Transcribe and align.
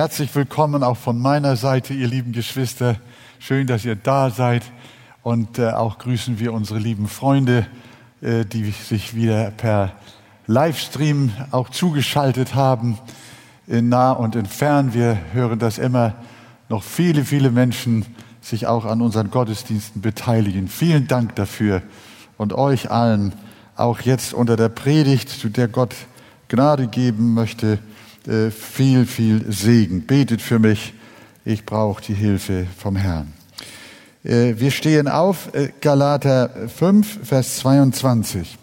Herzlich 0.00 0.34
willkommen 0.34 0.82
auch 0.82 0.96
von 0.96 1.18
meiner 1.18 1.56
Seite, 1.56 1.92
ihr 1.92 2.08
lieben 2.08 2.32
Geschwister. 2.32 2.96
Schön, 3.38 3.66
dass 3.66 3.84
ihr 3.84 3.96
da 3.96 4.30
seid. 4.30 4.62
Und 5.22 5.58
äh, 5.58 5.72
auch 5.72 5.98
grüßen 5.98 6.38
wir 6.40 6.54
unsere 6.54 6.78
lieben 6.78 7.06
Freunde, 7.06 7.66
äh, 8.22 8.46
die 8.46 8.70
sich 8.70 9.14
wieder 9.14 9.50
per 9.50 9.92
Livestream 10.46 11.32
auch 11.50 11.68
zugeschaltet 11.68 12.54
haben, 12.54 12.98
in 13.66 13.90
nah 13.90 14.12
und 14.12 14.36
in 14.36 14.46
fern. 14.46 14.94
Wir 14.94 15.18
hören, 15.34 15.58
dass 15.58 15.76
immer 15.76 16.14
noch 16.70 16.82
viele, 16.82 17.26
viele 17.26 17.50
Menschen 17.50 18.06
sich 18.40 18.66
auch 18.66 18.86
an 18.86 19.02
unseren 19.02 19.30
Gottesdiensten 19.30 20.00
beteiligen. 20.00 20.68
Vielen 20.68 21.08
Dank 21.08 21.34
dafür 21.34 21.82
und 22.38 22.54
euch 22.54 22.90
allen 22.90 23.34
auch 23.76 24.00
jetzt 24.00 24.32
unter 24.32 24.56
der 24.56 24.70
Predigt, 24.70 25.28
zu 25.28 25.50
der 25.50 25.68
Gott 25.68 25.94
Gnade 26.48 26.86
geben 26.86 27.34
möchte, 27.34 27.80
äh, 28.26 28.50
viel, 28.50 29.06
viel 29.06 29.44
Segen. 29.50 30.06
Betet 30.06 30.42
für 30.42 30.58
mich. 30.58 30.94
Ich 31.44 31.64
brauche 31.64 32.02
die 32.02 32.14
Hilfe 32.14 32.66
vom 32.76 32.96
Herrn. 32.96 33.32
Äh, 34.24 34.54
wir 34.58 34.70
stehen 34.70 35.08
auf, 35.08 35.54
äh, 35.54 35.70
Galater 35.80 36.68
5, 36.68 37.26
Vers 37.26 37.56
22. 37.56 38.58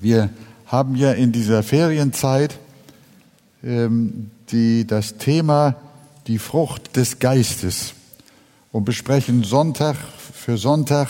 Wir 0.00 0.30
haben 0.66 0.94
ja 0.96 1.12
in 1.12 1.32
dieser 1.32 1.62
Ferienzeit 1.62 2.58
ähm, 3.62 4.30
die, 4.50 4.86
das 4.86 5.18
Thema 5.18 5.76
die 6.26 6.38
Frucht 6.38 6.96
des 6.96 7.18
Geistes 7.18 7.94
und 8.70 8.84
besprechen 8.84 9.44
Sonntag 9.44 9.96
für 10.32 10.56
Sonntag 10.56 11.08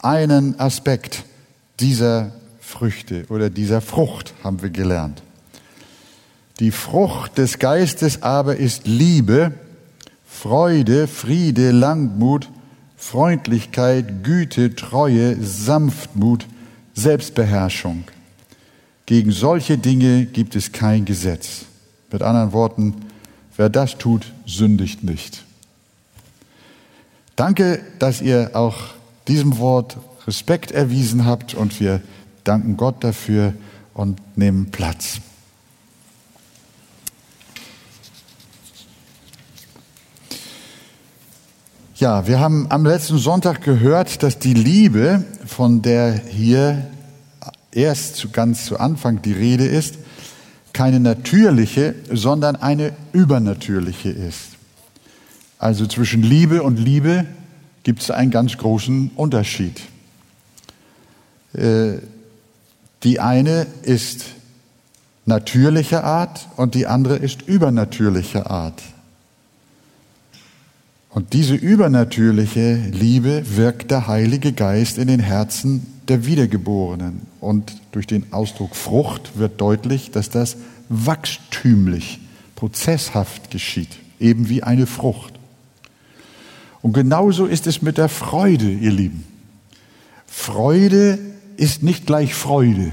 einen 0.00 0.58
Aspekt 0.58 1.24
dieser 1.80 2.32
Früchte 2.60 3.26
oder 3.28 3.50
dieser 3.50 3.80
Frucht, 3.80 4.34
haben 4.42 4.62
wir 4.62 4.70
gelernt. 4.70 5.22
Die 6.60 6.70
Frucht 6.70 7.38
des 7.38 7.58
Geistes 7.58 8.22
aber 8.22 8.56
ist 8.56 8.86
Liebe, 8.86 9.52
Freude, 10.26 11.08
Friede, 11.08 11.70
Langmut, 11.70 12.50
Freundlichkeit, 12.96 14.22
Güte, 14.22 14.74
Treue, 14.74 15.36
Sanftmut, 15.42 16.46
Selbstbeherrschung. 16.94 18.04
Gegen 19.06 19.32
solche 19.32 19.78
Dinge 19.78 20.26
gibt 20.26 20.54
es 20.54 20.72
kein 20.72 21.04
Gesetz. 21.04 21.64
Mit 22.10 22.22
anderen 22.22 22.52
Worten, 22.52 22.94
wer 23.56 23.68
das 23.68 23.98
tut, 23.98 24.32
sündigt 24.46 25.02
nicht. 25.02 25.44
Danke, 27.36 27.80
dass 27.98 28.20
ihr 28.20 28.50
auch 28.54 28.76
diesem 29.26 29.58
Wort 29.58 29.96
Respekt 30.26 30.70
erwiesen 30.70 31.24
habt 31.24 31.54
und 31.54 31.80
wir 31.80 32.02
danken 32.44 32.76
Gott 32.76 33.02
dafür 33.02 33.54
und 33.94 34.20
nehmen 34.36 34.70
Platz. 34.70 35.20
Ja, 42.02 42.26
wir 42.26 42.40
haben 42.40 42.66
am 42.68 42.84
letzten 42.84 43.16
Sonntag 43.16 43.62
gehört, 43.62 44.24
dass 44.24 44.40
die 44.40 44.54
Liebe, 44.54 45.22
von 45.46 45.82
der 45.82 46.12
hier 46.12 46.84
erst 47.70 48.32
ganz 48.32 48.64
zu 48.64 48.80
Anfang 48.80 49.22
die 49.22 49.30
Rede 49.32 49.66
ist, 49.66 49.98
keine 50.72 50.98
natürliche, 50.98 51.94
sondern 52.10 52.56
eine 52.56 52.92
übernatürliche 53.12 54.08
ist. 54.08 54.56
Also 55.60 55.86
zwischen 55.86 56.24
Liebe 56.24 56.64
und 56.64 56.76
Liebe 56.76 57.24
gibt 57.84 58.02
es 58.02 58.10
einen 58.10 58.32
ganz 58.32 58.58
großen 58.58 59.12
Unterschied. 59.14 59.80
Äh, 61.52 61.98
die 63.04 63.20
eine 63.20 63.68
ist 63.82 64.24
natürliche 65.24 66.02
Art 66.02 66.48
und 66.56 66.74
die 66.74 66.88
andere 66.88 67.14
ist 67.14 67.42
übernatürliche 67.42 68.50
Art. 68.50 68.82
Und 71.12 71.34
diese 71.34 71.54
übernatürliche 71.54 72.74
Liebe 72.90 73.44
wirkt 73.56 73.90
der 73.90 74.06
Heilige 74.06 74.54
Geist 74.54 74.96
in 74.96 75.08
den 75.08 75.20
Herzen 75.20 75.86
der 76.08 76.24
Wiedergeborenen. 76.24 77.26
Und 77.38 77.74
durch 77.92 78.06
den 78.06 78.32
Ausdruck 78.32 78.74
Frucht 78.74 79.38
wird 79.38 79.60
deutlich, 79.60 80.10
dass 80.10 80.30
das 80.30 80.56
wachstümlich, 80.88 82.18
prozesshaft 82.56 83.50
geschieht, 83.50 83.90
eben 84.20 84.48
wie 84.48 84.62
eine 84.62 84.86
Frucht. 84.86 85.34
Und 86.80 86.94
genauso 86.94 87.44
ist 87.44 87.66
es 87.66 87.82
mit 87.82 87.98
der 87.98 88.08
Freude, 88.08 88.70
ihr 88.70 88.90
Lieben. 88.90 89.24
Freude 90.26 91.18
ist 91.58 91.82
nicht 91.82 92.06
gleich 92.06 92.34
Freude. 92.34 92.90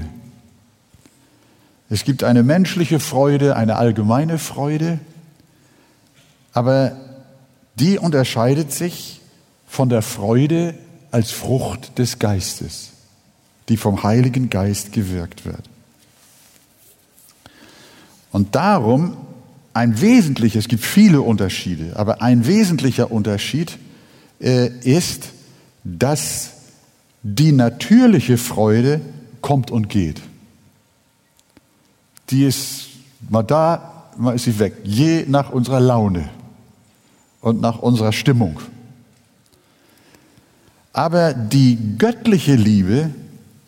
Es 1.88 2.04
gibt 2.04 2.22
eine 2.22 2.42
menschliche 2.42 3.00
Freude, 3.00 3.56
eine 3.56 3.76
allgemeine 3.76 4.38
Freude, 4.38 5.00
aber 6.52 7.09
die 7.80 7.98
unterscheidet 7.98 8.72
sich 8.72 9.20
von 9.66 9.88
der 9.88 10.02
Freude 10.02 10.74
als 11.10 11.32
Frucht 11.32 11.98
des 11.98 12.18
Geistes, 12.18 12.90
die 13.68 13.76
vom 13.76 14.02
Heiligen 14.02 14.50
Geist 14.50 14.92
gewirkt 14.92 15.44
wird. 15.44 15.62
Und 18.32 18.54
darum 18.54 19.16
ein 19.72 20.00
wesentlicher, 20.00 20.58
es 20.58 20.68
gibt 20.68 20.84
viele 20.84 21.22
Unterschiede, 21.22 21.96
aber 21.96 22.22
ein 22.22 22.46
wesentlicher 22.46 23.10
Unterschied 23.10 23.78
äh, 24.40 24.68
ist, 24.82 25.30
dass 25.84 26.50
die 27.22 27.52
natürliche 27.52 28.36
Freude 28.36 29.00
kommt 29.40 29.70
und 29.70 29.88
geht. 29.88 30.20
Die 32.30 32.44
ist 32.44 32.88
mal 33.28 33.42
da, 33.42 34.10
mal 34.16 34.34
ist 34.34 34.44
sie 34.44 34.58
weg, 34.58 34.74
je 34.84 35.24
nach 35.26 35.50
unserer 35.50 35.80
Laune 35.80 36.28
und 37.40 37.60
nach 37.60 37.78
unserer 37.78 38.12
Stimmung. 38.12 38.60
Aber 40.92 41.34
die 41.34 41.78
göttliche 41.98 42.54
Liebe, 42.54 43.10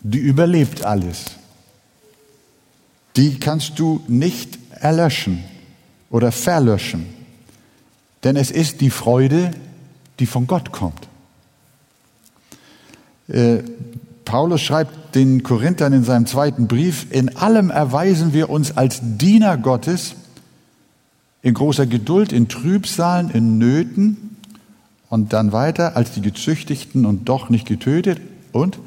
die 0.02 0.18
überlebt 0.18 0.84
alles. 0.84 1.24
Die 3.16 3.38
kannst 3.38 3.78
du 3.78 4.02
nicht 4.08 4.58
erlöschen 4.70 5.44
oder 6.10 6.32
verlöschen. 6.32 7.06
Denn 8.24 8.36
es 8.36 8.50
ist 8.50 8.80
die 8.80 8.90
Freude, 8.90 9.52
die 10.18 10.26
von 10.26 10.46
Gott 10.46 10.72
kommt. 10.72 11.08
Äh, 13.28 13.58
Paulus 14.24 14.60
schreibt 14.60 15.14
den 15.14 15.42
Korinthern 15.42 15.92
in 15.92 16.04
seinem 16.04 16.26
zweiten 16.26 16.68
Brief, 16.68 17.06
in 17.10 17.36
allem 17.36 17.70
erweisen 17.70 18.32
wir 18.32 18.50
uns 18.50 18.76
als 18.76 19.00
Diener 19.02 19.56
Gottes, 19.56 20.14
in 21.42 21.54
großer 21.54 21.86
Geduld, 21.86 22.32
in 22.32 22.48
Trübsalen, 22.48 23.30
in 23.30 23.58
Nöten 23.58 24.36
und 25.08 25.32
dann 25.32 25.52
weiter 25.52 25.96
als 25.96 26.12
die 26.12 26.22
Gezüchtigten 26.22 27.04
und 27.04 27.28
doch 27.28 27.50
nicht 27.50 27.66
getötet 27.66 28.20
und 28.52 28.78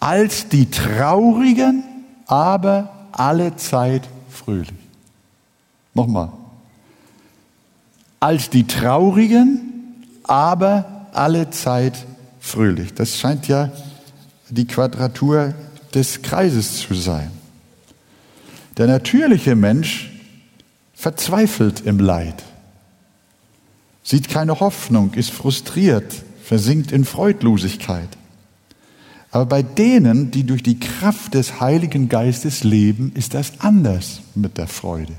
als 0.00 0.48
die 0.48 0.70
Traurigen, 0.70 1.84
aber 2.26 3.06
alle 3.12 3.56
Zeit 3.56 4.08
fröhlich. 4.30 4.72
Nochmal. 5.94 6.32
Als 8.18 8.50
die 8.50 8.66
Traurigen, 8.66 9.60
aber 10.24 11.06
alle 11.12 11.50
Zeit 11.50 12.06
fröhlich. 12.40 12.94
Das 12.94 13.18
scheint 13.18 13.48
ja 13.48 13.70
die 14.48 14.66
Quadratur 14.66 15.54
des 15.94 16.22
Kreises 16.22 16.78
zu 16.78 16.94
sein. 16.94 17.30
Der 18.78 18.86
natürliche 18.86 19.54
Mensch 19.54 20.11
verzweifelt 21.02 21.80
im 21.84 21.98
Leid, 21.98 22.44
sieht 24.04 24.28
keine 24.28 24.60
Hoffnung, 24.60 25.14
ist 25.14 25.32
frustriert, 25.32 26.22
versinkt 26.44 26.92
in 26.92 27.04
Freudlosigkeit. 27.04 28.08
Aber 29.32 29.46
bei 29.46 29.62
denen, 29.64 30.30
die 30.30 30.44
durch 30.44 30.62
die 30.62 30.78
Kraft 30.78 31.34
des 31.34 31.60
Heiligen 31.60 32.08
Geistes 32.08 32.62
leben, 32.62 33.10
ist 33.16 33.34
das 33.34 33.54
anders 33.58 34.20
mit 34.36 34.58
der 34.58 34.68
Freude. 34.68 35.14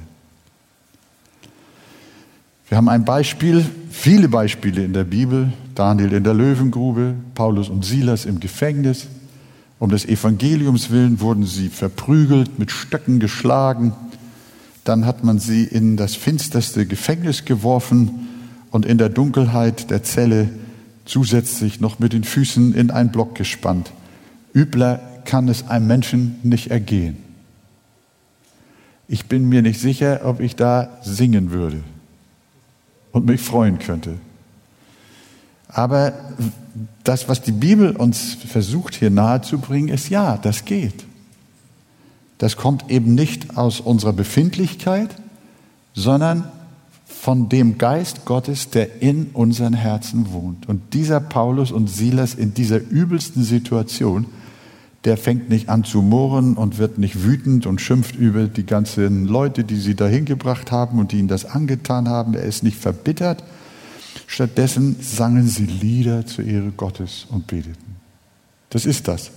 Wir 2.70 2.78
haben 2.78 2.88
ein 2.88 3.04
Beispiel, 3.04 3.66
viele 3.92 4.30
Beispiele 4.30 4.86
in 4.86 4.94
der 4.94 5.04
Bibel. 5.04 5.52
Daniel 5.76 6.14
in 6.14 6.24
der 6.24 6.34
Löwengrube, 6.34 7.16
Paulus 7.36 7.68
und 7.68 7.84
Silas 7.84 8.24
im 8.24 8.40
Gefängnis. 8.40 9.08
Um 9.80 9.90
des 9.90 10.06
Evangeliums 10.06 10.92
willen 10.92 11.20
wurden 11.20 11.46
sie 11.46 11.68
verprügelt, 11.68 12.58
mit 12.58 12.72
Stöcken 12.72 13.20
geschlagen, 13.20 13.92
dann 14.84 15.06
hat 15.06 15.24
man 15.24 15.40
sie 15.40 15.64
in 15.64 15.98
das 15.98 16.16
finsterste 16.16 16.86
Gefängnis 16.86 17.46
geworfen 17.46 18.28
und 18.72 18.86
in 18.86 18.98
der 18.98 19.10
Dunkelheit 19.10 19.90
der 19.90 20.04
Zelle 20.04 20.50
zusätzlich 21.06 21.80
noch 21.80 22.00
mit 22.00 22.14
den 22.14 22.24
Füßen 22.24 22.74
in 22.76 22.92
einen 22.92 23.12
Block 23.12 23.36
gespannt. 23.36 23.92
Übler 24.54 25.00
kann 25.26 25.48
es 25.48 25.68
einem 25.68 25.88
Menschen 25.88 26.40
nicht 26.44 26.72
ergehen. 26.72 27.18
Ich 29.08 29.28
bin 29.28 29.48
mir 29.48 29.62
nicht 29.62 29.80
sicher, 29.80 30.22
ob 30.24 30.40
ich 30.40 30.56
da 30.56 30.98
singen 31.04 31.52
würde 31.52 31.82
und 33.12 33.26
mich 33.26 33.42
freuen 33.42 33.80
könnte. 33.80 34.16
Aber 35.68 36.14
das, 37.04 37.30
was 37.30 37.42
die 37.42 37.52
Bibel 37.52 37.96
uns 37.96 38.34
versucht 38.34 38.96
hier 38.96 39.10
nahezubringen, 39.10 39.90
ist 39.90 40.10
ja, 40.10 40.38
das 40.38 40.66
geht 40.66 41.06
das 42.44 42.58
kommt 42.58 42.92
eben 42.92 43.16
nicht 43.16 43.56
aus 43.56 43.80
unserer 43.80 44.12
Befindlichkeit, 44.12 45.16
sondern 45.94 46.44
von 47.06 47.48
dem 47.48 47.78
Geist 47.78 48.26
Gottes, 48.26 48.70
der 48.70 49.02
in 49.02 49.28
unseren 49.28 49.74
Herzen 49.74 50.34
wohnt. 50.34 50.68
Und 50.68 50.94
dieser 50.94 51.22
Paulus 51.22 51.72
und 51.72 51.90
Silas 51.90 52.36
in 52.36 52.54
dieser 52.54 52.82
übelsten 52.82 53.46
Situation, 53.46 54.26
der 55.06 55.16
fängt 55.16 55.48
nicht 55.48 55.70
an 55.70 55.86
zu 55.86 56.02
murren 56.02 56.56
und 56.56 56.80
wird 56.80 56.98
nicht 56.98 57.24
wütend 57.24 57.66
und 57.66 57.80
schimpft 57.80 58.18
über 58.18 58.48
die 58.48 58.66
ganzen 58.66 59.26
Leute, 59.26 59.64
die 59.64 59.78
sie 59.78 59.96
dahin 59.96 60.26
gebracht 60.26 60.70
haben 60.70 61.00
und 61.00 61.14
die 61.14 61.20
ihn 61.20 61.30
das 61.30 61.46
angetan 61.46 62.10
haben. 62.10 62.34
Er 62.34 62.44
ist 62.44 62.62
nicht 62.62 62.76
verbittert. 62.78 63.42
Stattdessen 64.28 64.98
sangen 65.00 65.48
sie 65.48 65.66
Lieder 65.66 66.26
zur 66.26 66.44
Ehre 66.44 66.72
Gottes 66.76 67.26
und 67.30 67.48
beteten. 67.48 67.96
Das 68.70 68.86
ist 68.86 69.08
das. 69.08 69.32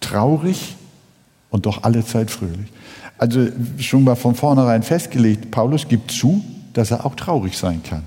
Traurig 0.00 0.74
und 1.50 1.66
doch 1.66 1.82
allezeit 1.84 2.30
fröhlich. 2.30 2.72
Also 3.18 3.48
schon 3.78 4.04
mal 4.04 4.16
von 4.16 4.34
vornherein 4.34 4.82
festgelegt, 4.82 5.50
Paulus 5.50 5.88
gibt 5.88 6.10
zu, 6.10 6.44
dass 6.72 6.90
er 6.90 7.06
auch 7.06 7.14
traurig 7.14 7.56
sein 7.56 7.82
kann. 7.82 8.02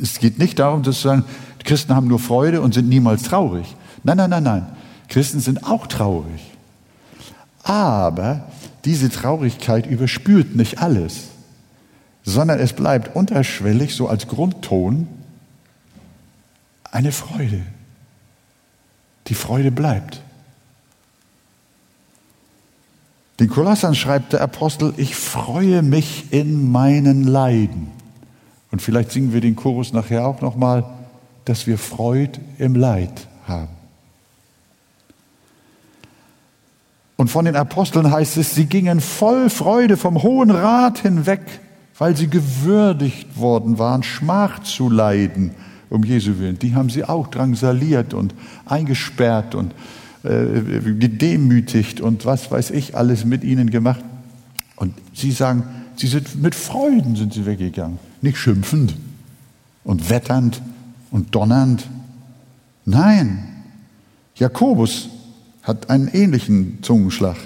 Es 0.00 0.18
geht 0.18 0.38
nicht 0.38 0.58
darum, 0.58 0.82
dass 0.82 0.96
zu 0.96 1.08
sagen, 1.08 1.24
Christen 1.64 1.94
haben 1.94 2.08
nur 2.08 2.18
Freude 2.18 2.60
und 2.60 2.74
sind 2.74 2.88
niemals 2.88 3.22
traurig. 3.24 3.74
Nein, 4.02 4.16
nein, 4.16 4.30
nein, 4.30 4.42
nein. 4.42 4.66
Christen 5.08 5.40
sind 5.40 5.64
auch 5.64 5.86
traurig. 5.86 6.42
Aber 7.62 8.48
diese 8.84 9.10
Traurigkeit 9.10 9.86
überspült 9.86 10.56
nicht 10.56 10.80
alles, 10.80 11.24
sondern 12.22 12.58
es 12.60 12.72
bleibt 12.72 13.14
unterschwellig 13.14 13.94
so 13.94 14.08
als 14.08 14.28
Grundton 14.28 15.08
eine 16.90 17.12
Freude. 17.12 17.60
Die 19.26 19.34
Freude 19.34 19.70
bleibt. 19.70 20.22
Den 23.40 23.48
Kolossern 23.48 23.94
schreibt 23.94 24.32
der 24.32 24.40
Apostel, 24.40 24.94
ich 24.96 25.14
freue 25.14 25.82
mich 25.82 26.32
in 26.32 26.70
meinen 26.70 27.24
Leiden. 27.24 27.92
Und 28.70 28.82
vielleicht 28.82 29.12
singen 29.12 29.32
wir 29.32 29.40
den 29.40 29.56
Chorus 29.56 29.92
nachher 29.92 30.26
auch 30.26 30.40
nochmal, 30.40 30.84
dass 31.44 31.66
wir 31.66 31.78
Freud 31.78 32.38
im 32.58 32.74
Leid 32.74 33.26
haben. 33.46 33.68
Und 37.16 37.28
von 37.28 37.44
den 37.44 37.56
Aposteln 37.56 38.10
heißt 38.10 38.36
es, 38.36 38.54
sie 38.54 38.66
gingen 38.66 39.00
voll 39.00 39.50
Freude 39.50 39.96
vom 39.96 40.22
Hohen 40.22 40.50
Rat 40.50 40.98
hinweg, 40.98 41.40
weil 41.98 42.16
sie 42.16 42.28
gewürdigt 42.28 43.38
worden 43.38 43.78
waren, 43.78 44.02
Schmach 44.02 44.62
zu 44.62 44.88
leiden 44.88 45.54
um 45.90 46.04
Jesu 46.04 46.38
Willen. 46.38 46.58
Die 46.58 46.74
haben 46.74 46.90
sie 46.90 47.04
auch 47.04 47.28
drangsaliert 47.28 48.14
und 48.14 48.34
eingesperrt 48.66 49.54
und 49.54 49.74
gedemütigt 50.28 52.00
und 52.00 52.26
was 52.26 52.50
weiß 52.50 52.70
ich 52.70 52.96
alles 52.96 53.24
mit 53.24 53.44
ihnen 53.44 53.70
gemacht. 53.70 54.04
Und 54.76 54.94
sie 55.14 55.32
sagen, 55.32 55.64
sie 55.96 56.06
sind 56.06 56.40
mit 56.42 56.54
Freuden 56.54 57.16
sind 57.16 57.32
sie 57.32 57.46
weggegangen, 57.46 57.98
nicht 58.20 58.36
schimpfend 58.36 58.94
und 59.84 60.10
wetternd 60.10 60.60
und 61.10 61.34
donnernd. 61.34 61.88
Nein, 62.84 63.48
Jakobus 64.36 65.08
hat 65.62 65.90
einen 65.90 66.08
ähnlichen 66.08 66.82
Zungenschlag. 66.82 67.36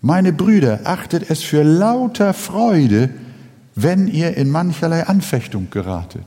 Meine 0.00 0.32
Brüder, 0.32 0.80
achtet 0.84 1.30
es 1.30 1.42
für 1.42 1.62
lauter 1.62 2.32
Freude, 2.34 3.10
wenn 3.74 4.08
ihr 4.08 4.36
in 4.36 4.50
mancherlei 4.50 5.06
Anfechtung 5.06 5.68
geratet. 5.70 6.24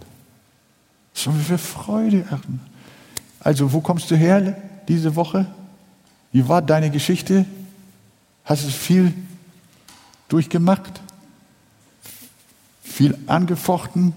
Sollen 1.14 1.38
wir 1.38 1.44
für 1.44 1.58
Freude 1.58 2.26
achten? 2.30 2.60
Also, 3.40 3.72
wo 3.74 3.82
kommst 3.82 4.12
du 4.12 4.16
her 4.16 4.58
diese 4.88 5.16
Woche? 5.16 5.46
Wie 6.32 6.48
war 6.48 6.62
deine 6.62 6.92
Geschichte? 6.92 7.46
Hast 8.44 8.66
du 8.66 8.70
viel 8.70 9.14
durchgemacht? 10.28 11.02
Viel 12.84 13.18
angefochten? 13.28 14.14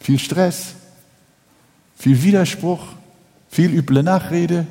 Viel 0.00 0.18
Stress? 0.18 0.74
Viel 1.96 2.22
Widerspruch? 2.22 2.80
Viel 3.50 3.74
üble 3.74 4.02
Nachrede? 4.02 4.66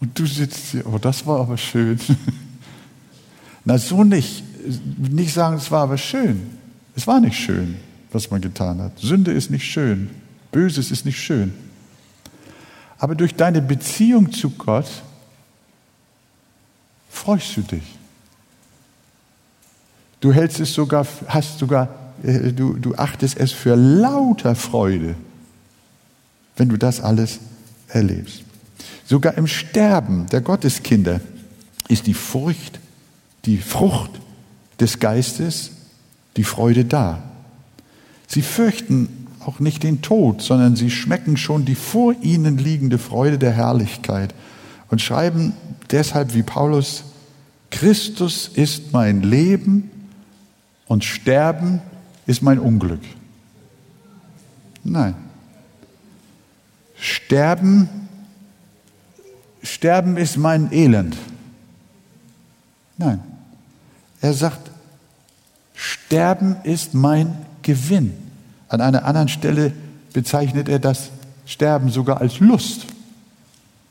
Und 0.00 0.18
du 0.18 0.26
sitzt 0.26 0.70
hier, 0.70 0.86
oh, 0.86 0.98
das 0.98 1.26
war 1.26 1.40
aber 1.40 1.56
schön. 1.56 2.00
Na, 3.64 3.78
so 3.78 4.04
nicht. 4.04 4.42
Nicht 4.98 5.32
sagen, 5.32 5.56
es 5.56 5.70
war 5.70 5.82
aber 5.82 5.98
schön. 5.98 6.58
Es 6.96 7.06
war 7.06 7.20
nicht 7.20 7.38
schön, 7.38 7.76
was 8.12 8.30
man 8.30 8.40
getan 8.40 8.80
hat. 8.80 8.98
Sünde 8.98 9.32
ist 9.32 9.50
nicht 9.50 9.64
schön. 9.64 10.10
Böses 10.52 10.90
ist 10.90 11.04
nicht 11.04 11.20
schön. 11.20 11.54
Aber 12.98 13.14
durch 13.14 13.34
deine 13.34 13.62
Beziehung 13.62 14.32
zu 14.32 14.50
Gott 14.50 14.86
freust 17.10 17.56
du 17.56 17.62
dich. 17.62 17.98
Du 20.20 20.32
hältst 20.32 20.60
es 20.60 20.72
sogar, 20.72 21.06
hast 21.26 21.58
sogar, 21.58 21.88
äh, 22.22 22.52
du, 22.52 22.74
du 22.74 22.94
achtest 22.94 23.36
es 23.38 23.52
für 23.52 23.74
lauter 23.74 24.54
Freude, 24.54 25.16
wenn 26.56 26.68
du 26.68 26.76
das 26.76 27.00
alles 27.00 27.40
erlebst. 27.88 28.44
Sogar 29.06 29.36
im 29.36 29.46
Sterben 29.46 30.26
der 30.26 30.40
Gotteskinder 30.40 31.20
ist 31.88 32.06
die 32.06 32.14
Furcht, 32.14 32.78
die 33.44 33.58
Frucht 33.58 34.12
des 34.78 35.00
Geistes, 35.00 35.72
die 36.36 36.44
Freude 36.44 36.84
da. 36.84 37.22
Sie 38.28 38.42
fürchten 38.42 39.26
auch 39.40 39.58
nicht 39.58 39.82
den 39.82 40.02
Tod, 40.02 40.42
sondern 40.42 40.76
sie 40.76 40.90
schmecken 40.90 41.36
schon 41.36 41.64
die 41.64 41.74
vor 41.74 42.14
ihnen 42.20 42.58
liegende 42.58 42.98
Freude 42.98 43.38
der 43.38 43.52
Herrlichkeit 43.52 44.34
und 44.88 45.00
schreiben 45.00 45.54
deshalb 45.90 46.34
wie 46.34 46.42
Paulus, 46.42 47.04
Christus 47.70 48.48
ist 48.48 48.92
mein 48.92 49.22
Leben 49.22 49.90
und 50.86 51.04
Sterben 51.04 51.80
ist 52.26 52.42
mein 52.42 52.58
Unglück. 52.58 53.00
Nein. 54.82 55.14
Sterben, 56.96 57.88
Sterben 59.62 60.16
ist 60.16 60.36
mein 60.36 60.72
Elend. 60.72 61.16
Nein. 62.98 63.20
Er 64.20 64.34
sagt, 64.34 64.70
Sterben 65.74 66.56
ist 66.64 66.92
mein 66.92 67.34
Gewinn. 67.62 68.12
An 68.68 68.80
einer 68.80 69.04
anderen 69.04 69.28
Stelle 69.28 69.72
bezeichnet 70.12 70.68
er 70.68 70.78
das 70.78 71.10
Sterben 71.46 71.90
sogar 71.90 72.20
als 72.20 72.38
Lust, 72.40 72.86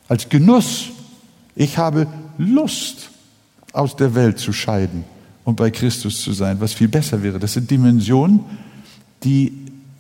als 0.08 0.30
Genuss. 0.30 0.92
Ich 1.60 1.78
habe 1.78 2.08
Lust, 2.38 3.10
aus 3.74 3.98
der 3.98 4.16
Welt 4.16 4.40
zu 4.40 4.54
scheiden 4.54 5.04
und 5.44 5.58
bei 5.58 5.72
Christus 5.72 6.22
zu 6.22 6.32
sein, 6.32 6.62
was 6.62 6.72
viel 6.72 6.88
besser 6.88 7.22
wäre. 7.22 7.38
Das 7.38 7.52
sind 7.52 7.70
Dimensionen, 7.70 8.40
die, 9.26 9.52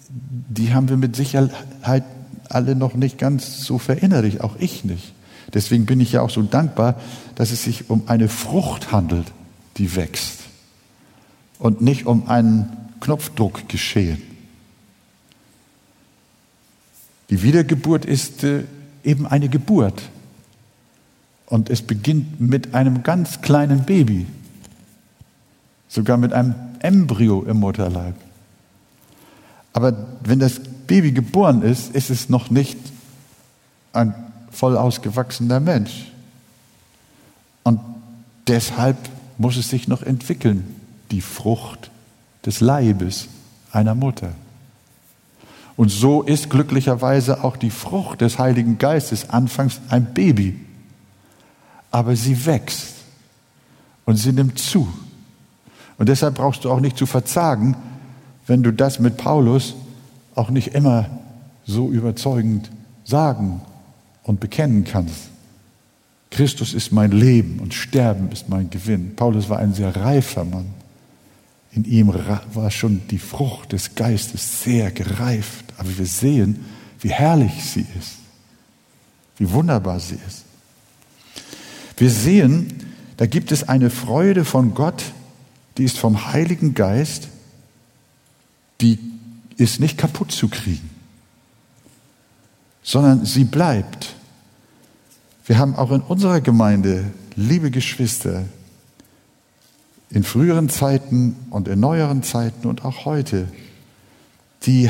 die 0.08 0.74
haben 0.74 0.88
wir 0.88 0.96
mit 0.96 1.18
Sicherheit 1.18 2.06
alle 2.48 2.76
noch 2.76 2.94
nicht 2.94 3.18
ganz 3.18 3.66
so 3.66 3.78
verinnerlicht, 3.78 4.40
auch 4.40 4.56
ich 4.58 4.86
nicht. 4.86 5.12
Deswegen 5.54 5.86
bin 5.86 6.00
ich 6.00 6.14
ja 6.14 6.22
auch 6.22 6.30
so 6.30 6.44
dankbar, 6.44 6.96
dass 7.36 7.52
es 7.52 7.66
sich 7.66 7.90
um 7.90 8.04
eine 8.08 8.30
Frucht 8.30 8.94
handelt, 8.94 9.28
die 9.76 9.98
wächst 9.98 10.40
und 11.60 11.82
nicht 11.82 12.06
um 12.06 12.30
einen 12.30 12.72
Knopfdruck 13.02 13.68
geschehen. 13.68 14.22
Die 17.30 17.44
Wiedergeburt 17.44 18.06
ist 18.06 18.46
äh, 18.46 18.64
eben 19.04 19.28
eine 19.28 19.50
Geburt. 19.50 20.02
Und 21.50 21.72
es 21.72 21.82
beginnt 21.82 22.40
mit 22.40 22.76
einem 22.76 23.02
ganz 23.02 23.42
kleinen 23.42 23.84
Baby, 23.84 24.28
sogar 25.88 26.18
mit 26.18 26.32
einem 26.32 26.54
Embryo 26.80 27.44
im 27.44 27.58
Mutterleib. 27.58 28.16
Aber 29.74 30.08
wenn 30.24 30.40
das 30.40 30.60
Baby 30.88 31.12
geboren 31.12 31.64
ist, 31.64 31.96
ist 31.96 32.12
es 32.12 32.30
noch 32.30 32.52
nicht 32.52 32.78
ein 33.94 34.14
voll 34.52 34.78
ausgewachsener 34.78 35.60
Mensch. 35.60 36.12
Und 37.64 37.80
deshalb 38.48 38.98
muss 39.40 39.58
es 39.58 39.70
sich 39.70 39.88
noch 39.88 40.04
entwickeln, 40.04 40.76
die 41.10 41.22
Frucht 41.22 41.90
des 42.46 42.62
Leibes 42.62 43.28
einer 43.72 43.96
Mutter. 43.96 44.34
Und 45.76 45.90
so 45.90 46.22
ist 46.22 46.50
glücklicherweise 46.50 47.44
auch 47.44 47.58
die 47.58 47.70
Frucht 47.72 48.22
des 48.22 48.38
Heiligen 48.38 48.78
Geistes 48.78 49.30
anfangs 49.30 49.82
ein 49.90 50.14
Baby 50.14 50.60
aber 51.92 52.16
sie 52.16 52.46
wächst 52.46 52.96
und 54.06 54.16
sie 54.16 54.32
nimmt 54.32 54.60
zu. 54.60 54.88
Und 55.98 56.10
deshalb 56.10 56.36
brauchst 56.36 56.66
du 56.66 56.72
auch 56.72 56.80
nicht 56.80 56.98
zu 56.98 57.06
verzagen, 57.06 57.76
wenn 58.48 58.64
du 58.64 58.72
das 58.72 59.00
mit 59.00 59.18
Paulus 59.18 59.76
auch 60.36 60.50
nicht 60.50 60.70
immer 60.74 61.10
so 61.66 61.90
überzeugend 61.90 62.72
sagen 63.04 63.62
und 64.24 64.40
bekennen 64.40 64.84
kannst. 64.84 65.30
Christus 66.32 66.74
ist 66.74 66.92
mein 66.92 67.12
Leben 67.12 67.60
und 67.60 67.74
Sterben 67.74 68.32
ist 68.32 68.50
mein 68.50 68.70
Gewinn. 68.70 69.16
Paulus 69.16 69.50
war 69.50 69.60
ein 69.60 69.74
sehr 69.74 69.96
reifer 69.96 70.46
Mann. 70.46 70.68
In 71.72 71.86
ihm 71.86 72.14
war 72.54 72.72
schon 72.72 73.02
die 73.10 73.20
Frucht 73.20 73.74
des 73.74 73.96
Geistes 73.96 74.64
sehr 74.64 74.92
gereift. 74.92 75.66
Aber 75.78 75.98
wir 75.98 76.06
sehen, 76.06 76.66
wie 77.00 77.10
herrlich 77.10 77.64
sie 77.64 77.86
ist, 77.98 78.18
wie 79.38 79.50
wunderbar 79.52 80.00
sie 80.00 80.18
ist. 80.28 80.46
Wir 82.00 82.10
sehen, 82.10 82.74
da 83.18 83.28
gibt 83.28 83.52
es 83.52 83.70
eine 83.70 83.92
Freude 83.92 84.46
von 84.46 84.74
Gott, 84.74 85.04
die 85.78 85.84
ist 85.84 86.00
vom 86.00 86.34
Heiligen 86.34 86.74
Geist 86.74 87.30
die 88.82 89.00
ist 89.58 89.80
nicht 89.80 89.98
kaputt 89.98 90.32
zu 90.32 90.48
kriegen, 90.48 90.90
sondern 92.82 93.26
sie 93.26 93.44
bleibt. 93.44 94.16
Wir 95.46 95.58
haben 95.58 95.76
auch 95.76 95.92
in 95.92 96.02
unserer 96.02 96.42
Gemeinde, 96.42 97.06
liebe 97.36 97.72
Geschwister, 97.72 98.46
in 100.12 100.24
früheren 100.24 100.70
Zeiten 100.70 101.36
und 101.50 101.68
in 101.68 101.80
neueren 101.80 102.24
Zeiten 102.24 102.68
und 102.68 102.86
auch 102.86 103.06
heute, 103.06 103.48
die, 104.64 104.90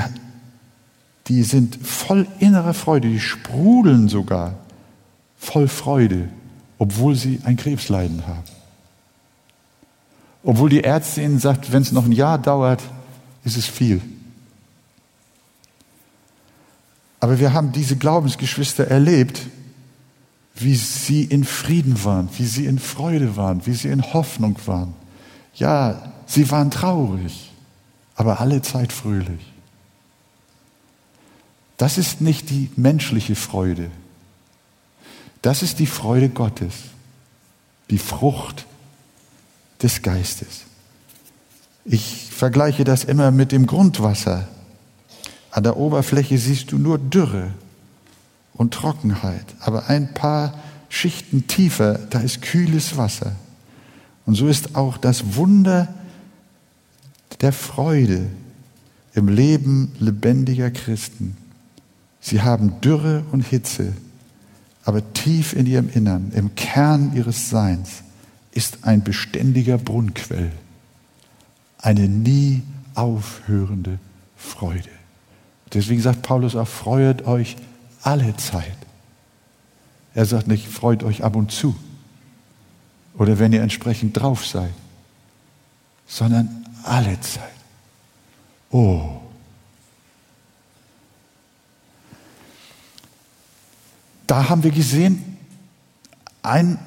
die 1.27 1.43
sind 1.43 1.75
voll 1.75 2.27
innerer 2.39 2.73
Freude, 2.73 3.09
die 3.09 3.19
sprudeln 3.19 4.07
sogar 4.07 4.55
voll 5.37 5.67
Freude, 5.67 6.29
obwohl 6.79 7.13
sie 7.13 7.41
ein 7.43 7.57
Krebsleiden 7.57 8.25
haben. 8.25 8.43
Obwohl 10.43 10.69
die 10.69 10.83
Ärztin 10.83 11.37
sagt, 11.37 11.71
wenn 11.71 11.83
es 11.83 11.91
noch 11.91 12.05
ein 12.05 12.13
Jahr 12.13 12.39
dauert, 12.39 12.81
ist 13.43 13.57
es 13.57 13.67
viel. 13.67 14.01
Aber 17.19 17.39
wir 17.39 17.53
haben 17.53 17.73
diese 17.73 17.97
Glaubensgeschwister 17.97 18.87
erlebt, 18.87 19.41
wie 20.55 20.75
sie 20.75 21.25
in 21.25 21.43
Frieden 21.43 22.03
waren, 22.05 22.29
wie 22.37 22.45
sie 22.45 22.65
in 22.65 22.79
Freude 22.79 23.35
waren, 23.35 23.65
wie 23.65 23.73
sie 23.73 23.89
in 23.89 24.13
Hoffnung 24.13 24.57
waren. 24.65 24.93
Ja, 25.55 26.13
sie 26.25 26.49
waren 26.49 26.71
traurig, 26.71 27.51
aber 28.15 28.39
alle 28.39 28.61
Zeit 28.61 28.93
fröhlich. 28.93 29.51
Das 31.75 31.97
ist 31.97 32.21
nicht 32.21 32.49
die 32.49 32.69
menschliche 32.77 33.35
Freude. 33.35 33.91
Das 35.41 35.63
ist 35.63 35.79
die 35.79 35.87
Freude 35.87 36.29
Gottes, 36.29 36.73
die 37.89 37.97
Frucht 37.97 38.65
des 39.81 40.01
Geistes. 40.01 40.65
Ich 41.85 42.29
vergleiche 42.31 42.83
das 42.83 43.03
immer 43.03 43.31
mit 43.31 43.51
dem 43.51 43.65
Grundwasser. 43.65 44.47
An 45.51 45.63
der 45.63 45.77
Oberfläche 45.77 46.37
siehst 46.37 46.71
du 46.71 46.77
nur 46.77 46.99
Dürre 46.99 47.51
und 48.53 48.73
Trockenheit, 48.73 49.45
aber 49.59 49.87
ein 49.87 50.13
paar 50.13 50.53
Schichten 50.89 51.47
tiefer, 51.47 51.93
da 52.09 52.19
ist 52.19 52.41
kühles 52.41 52.97
Wasser. 52.97 53.35
Und 54.25 54.35
so 54.35 54.47
ist 54.47 54.75
auch 54.75 54.97
das 54.97 55.35
Wunder 55.35 55.87
der 57.41 57.53
Freude 57.53 58.27
im 59.13 59.27
Leben 59.27 59.93
lebendiger 59.99 60.71
Christen. 60.71 61.37
Sie 62.19 62.41
haben 62.41 62.81
Dürre 62.81 63.23
und 63.31 63.41
Hitze, 63.41 63.93
aber 64.89 65.13
tief 65.13 65.53
in 65.53 65.67
ihrem 65.67 65.87
Innern, 65.89 66.31
im 66.35 66.55
Kern 66.55 67.15
ihres 67.15 67.49
Seins, 67.49 68.03
ist 68.51 68.79
ein 68.81 69.03
beständiger 69.03 69.77
Brunnquell, 69.77 70.51
eine 71.77 72.09
nie 72.09 72.63
aufhörende 72.95 73.99
Freude. 74.35 74.89
Deswegen 75.71 76.01
sagt 76.01 76.23
Paulus 76.23 76.55
auch, 76.55 76.67
freuet 76.67 77.27
euch 77.27 77.55
alle 78.01 78.35
Zeit. 78.37 78.77
Er 80.15 80.25
sagt 80.25 80.47
nicht, 80.47 80.67
freut 80.67 81.03
euch 81.03 81.23
ab 81.23 81.35
und 81.35 81.51
zu 81.51 81.75
oder 83.15 83.37
wenn 83.37 83.53
ihr 83.53 83.61
entsprechend 83.61 84.17
drauf 84.17 84.43
seid, 84.43 84.73
sondern 86.07 86.65
alle 86.83 87.19
Zeit. 87.21 87.43
Oh. 88.71 89.18
Da 94.29 94.47
haben 94.47 94.61
wir 94.61 94.69
gesehen, 94.69 95.23
ein 96.43 96.77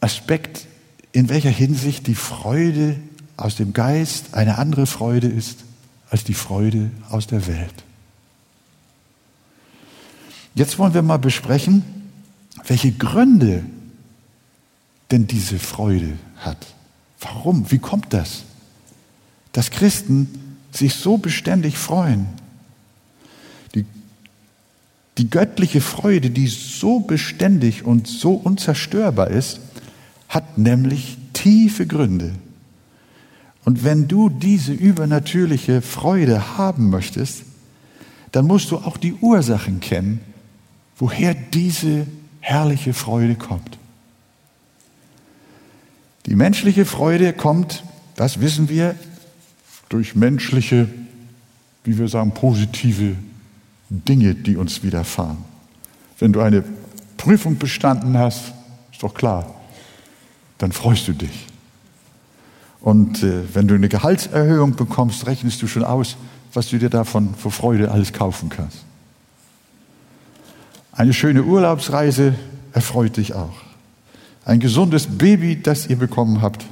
Aspekt, 0.00 0.66
in 1.12 1.28
welcher 1.28 1.48
Hinsicht 1.48 2.08
die 2.08 2.16
Freude 2.16 2.98
aus 3.36 3.54
dem 3.54 3.72
Geist 3.72 4.34
eine 4.34 4.58
andere 4.58 4.86
Freude 4.86 5.28
ist 5.28 5.60
als 6.10 6.24
die 6.24 6.34
Freude 6.34 6.90
aus 7.08 7.28
der 7.28 7.46
Welt. 7.46 7.84
Jetzt 10.56 10.76
wollen 10.80 10.92
wir 10.92 11.02
mal 11.02 11.20
besprechen, 11.20 11.84
welche 12.66 12.90
Gründe 12.90 13.64
denn 15.12 15.28
diese 15.28 15.60
Freude 15.60 16.18
hat. 16.38 16.66
Warum? 17.20 17.70
Wie 17.70 17.78
kommt 17.78 18.12
das? 18.12 18.42
Dass 19.52 19.70
Christen 19.70 20.58
sich 20.72 20.96
so 20.96 21.16
beständig 21.16 21.78
freuen. 21.78 22.26
Die, 25.22 25.30
göttliche 25.30 25.80
Freude, 25.80 26.30
die 26.30 26.48
so 26.48 26.98
beständig 26.98 27.84
und 27.84 28.08
so 28.08 28.32
unzerstörbar 28.32 29.30
ist, 29.30 29.60
hat 30.28 30.58
nämlich 30.58 31.16
tiefe 31.32 31.86
Gründe. 31.86 32.32
Und 33.64 33.84
wenn 33.84 34.08
du 34.08 34.28
diese 34.28 34.72
übernatürliche 34.72 35.80
Freude 35.80 36.58
haben 36.58 36.90
möchtest, 36.90 37.44
dann 38.32 38.48
musst 38.48 38.72
du 38.72 38.78
auch 38.78 38.96
die 38.96 39.12
Ursachen 39.14 39.78
kennen, 39.78 40.18
woher 40.96 41.34
diese 41.34 42.08
herrliche 42.40 42.92
Freude 42.92 43.36
kommt. 43.36 43.78
Die 46.26 46.34
menschliche 46.34 46.84
Freude 46.84 47.32
kommt, 47.32 47.84
das 48.16 48.40
wissen 48.40 48.68
wir, 48.68 48.96
durch 49.88 50.16
menschliche, 50.16 50.88
wie 51.84 51.96
wir 51.96 52.08
sagen, 52.08 52.34
positive 52.34 53.14
Dinge, 53.92 54.34
die 54.34 54.56
uns 54.56 54.82
widerfahren. 54.82 55.38
Wenn 56.18 56.32
du 56.32 56.40
eine 56.40 56.64
Prüfung 57.16 57.58
bestanden 57.58 58.16
hast, 58.16 58.52
ist 58.90 59.02
doch 59.02 59.14
klar, 59.14 59.54
dann 60.58 60.72
freust 60.72 61.08
du 61.08 61.12
dich. 61.12 61.46
Und 62.80 63.22
äh, 63.22 63.42
wenn 63.54 63.68
du 63.68 63.74
eine 63.74 63.88
Gehaltserhöhung 63.88 64.74
bekommst, 64.74 65.26
rechnest 65.26 65.62
du 65.62 65.66
schon 65.66 65.84
aus, 65.84 66.16
was 66.52 66.68
du 66.70 66.78
dir 66.78 66.90
davon 66.90 67.34
vor 67.34 67.52
Freude 67.52 67.90
alles 67.90 68.12
kaufen 68.12 68.48
kannst. 68.48 68.84
Eine 70.92 71.12
schöne 71.12 71.44
Urlaubsreise 71.44 72.34
erfreut 72.72 73.16
dich 73.16 73.34
auch. 73.34 73.54
Ein 74.44 74.58
gesundes 74.60 75.06
Baby, 75.06 75.62
das 75.62 75.86
ihr 75.86 75.96
bekommen 75.96 76.42
habt, 76.42 76.66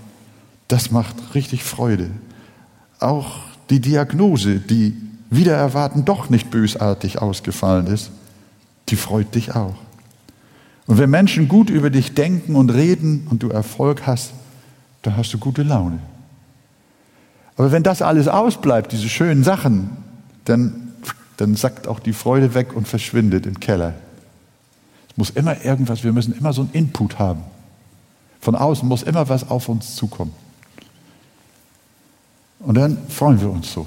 das 0.69 0.91
macht 0.91 1.17
richtig 1.35 1.63
Freude. 1.63 2.11
Auch 2.99 3.39
die 3.71 3.81
Diagnose, 3.81 4.59
die 4.59 4.95
wieder 5.31 5.55
erwarten 5.55 6.05
doch 6.05 6.29
nicht 6.29 6.51
bösartig 6.51 7.23
ausgefallen 7.23 7.87
ist, 7.87 8.11
die 8.89 8.97
freut 8.97 9.35
dich 9.35 9.55
auch. 9.55 9.77
Und 10.87 10.99
wenn 10.99 11.09
Menschen 11.09 11.47
gut 11.47 11.71
über 11.71 11.89
dich 11.89 12.15
denken 12.15 12.57
und 12.57 12.71
reden 12.71 13.29
und 13.31 13.45
du 13.45 13.49
Erfolg 13.49 14.07
hast, 14.07 14.33
dann 15.03 15.17
hast 15.17 15.33
du 15.33 15.39
gute 15.39 15.63
Laune. 15.63 16.01
Aber 17.57 17.71
wenn 17.71 17.85
das 17.85 18.03
alles 18.03 18.27
ausbleibt, 18.27 18.91
diese 18.91 19.09
schönen 19.09 19.45
Sachen, 19.45 19.91
dann, 20.47 20.95
dann 21.37 21.55
sackt 21.55 21.87
auch 21.87 22.01
die 22.01 22.13
Freude 22.13 22.55
weg 22.55 22.75
und 22.75 22.89
verschwindet 22.89 23.47
im 23.47 23.61
Keller. 23.61 23.95
Es 25.11 25.17
muss 25.17 25.31
immer 25.31 25.65
irgendwas, 25.65 26.03
wir 26.03 26.13
müssen 26.13 26.37
immer 26.37 26.53
so 26.53 26.63
einen 26.63 26.73
Input 26.73 27.19
haben. 27.19 27.43
Von 28.41 28.57
außen 28.57 28.89
muss 28.89 29.03
immer 29.03 29.29
was 29.29 29.49
auf 29.49 29.69
uns 29.69 29.95
zukommen. 29.95 30.33
Und 32.61 32.75
dann 32.75 32.99
freuen 33.09 33.41
wir 33.41 33.51
uns 33.51 33.73
so. 33.73 33.87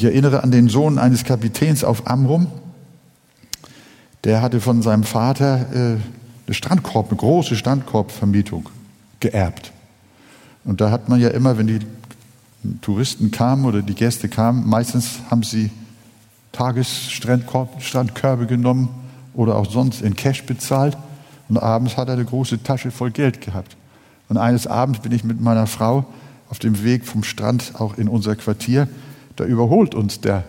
Ich 0.00 0.04
erinnere 0.04 0.42
an 0.42 0.50
den 0.50 0.70
Sohn 0.70 0.98
eines 0.98 1.24
Kapitäns 1.24 1.84
auf 1.84 2.06
Amrum. 2.06 2.46
Der 4.24 4.40
hatte 4.40 4.62
von 4.62 4.80
seinem 4.80 5.04
Vater 5.04 5.66
äh, 5.74 5.98
eine 6.46 6.54
Strandkorb, 6.54 7.10
eine 7.10 7.18
große 7.18 7.54
Strandkorbvermietung 7.54 8.70
geerbt. 9.20 9.72
Und 10.64 10.80
da 10.80 10.90
hat 10.90 11.10
man 11.10 11.20
ja 11.20 11.28
immer, 11.28 11.58
wenn 11.58 11.66
die 11.66 11.80
Touristen 12.80 13.30
kamen 13.30 13.66
oder 13.66 13.82
die 13.82 13.94
Gäste 13.94 14.30
kamen, 14.30 14.66
meistens 14.66 15.18
haben 15.30 15.42
sie 15.42 15.70
Tagesstrandkörbe 16.52 18.46
genommen 18.46 18.88
oder 19.34 19.54
auch 19.56 19.70
sonst 19.70 20.00
in 20.00 20.16
Cash 20.16 20.44
bezahlt. 20.44 20.96
Und 21.50 21.58
abends 21.58 21.98
hat 21.98 22.08
er 22.08 22.14
eine 22.14 22.24
große 22.24 22.62
Tasche 22.62 22.90
voll 22.90 23.10
Geld 23.10 23.42
gehabt. 23.42 23.76
Und 24.30 24.38
eines 24.38 24.66
Abends 24.66 25.00
bin 25.00 25.12
ich 25.12 25.24
mit 25.24 25.42
meiner 25.42 25.66
Frau 25.66 26.06
auf 26.48 26.58
dem 26.58 26.82
Weg 26.84 27.04
vom 27.04 27.22
Strand 27.22 27.72
auch 27.78 27.98
in 27.98 28.08
unser 28.08 28.34
Quartier. 28.34 28.88
Da 29.36 29.44
überholt 29.44 29.94
uns 29.94 30.20
der 30.20 30.44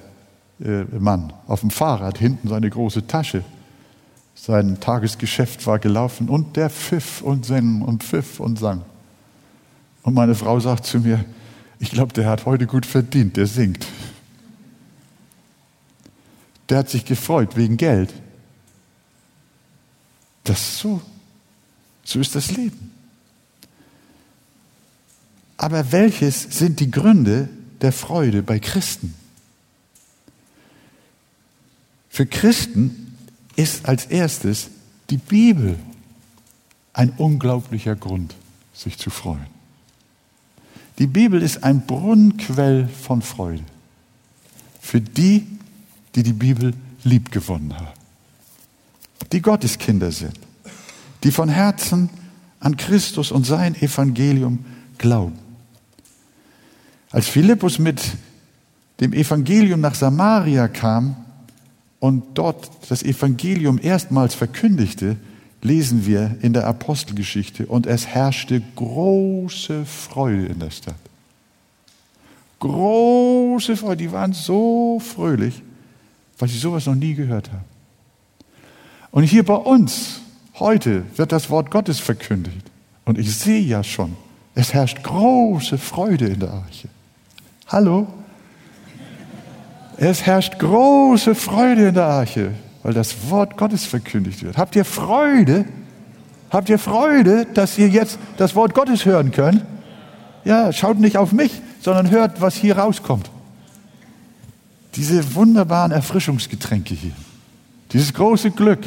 äh, 0.59 0.83
Mann 0.97 1.33
auf 1.47 1.61
dem 1.61 1.69
Fahrrad, 1.69 2.17
hinten 2.17 2.47
seine 2.47 2.69
große 2.69 3.07
Tasche. 3.07 3.43
Sein 4.35 4.79
Tagesgeschäft 4.79 5.65
war 5.67 5.79
gelaufen 5.79 6.29
und 6.29 6.55
der 6.55 6.69
pfiff 6.69 7.21
und 7.21 7.45
sang 7.45 7.81
und 7.81 8.03
pfiff 8.03 8.39
und 8.39 8.57
sang. 8.57 8.81
Und 10.03 10.13
meine 10.13 10.35
Frau 10.35 10.59
sagt 10.59 10.85
zu 10.85 10.99
mir, 10.99 11.23
ich 11.79 11.91
glaube, 11.91 12.13
der 12.13 12.27
hat 12.29 12.45
heute 12.45 12.67
gut 12.67 12.85
verdient, 12.85 13.37
der 13.37 13.47
singt. 13.47 13.87
Der 16.69 16.79
hat 16.79 16.89
sich 16.89 17.05
gefreut 17.05 17.57
wegen 17.57 17.77
Geld. 17.77 18.13
Das 20.43 20.59
ist 20.59 20.77
so. 20.79 21.01
So 22.03 22.19
ist 22.19 22.35
das 22.35 22.51
Leben. 22.51 22.91
Aber 25.57 25.91
welches 25.91 26.41
sind 26.43 26.79
die 26.79 26.89
Gründe 26.89 27.49
der 27.81 27.91
Freude 27.91 28.43
bei 28.43 28.59
Christen? 28.59 29.13
Für 32.09 32.25
Christen 32.25 33.15
ist 33.55 33.85
als 33.87 34.05
erstes 34.05 34.69
die 35.09 35.17
Bibel 35.17 35.77
ein 36.93 37.11
unglaublicher 37.11 37.95
Grund, 37.95 38.35
sich 38.73 38.97
zu 38.97 39.09
freuen. 39.09 39.47
Die 40.99 41.07
Bibel 41.07 41.41
ist 41.41 41.63
ein 41.63 41.85
Brunnenquell 41.85 42.87
von 42.87 43.21
Freude. 43.21 43.63
Für 44.79 44.99
die, 44.99 45.47
die 46.15 46.23
die 46.23 46.33
Bibel 46.33 46.73
liebgewonnen 47.03 47.79
haben. 47.79 47.93
Die 49.31 49.41
Gotteskinder 49.41 50.11
sind. 50.11 50.37
Die 51.23 51.31
von 51.31 51.49
Herzen 51.49 52.09
an 52.59 52.77
Christus 52.77 53.31
und 53.31 53.45
sein 53.45 53.75
Evangelium 53.75 54.65
glauben. 54.97 55.39
Als 57.11 57.27
Philippus 57.27 57.77
mit 57.77 58.01
dem 58.99 59.13
Evangelium 59.13 59.81
nach 59.81 59.95
Samaria 59.95 60.67
kam 60.67 61.15
und 61.99 62.23
dort 62.35 62.69
das 62.89 63.03
Evangelium 63.03 63.79
erstmals 63.81 64.33
verkündigte, 64.33 65.17
lesen 65.61 66.05
wir 66.05 66.37
in 66.41 66.53
der 66.53 66.65
Apostelgeschichte, 66.65 67.67
und 67.67 67.85
es 67.85 68.07
herrschte 68.07 68.61
große 68.75 69.85
Freude 69.85 70.47
in 70.47 70.59
der 70.59 70.71
Stadt. 70.71 70.95
Große 72.59 73.75
Freude, 73.77 73.97
die 73.97 74.11
waren 74.11 74.33
so 74.33 74.99
fröhlich, 74.99 75.61
weil 76.39 76.49
sie 76.49 76.57
sowas 76.57 76.85
noch 76.85 76.95
nie 76.95 77.13
gehört 77.13 77.51
haben. 77.51 77.65
Und 79.11 79.23
hier 79.23 79.43
bei 79.43 79.55
uns, 79.55 80.21
heute, 80.55 81.03
wird 81.15 81.31
das 81.31 81.49
Wort 81.49 81.69
Gottes 81.69 81.99
verkündigt. 81.99 82.71
Und 83.05 83.17
ich 83.17 83.35
sehe 83.35 83.61
ja 83.61 83.83
schon, 83.83 84.15
es 84.55 84.73
herrscht 84.73 85.03
große 85.03 85.77
Freude 85.77 86.27
in 86.27 86.39
der 86.39 86.51
Arche. 86.51 86.87
Hallo? 87.71 88.05
Es 89.95 90.25
herrscht 90.25 90.59
große 90.59 91.35
Freude 91.35 91.87
in 91.87 91.93
der 91.93 92.05
Arche, 92.05 92.51
weil 92.83 92.93
das 92.93 93.29
Wort 93.29 93.55
Gottes 93.55 93.85
verkündigt 93.85 94.43
wird. 94.43 94.57
Habt 94.57 94.75
ihr 94.75 94.83
Freude? 94.83 95.63
Habt 96.49 96.67
ihr 96.67 96.79
Freude, 96.79 97.45
dass 97.53 97.77
ihr 97.77 97.87
jetzt 97.87 98.19
das 98.35 98.55
Wort 98.55 98.73
Gottes 98.73 99.05
hören 99.05 99.31
könnt? 99.31 99.63
Ja, 100.43 100.73
schaut 100.73 100.99
nicht 100.99 101.15
auf 101.15 101.31
mich, 101.31 101.61
sondern 101.79 102.09
hört, 102.09 102.41
was 102.41 102.55
hier 102.55 102.77
rauskommt. 102.77 103.31
Diese 104.95 105.33
wunderbaren 105.35 105.93
Erfrischungsgetränke 105.93 106.93
hier. 106.93 107.13
Dieses 107.93 108.13
große 108.13 108.51
Glück 108.51 108.81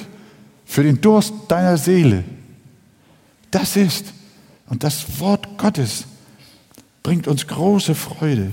für 0.67 0.83
den 0.83 1.00
Durst 1.00 1.33
deiner 1.49 1.79
Seele. 1.79 2.25
Das 3.50 3.76
ist, 3.76 4.12
und 4.69 4.85
das 4.85 5.21
Wort 5.21 5.57
Gottes 5.57 6.05
bringt 7.03 7.29
uns 7.29 7.47
große 7.47 7.95
Freude. 7.95 8.50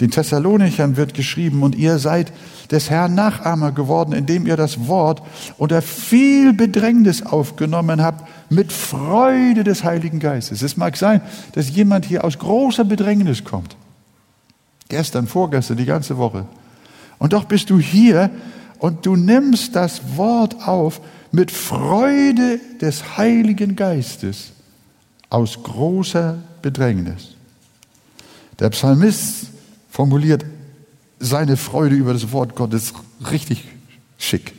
Den 0.00 0.10
Thessalonichern 0.10 0.96
wird 0.96 1.12
geschrieben, 1.12 1.62
und 1.62 1.74
ihr 1.74 1.98
seid 1.98 2.32
des 2.70 2.88
Herrn 2.88 3.14
Nachahmer 3.14 3.72
geworden, 3.72 4.12
indem 4.12 4.46
ihr 4.46 4.56
das 4.56 4.86
Wort 4.86 5.22
unter 5.58 5.82
viel 5.82 6.54
Bedrängnis 6.54 7.22
aufgenommen 7.22 8.02
habt, 8.02 8.26
mit 8.48 8.72
Freude 8.72 9.62
des 9.62 9.84
Heiligen 9.84 10.18
Geistes. 10.18 10.62
Es 10.62 10.76
mag 10.76 10.96
sein, 10.96 11.20
dass 11.52 11.70
jemand 11.70 12.06
hier 12.06 12.24
aus 12.24 12.38
großer 12.38 12.84
Bedrängnis 12.84 13.44
kommt. 13.44 13.76
Gestern, 14.88 15.26
vorgestern, 15.26 15.76
die 15.76 15.84
ganze 15.84 16.16
Woche. 16.16 16.46
Und 17.18 17.34
doch 17.34 17.44
bist 17.44 17.68
du 17.68 17.78
hier 17.78 18.30
und 18.78 19.04
du 19.04 19.14
nimmst 19.14 19.76
das 19.76 20.00
Wort 20.16 20.66
auf 20.66 21.00
mit 21.30 21.50
Freude 21.50 22.58
des 22.80 23.18
Heiligen 23.18 23.76
Geistes 23.76 24.52
aus 25.28 25.62
großer 25.62 26.38
Bedrängnis. 26.62 27.36
Der 28.58 28.70
Psalmist 28.70 29.49
formuliert 29.90 30.44
seine 31.18 31.56
Freude 31.56 31.96
über 31.96 32.12
das 32.12 32.32
Wort 32.32 32.54
Gottes 32.54 32.94
richtig 33.30 33.64
schick. 34.18 34.54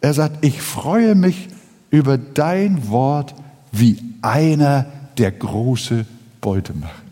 Er 0.00 0.14
sagt, 0.14 0.44
ich 0.44 0.60
freue 0.60 1.14
mich 1.14 1.48
über 1.90 2.18
dein 2.18 2.88
Wort 2.88 3.34
wie 3.72 3.98
einer, 4.22 4.86
der 5.18 5.32
große 5.32 6.04
Beute 6.40 6.74
macht. 6.74 7.02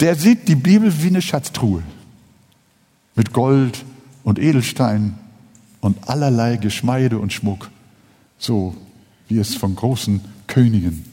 Der 0.00 0.16
sieht 0.16 0.48
die 0.48 0.56
Bibel 0.56 0.92
wie 1.02 1.06
eine 1.06 1.22
Schatztruhe 1.22 1.82
mit 3.14 3.32
Gold 3.32 3.84
und 4.24 4.38
Edelsteinen 4.38 5.14
und 5.80 6.08
allerlei 6.08 6.56
Geschmeide 6.56 7.18
und 7.18 7.32
Schmuck, 7.32 7.70
so 8.38 8.74
wie 9.28 9.38
es 9.38 9.54
von 9.54 9.76
großen 9.76 10.20
Königen 10.46 11.04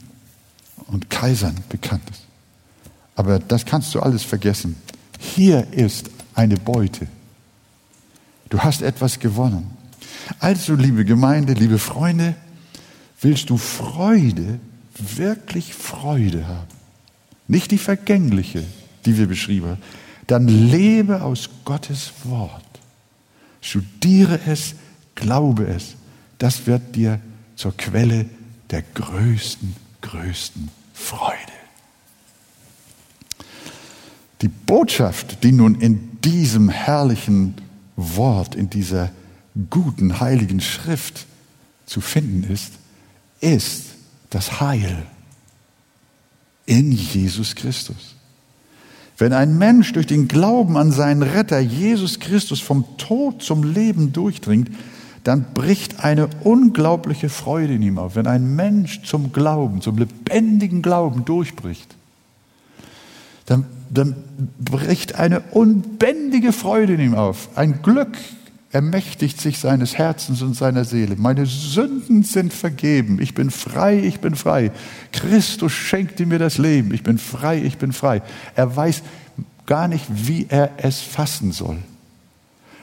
und 0.88 1.10
Kaisern 1.10 1.56
bekannt 1.68 2.02
ist. 2.10 2.31
Aber 3.14 3.38
das 3.38 3.64
kannst 3.64 3.94
du 3.94 4.00
alles 4.00 4.22
vergessen. 4.22 4.76
Hier 5.18 5.66
ist 5.72 6.10
eine 6.34 6.56
Beute. 6.56 7.06
Du 8.48 8.58
hast 8.60 8.82
etwas 8.82 9.18
gewonnen. 9.18 9.70
Also, 10.38 10.74
liebe 10.74 11.04
Gemeinde, 11.04 11.52
liebe 11.54 11.78
Freunde, 11.78 12.34
willst 13.20 13.50
du 13.50 13.56
Freude, 13.56 14.60
wirklich 14.98 15.74
Freude 15.74 16.46
haben, 16.46 16.68
nicht 17.48 17.70
die 17.70 17.78
vergängliche, 17.78 18.64
die 19.04 19.16
wir 19.18 19.26
beschrieben 19.26 19.70
haben, 19.70 19.82
dann 20.26 20.48
lebe 20.48 21.22
aus 21.22 21.50
Gottes 21.64 22.12
Wort. 22.24 22.64
Studiere 23.60 24.40
es, 24.46 24.74
glaube 25.14 25.66
es. 25.66 25.94
Das 26.38 26.66
wird 26.66 26.96
dir 26.96 27.20
zur 27.56 27.76
Quelle 27.76 28.26
der 28.70 28.82
größten, 28.82 29.76
größten 30.00 30.68
Freude. 30.94 31.51
Die 34.42 34.48
Botschaft, 34.48 35.44
die 35.44 35.52
nun 35.52 35.76
in 35.76 36.20
diesem 36.20 36.68
herrlichen 36.68 37.54
Wort, 37.96 38.54
in 38.54 38.68
dieser 38.68 39.10
guten, 39.70 40.20
heiligen 40.20 40.60
Schrift 40.60 41.26
zu 41.86 42.00
finden 42.00 42.50
ist, 42.52 42.72
ist 43.40 43.84
das 44.30 44.60
Heil 44.60 45.04
in 46.66 46.92
Jesus 46.92 47.54
Christus. 47.54 48.16
Wenn 49.18 49.32
ein 49.32 49.58
Mensch 49.58 49.92
durch 49.92 50.06
den 50.06 50.26
Glauben 50.26 50.76
an 50.76 50.90
seinen 50.90 51.22
Retter 51.22 51.60
Jesus 51.60 52.18
Christus 52.18 52.60
vom 52.60 52.96
Tod 52.96 53.42
zum 53.42 53.62
Leben 53.62 54.12
durchdringt, 54.12 54.70
dann 55.22 55.52
bricht 55.54 56.00
eine 56.00 56.28
unglaubliche 56.42 57.28
Freude 57.28 57.74
in 57.74 57.82
ihm 57.82 57.98
auf. 57.98 58.16
Wenn 58.16 58.26
ein 58.26 58.56
Mensch 58.56 59.02
zum 59.02 59.32
Glauben, 59.32 59.80
zum 59.80 59.98
lebendigen 59.98 60.82
Glauben 60.82 61.24
durchbricht, 61.24 61.94
dann, 63.46 63.66
dann 63.92 64.16
bricht 64.58 65.16
eine 65.16 65.40
unbändige 65.40 66.52
Freude 66.52 66.94
in 66.94 67.00
ihm 67.00 67.14
auf. 67.14 67.50
Ein 67.56 67.82
Glück 67.82 68.16
ermächtigt 68.72 69.38
sich 69.38 69.58
seines 69.58 69.98
Herzens 69.98 70.40
und 70.40 70.54
seiner 70.54 70.86
Seele. 70.86 71.16
Meine 71.16 71.44
Sünden 71.44 72.22
sind 72.22 72.54
vergeben. 72.54 73.20
Ich 73.20 73.34
bin 73.34 73.50
frei, 73.50 73.98
ich 73.98 74.20
bin 74.20 74.34
frei. 74.34 74.72
Christus 75.12 75.72
schenkte 75.72 76.24
mir 76.24 76.38
das 76.38 76.56
Leben. 76.56 76.94
Ich 76.94 77.02
bin 77.02 77.18
frei, 77.18 77.62
ich 77.62 77.76
bin 77.76 77.92
frei. 77.92 78.22
Er 78.54 78.74
weiß 78.74 79.02
gar 79.66 79.88
nicht, 79.88 80.06
wie 80.08 80.46
er 80.48 80.70
es 80.78 81.00
fassen 81.00 81.52
soll. 81.52 81.76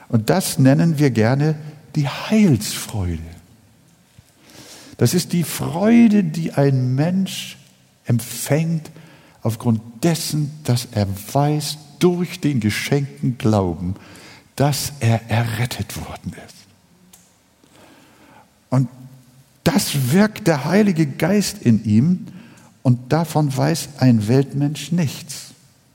Und 0.08 0.30
das 0.30 0.60
nennen 0.60 0.98
wir 1.00 1.10
gerne 1.10 1.56
die 1.96 2.08
Heilsfreude. 2.08 3.18
Das 4.96 5.14
ist 5.14 5.32
die 5.32 5.44
Freude, 5.44 6.22
die 6.22 6.52
ein 6.52 6.94
Mensch 6.94 7.56
empfängt 8.04 8.90
aufgrund 9.42 9.80
dessen, 10.02 10.50
dass 10.64 10.88
er 10.92 11.06
weiß 11.32 11.78
durch 11.98 12.40
den 12.40 12.60
geschenkten 12.60 13.38
Glauben, 13.38 13.94
dass 14.56 14.92
er 15.00 15.30
errettet 15.30 15.96
worden 15.96 16.34
ist. 16.46 16.56
Und 18.70 18.88
das 19.64 20.12
wirkt 20.12 20.46
der 20.46 20.64
Heilige 20.64 21.06
Geist 21.06 21.62
in 21.62 21.84
ihm 21.84 22.26
und 22.82 23.12
davon 23.12 23.54
weiß 23.54 23.90
ein 23.98 24.28
Weltmensch 24.28 24.92
nichts. 24.92 25.52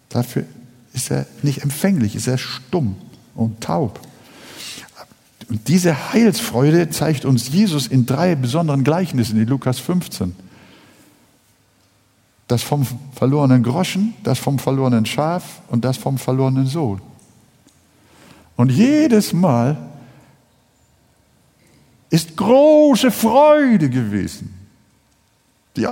Dafür 0.09 0.45
ist 0.93 1.11
er 1.11 1.25
nicht 1.41 1.63
empfänglich, 1.63 2.15
ist 2.15 2.27
er 2.27 2.37
stumm 2.37 2.95
und 3.33 3.61
taub. 3.61 3.99
Und 5.49 5.67
diese 5.67 6.13
Heilsfreude 6.13 6.89
zeigt 6.89 7.25
uns 7.25 7.49
Jesus 7.49 7.87
in 7.87 8.05
drei 8.05 8.35
besonderen 8.35 8.83
Gleichnissen 8.83 9.39
in 9.39 9.47
Lukas 9.47 9.79
15. 9.79 10.35
Das 12.47 12.61
vom 12.61 12.85
verlorenen 13.13 13.63
Groschen, 13.63 14.13
das 14.23 14.37
vom 14.37 14.59
verlorenen 14.59 15.05
Schaf 15.05 15.61
und 15.69 15.83
das 15.83 15.97
vom 15.97 16.17
verlorenen 16.17 16.67
Sohn. 16.67 17.01
Und 18.55 18.71
jedes 18.71 19.33
Mal 19.33 19.77
ist 22.09 22.37
große 22.37 23.11
Freude 23.11 23.89
gewesen. 23.89 24.53
Die 25.75 25.87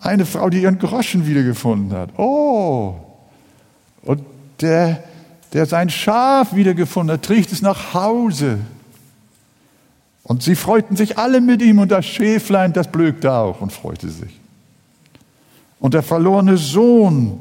eine 0.00 0.24
Frau, 0.24 0.48
die 0.48 0.62
ihren 0.62 0.78
Groschen 0.78 1.26
wiedergefunden 1.26 1.98
hat. 1.98 2.18
Oh! 2.18 2.94
Und 4.02 4.22
der, 4.60 5.02
der 5.52 5.66
sein 5.66 5.90
Schaf 5.90 6.54
wiedergefunden 6.54 7.14
hat, 7.14 7.24
trägt 7.24 7.52
es 7.52 7.62
nach 7.62 7.94
Hause. 7.94 8.58
Und 10.22 10.42
sie 10.42 10.54
freuten 10.54 10.96
sich 10.96 11.18
alle 11.18 11.40
mit 11.40 11.62
ihm 11.62 11.78
und 11.78 11.90
das 11.90 12.06
Schäflein, 12.06 12.72
das 12.72 12.88
blökte 12.88 13.32
auch 13.32 13.60
und 13.60 13.72
freute 13.72 14.08
sich. 14.08 14.38
Und 15.80 15.94
der 15.94 16.02
verlorene 16.02 16.56
Sohn, 16.56 17.38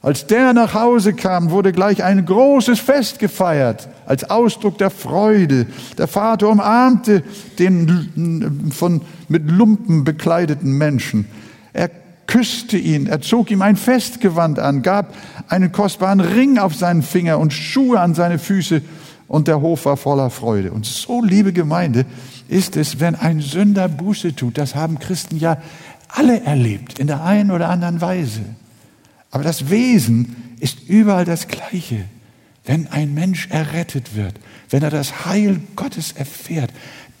als 0.00 0.26
der 0.26 0.52
nach 0.52 0.74
Hause 0.74 1.12
kam, 1.12 1.50
wurde 1.50 1.72
gleich 1.72 2.04
ein 2.04 2.24
großes 2.24 2.78
Fest 2.78 3.18
gefeiert, 3.18 3.88
als 4.06 4.30
Ausdruck 4.30 4.78
der 4.78 4.90
Freude. 4.90 5.66
Der 5.98 6.06
Vater 6.06 6.48
umarmte 6.48 7.24
den 7.58 8.70
von, 8.72 9.02
mit 9.28 9.50
Lumpen 9.50 10.04
bekleideten 10.04 10.78
Menschen. 10.78 11.26
Er 11.72 11.90
küsste 12.28 12.76
ihn, 12.76 13.06
er 13.06 13.20
zog 13.20 13.50
ihm 13.50 13.62
ein 13.62 13.76
Festgewand 13.76 14.58
an, 14.58 14.82
gab 14.82 15.14
einen 15.48 15.72
kostbaren 15.72 16.20
Ring 16.20 16.58
auf 16.58 16.74
seinen 16.74 17.02
Finger 17.02 17.38
und 17.38 17.52
Schuhe 17.52 17.98
an 17.98 18.14
seine 18.14 18.38
Füße 18.38 18.82
und 19.28 19.48
der 19.48 19.60
Hof 19.60 19.84
war 19.84 19.96
voller 19.96 20.30
Freude. 20.30 20.72
Und 20.72 20.86
so, 20.86 21.22
liebe 21.22 21.52
Gemeinde, 21.52 22.06
ist 22.48 22.76
es, 22.76 22.98
wenn 22.98 23.14
ein 23.14 23.40
Sünder 23.40 23.88
Buße 23.88 24.34
tut. 24.34 24.56
Das 24.56 24.74
haben 24.74 24.98
Christen 24.98 25.36
ja 25.36 25.58
alle 26.08 26.42
erlebt, 26.42 26.98
in 26.98 27.06
der 27.06 27.22
einen 27.22 27.50
oder 27.50 27.68
anderen 27.68 28.00
Weise. 28.00 28.42
Aber 29.30 29.44
das 29.44 29.70
Wesen 29.70 30.56
ist 30.60 30.88
überall 30.88 31.24
das 31.24 31.48
gleiche. 31.48 32.04
Wenn 32.64 32.86
ein 32.88 33.14
Mensch 33.14 33.48
errettet 33.48 34.14
wird, 34.14 34.34
wenn 34.70 34.82
er 34.82 34.90
das 34.90 35.24
Heil 35.26 35.60
Gottes 35.76 36.12
erfährt, 36.12 36.72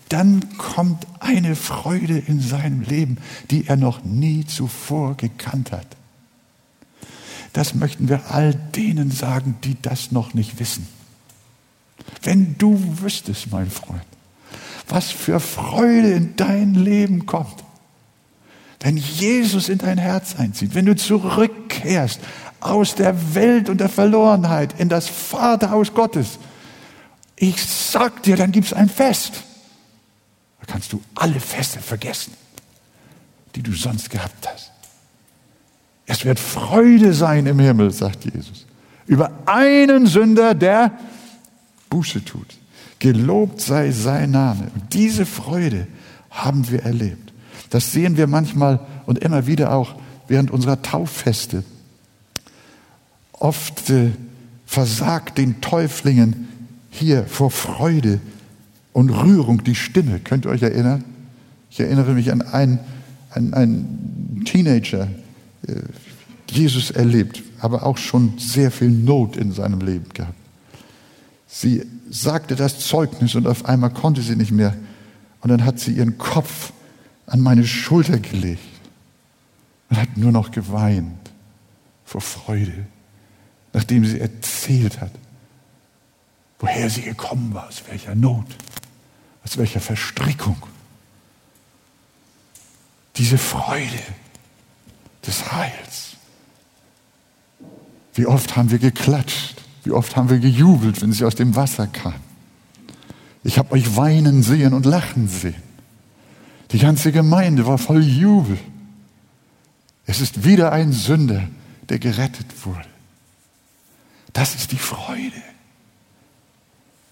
dann 0.08 0.56
kommt 0.56 1.06
eine 1.20 1.54
Freude 1.54 2.18
in 2.18 2.40
seinem 2.40 2.80
Leben, 2.80 3.18
die 3.50 3.66
er 3.66 3.76
noch 3.76 4.04
nie 4.04 4.46
zuvor 4.46 5.16
gekannt 5.16 5.72
hat. 5.72 5.86
Das 7.52 7.74
möchten 7.74 8.08
wir 8.08 8.30
all 8.30 8.54
denen 8.54 9.10
sagen, 9.10 9.56
die 9.64 9.76
das 9.80 10.12
noch 10.12 10.34
nicht 10.34 10.60
wissen. 10.60 10.86
Wenn 12.22 12.56
du 12.58 12.78
wüsstest, 13.00 13.50
mein 13.50 13.70
Freund, 13.70 14.02
was 14.88 15.10
für 15.10 15.40
Freude 15.40 16.12
in 16.12 16.36
dein 16.36 16.74
Leben 16.74 17.26
kommt, 17.26 17.64
wenn 18.80 18.96
Jesus 18.96 19.68
in 19.68 19.78
dein 19.78 19.98
Herz 19.98 20.36
einzieht, 20.36 20.74
wenn 20.74 20.86
du 20.86 20.94
zurückkehrst 20.94 22.20
aus 22.60 22.94
der 22.94 23.34
Welt 23.34 23.68
und 23.68 23.80
der 23.80 23.88
Verlorenheit 23.88 24.78
in 24.78 24.88
das 24.88 25.08
Vaterhaus 25.08 25.94
Gottes, 25.94 26.38
ich 27.36 27.64
sag 27.64 28.22
dir, 28.22 28.36
dann 28.36 28.52
gibt's 28.52 28.72
ein 28.72 28.88
Fest. 28.88 29.42
Da 30.60 30.66
kannst 30.66 30.92
du 30.92 31.00
alle 31.14 31.40
Feste 31.40 31.80
vergessen, 31.80 32.32
die 33.54 33.62
du 33.62 33.72
sonst 33.72 34.10
gehabt 34.10 34.48
hast. 34.52 34.72
Es 36.06 36.24
wird 36.24 36.38
Freude 36.38 37.12
sein 37.14 37.46
im 37.46 37.58
Himmel, 37.58 37.90
sagt 37.90 38.24
Jesus, 38.24 38.66
über 39.06 39.30
einen 39.46 40.06
Sünder, 40.06 40.54
der 40.54 40.92
Buße 41.90 42.24
tut. 42.24 42.56
Gelobt 42.98 43.60
sei 43.60 43.90
sein 43.90 44.32
Name. 44.32 44.70
Und 44.74 44.92
diese 44.92 45.24
Freude 45.24 45.86
haben 46.30 46.68
wir 46.70 46.82
erlebt. 46.82 47.27
Das 47.70 47.92
sehen 47.92 48.16
wir 48.16 48.26
manchmal 48.26 48.80
und 49.06 49.18
immer 49.18 49.46
wieder 49.46 49.72
auch 49.72 49.94
während 50.26 50.50
unserer 50.50 50.82
Tauffeste. 50.82 51.64
Oft 53.32 53.90
äh, 53.90 54.10
versagt 54.66 55.38
den 55.38 55.60
Täuflingen 55.60 56.48
hier 56.90 57.24
vor 57.24 57.50
Freude 57.50 58.20
und 58.92 59.10
Rührung 59.10 59.64
die 59.64 59.74
Stimme. 59.74 60.20
Könnt 60.20 60.44
ihr 60.44 60.50
euch 60.50 60.62
erinnern? 60.62 61.04
Ich 61.70 61.80
erinnere 61.80 62.12
mich 62.12 62.32
an 62.32 62.42
einen, 62.42 62.80
an 63.30 63.54
einen 63.54 64.42
Teenager, 64.44 65.08
äh, 65.66 65.74
Jesus 66.50 66.90
erlebt, 66.90 67.42
aber 67.60 67.84
auch 67.84 67.98
schon 67.98 68.38
sehr 68.38 68.70
viel 68.70 68.90
Not 68.90 69.36
in 69.36 69.52
seinem 69.52 69.80
Leben 69.80 70.08
gehabt. 70.14 70.34
Sie 71.46 71.82
sagte 72.10 72.56
das 72.56 72.80
Zeugnis 72.80 73.34
und 73.34 73.46
auf 73.46 73.64
einmal 73.66 73.90
konnte 73.90 74.22
sie 74.22 74.36
nicht 74.36 74.52
mehr. 74.52 74.74
Und 75.40 75.50
dann 75.50 75.64
hat 75.64 75.78
sie 75.78 75.92
ihren 75.92 76.18
Kopf 76.18 76.72
an 77.28 77.40
meine 77.40 77.66
Schulter 77.66 78.18
gelegt 78.18 78.62
und 79.90 79.96
hat 79.96 80.16
nur 80.16 80.32
noch 80.32 80.50
geweint 80.50 81.30
vor 82.04 82.20
Freude, 82.20 82.86
nachdem 83.72 84.04
sie 84.04 84.18
erzählt 84.18 85.00
hat, 85.00 85.12
woher 86.58 86.88
sie 86.90 87.02
gekommen 87.02 87.52
war, 87.54 87.68
aus 87.68 87.82
welcher 87.88 88.14
Not, 88.14 88.46
aus 89.44 89.58
welcher 89.58 89.80
Verstrickung. 89.80 90.56
Diese 93.16 93.38
Freude 93.38 94.02
des 95.26 95.52
Heils. 95.52 96.16
Wie 98.14 98.26
oft 98.26 98.56
haben 98.56 98.70
wir 98.70 98.78
geklatscht, 98.78 99.56
wie 99.84 99.90
oft 99.92 100.16
haben 100.16 100.30
wir 100.30 100.38
gejubelt, 100.38 101.02
wenn 101.02 101.12
sie 101.12 101.24
aus 101.24 101.34
dem 101.34 101.54
Wasser 101.54 101.86
kam. 101.86 102.14
Ich 103.44 103.58
habe 103.58 103.72
euch 103.72 103.96
weinen 103.96 104.42
sehen 104.42 104.72
und 104.72 104.86
lachen 104.86 105.28
sehen. 105.28 105.67
Die 106.72 106.78
ganze 106.78 107.12
Gemeinde 107.12 107.66
war 107.66 107.78
voll 107.78 108.02
Jubel. 108.02 108.58
Es 110.06 110.20
ist 110.20 110.44
wieder 110.44 110.72
ein 110.72 110.92
Sünder, 110.92 111.48
der 111.88 111.98
gerettet 111.98 112.46
wurde. 112.64 112.88
Das 114.32 114.54
ist 114.54 114.72
die 114.72 114.78
Freude, 114.78 115.42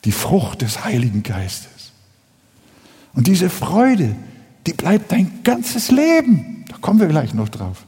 die 0.05 0.12
Frucht 0.12 0.62
des 0.62 0.85
Heiligen 0.85 1.23
Geistes. 1.23 1.92
Und 3.14 3.27
diese 3.27 3.49
Freude, 3.49 4.14
die 4.66 4.75
bleibt 4.75 5.12
dein 5.12 5.42
ganzes 5.42 5.90
Leben. 5.90 6.64
Da 6.69 6.77
kommen 6.79 7.01
wir 7.01 7.07
gleich 7.07 7.33
noch 7.33 7.49
drauf. 7.49 7.85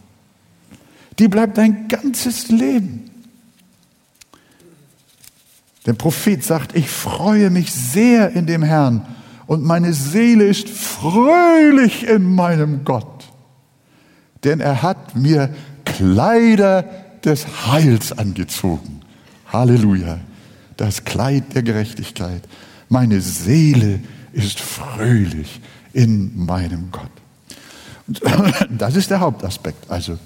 Die 1.19 1.29
bleibt 1.29 1.59
dein 1.59 1.89
ganzes 1.89 2.49
Leben. 2.49 3.11
Der 5.85 5.93
Prophet 5.95 6.43
sagt, 6.45 6.77
ich 6.77 6.89
freue 6.89 7.51
mich 7.51 7.73
sehr 7.73 8.33
in 8.33 8.47
dem 8.47 8.63
Herrn 8.63 9.07
und 9.49 9.65
meine 9.65 9.95
Seele 9.95 10.45
ist 10.45 10.69
fröhlich 10.69 12.07
in 12.07 12.35
meinem 12.35 12.85
Gott, 12.85 13.25
denn 14.45 14.61
er 14.61 14.83
hat 14.83 15.17
mir 15.17 15.49
Kleider 15.87 16.85
des 17.25 17.67
Heils 17.67 18.13
angezogen. 18.13 19.01
Halleluja, 19.51 20.21
das 20.77 21.05
Kleid 21.05 21.55
der 21.55 21.63
Gerechtigkeit. 21.63 22.43
Meine 22.91 23.23
Seele 23.23 24.01
ist 24.33 24.61
fröhlich 24.61 25.63
in 25.95 26.45
meinem 26.45 26.91
Gott. 26.93 27.11
Und 28.07 28.21
das 28.79 28.97
ist 28.97 29.11
der 29.11 29.21
Hauptaspekt. 29.21 29.91
Also 29.91 30.19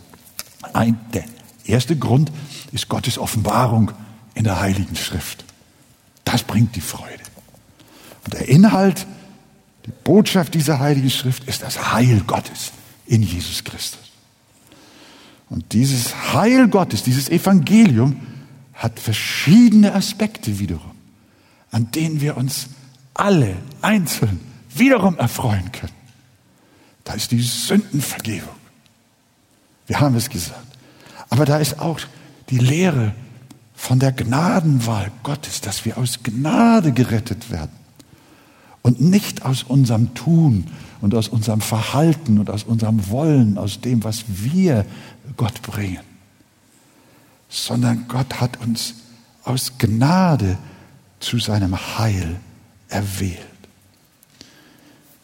ein, 0.72 0.98
der 1.14 1.24
erste 1.64 1.94
Grund 1.96 2.32
ist 2.72 2.88
Gottes 2.88 3.18
Offenbarung 3.18 3.92
in 4.34 4.42
der 4.42 4.60
Heiligen 4.60 4.96
Schrift. 4.96 5.44
Das 6.24 6.42
bringt 6.42 6.74
die 6.74 6.80
Freude. 6.80 7.22
Und 8.24 8.34
der 8.34 8.48
Inhalt, 8.48 9.06
die 9.86 9.92
Botschaft 10.04 10.54
dieser 10.54 10.78
Heiligen 10.78 11.10
Schrift 11.10 11.44
ist 11.44 11.62
das 11.62 11.92
Heil 11.92 12.22
Gottes 12.26 12.72
in 13.06 13.22
Jesus 13.22 13.64
Christus. 13.64 14.00
Und 15.48 15.72
dieses 15.72 16.32
Heil 16.32 16.68
Gottes, 16.68 17.02
dieses 17.02 17.28
Evangelium 17.28 18.16
hat 18.74 18.98
verschiedene 18.98 19.94
Aspekte 19.94 20.58
wiederum, 20.58 20.92
an 21.70 21.90
denen 21.90 22.20
wir 22.20 22.36
uns 22.36 22.68
alle 23.14 23.56
einzeln 23.82 24.40
wiederum 24.74 25.18
erfreuen 25.18 25.70
können. 25.72 25.92
Da 27.04 27.14
ist 27.14 27.32
die 27.32 27.42
Sündenvergebung. 27.42 28.54
Wir 29.86 30.00
haben 30.00 30.16
es 30.16 30.30
gesagt. 30.30 30.66
Aber 31.28 31.44
da 31.44 31.58
ist 31.58 31.80
auch 31.80 32.00
die 32.48 32.58
Lehre 32.58 33.14
von 33.74 33.98
der 33.98 34.12
Gnadenwahl 34.12 35.10
Gottes, 35.22 35.60
dass 35.60 35.84
wir 35.84 35.98
aus 35.98 36.22
Gnade 36.22 36.92
gerettet 36.92 37.50
werden 37.50 37.81
und 38.82 39.00
nicht 39.00 39.44
aus 39.44 39.62
unserem 39.62 40.14
Tun 40.14 40.64
und 41.00 41.14
aus 41.14 41.28
unserem 41.28 41.60
Verhalten 41.60 42.38
und 42.38 42.50
aus 42.50 42.64
unserem 42.64 43.08
Wollen, 43.10 43.58
aus 43.58 43.80
dem, 43.80 44.04
was 44.04 44.24
wir 44.28 44.84
Gott 45.36 45.62
bringen, 45.62 46.00
sondern 47.48 48.06
Gott 48.08 48.40
hat 48.40 48.60
uns 48.60 48.94
aus 49.44 49.78
Gnade 49.78 50.58
zu 51.20 51.38
seinem 51.38 51.76
Heil 51.98 52.36
erwählt. 52.88 53.38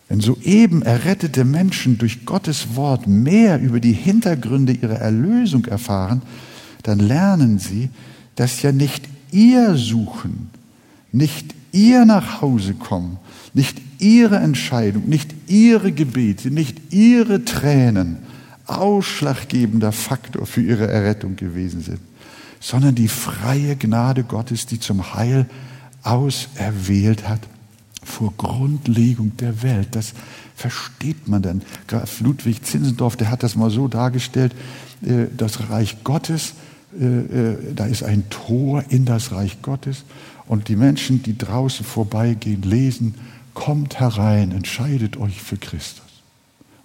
Wenn 0.08 0.20
soeben 0.20 0.82
errettete 0.82 1.44
Menschen 1.44 1.98
durch 1.98 2.24
Gottes 2.24 2.74
Wort 2.76 3.06
mehr 3.06 3.60
über 3.60 3.78
die 3.78 3.92
Hintergründe 3.92 4.72
ihrer 4.72 4.96
Erlösung 4.96 5.66
erfahren, 5.66 6.22
dann 6.82 6.98
lernen 6.98 7.58
sie, 7.58 7.90
dass 8.34 8.62
ja 8.62 8.72
nicht 8.72 9.04
ihr 9.30 9.76
Suchen, 9.76 10.50
nicht 11.12 11.54
ihr 11.72 12.06
nach 12.06 12.40
Hause 12.40 12.72
kommen, 12.72 13.18
nicht 13.54 13.80
ihre 13.98 14.36
Entscheidung, 14.36 15.08
nicht 15.08 15.34
ihre 15.46 15.92
Gebete, 15.92 16.50
nicht 16.50 16.92
ihre 16.92 17.44
Tränen 17.44 18.18
ausschlaggebender 18.66 19.92
Faktor 19.92 20.46
für 20.46 20.60
ihre 20.60 20.88
Errettung 20.88 21.36
gewesen 21.36 21.80
sind, 21.80 22.00
sondern 22.60 22.94
die 22.94 23.08
freie 23.08 23.76
Gnade 23.76 24.24
Gottes, 24.24 24.66
die 24.66 24.78
zum 24.78 25.14
Heil 25.14 25.46
auserwählt 26.02 27.28
hat 27.28 27.40
vor 28.04 28.32
Grundlegung 28.36 29.36
der 29.36 29.62
Welt. 29.62 29.88
Das 29.92 30.12
versteht 30.54 31.28
man 31.28 31.42
dann. 31.42 31.62
Graf 31.86 32.20
Ludwig 32.20 32.64
Zinsendorf, 32.64 33.16
der 33.16 33.30
hat 33.30 33.42
das 33.42 33.56
mal 33.56 33.70
so 33.70 33.88
dargestellt, 33.88 34.54
äh, 35.02 35.26
das 35.36 35.70
Reich 35.70 36.04
Gottes 36.04 36.54
da 36.90 37.86
ist 37.86 38.02
ein 38.02 38.30
Tor 38.30 38.82
in 38.88 39.04
das 39.04 39.32
Reich 39.32 39.60
Gottes 39.62 40.04
und 40.46 40.68
die 40.68 40.76
Menschen, 40.76 41.22
die 41.22 41.36
draußen 41.36 41.84
vorbeigehen, 41.84 42.62
lesen, 42.62 43.14
kommt 43.54 44.00
herein, 44.00 44.52
entscheidet 44.52 45.16
euch 45.18 45.42
für 45.42 45.56
Christus. 45.56 46.04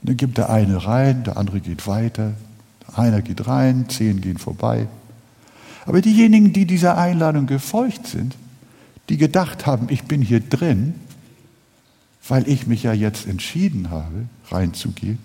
Und 0.02 0.10
dann 0.10 0.18
gibt 0.18 0.38
der 0.38 0.50
eine 0.50 0.86
rein, 0.86 1.24
der 1.24 1.38
andere 1.38 1.62
geht 1.62 1.88
weiter, 1.88 2.34
einer 2.94 3.22
geht 3.22 3.48
rein, 3.48 3.86
zehn 3.88 4.20
gehen 4.20 4.38
vorbei. 4.38 4.88
Aber 5.86 6.02
diejenigen, 6.02 6.52
die 6.52 6.66
dieser 6.66 6.98
Einladung 6.98 7.46
gefolgt 7.48 8.08
sind, 8.08 8.36
die 9.10 9.18
gedacht 9.18 9.66
haben, 9.66 9.88
ich 9.90 10.04
bin 10.04 10.22
hier 10.22 10.40
drin, 10.40 10.96
weil 12.28 12.48
ich 12.48 12.68
mich 12.68 12.84
ja 12.84 12.94
jetzt 12.94 13.28
entschieden 13.28 13.90
habe, 13.90 14.26
reinzugehen, 14.50 15.20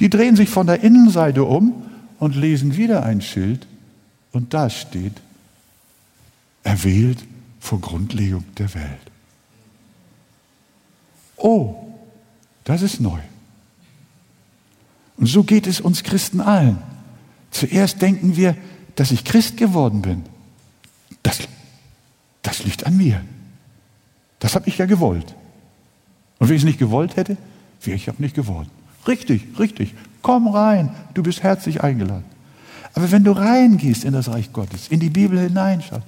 Die 0.00 0.10
drehen 0.10 0.36
sich 0.36 0.48
von 0.48 0.66
der 0.66 0.82
Innenseite 0.82 1.44
um 1.44 1.74
und 2.18 2.36
lesen 2.36 2.76
wieder 2.76 3.04
ein 3.04 3.20
Schild 3.20 3.66
und 4.36 4.52
da 4.52 4.68
steht, 4.68 5.14
erwählt 6.62 7.24
vor 7.58 7.80
Grundlegung 7.80 8.44
der 8.58 8.72
Welt. 8.74 9.00
Oh, 11.36 11.74
das 12.64 12.82
ist 12.82 13.00
neu. 13.00 13.18
Und 15.16 15.26
so 15.26 15.42
geht 15.42 15.66
es 15.66 15.80
uns 15.80 16.02
Christen 16.02 16.40
allen. 16.40 16.78
Zuerst 17.50 18.02
denken 18.02 18.36
wir, 18.36 18.56
dass 18.94 19.10
ich 19.10 19.24
Christ 19.24 19.56
geworden 19.56 20.02
bin. 20.02 20.24
Das, 21.22 21.38
das 22.42 22.64
liegt 22.64 22.84
an 22.84 22.96
mir. 22.96 23.22
Das 24.38 24.54
habe 24.54 24.68
ich 24.68 24.76
ja 24.76 24.84
gewollt. 24.84 25.34
Und 26.38 26.48
wenn 26.48 26.56
ich 26.56 26.62
es 26.62 26.66
nicht 26.66 26.78
gewollt 26.78 27.16
hätte, 27.16 27.38
wäre 27.82 27.96
ich 27.96 28.10
auch 28.10 28.18
nicht 28.18 28.34
geworden. 28.34 28.68
Richtig, 29.08 29.58
richtig. 29.58 29.94
Komm 30.20 30.48
rein, 30.48 30.94
du 31.14 31.22
bist 31.22 31.42
herzlich 31.42 31.82
eingeladen. 31.82 32.35
Aber 32.96 33.12
wenn 33.12 33.24
du 33.24 33.32
reingehst 33.32 34.04
in 34.04 34.14
das 34.14 34.28
Reich 34.28 34.54
Gottes, 34.54 34.88
in 34.88 35.00
die 35.00 35.10
Bibel 35.10 35.38
hineinschaust, 35.38 36.06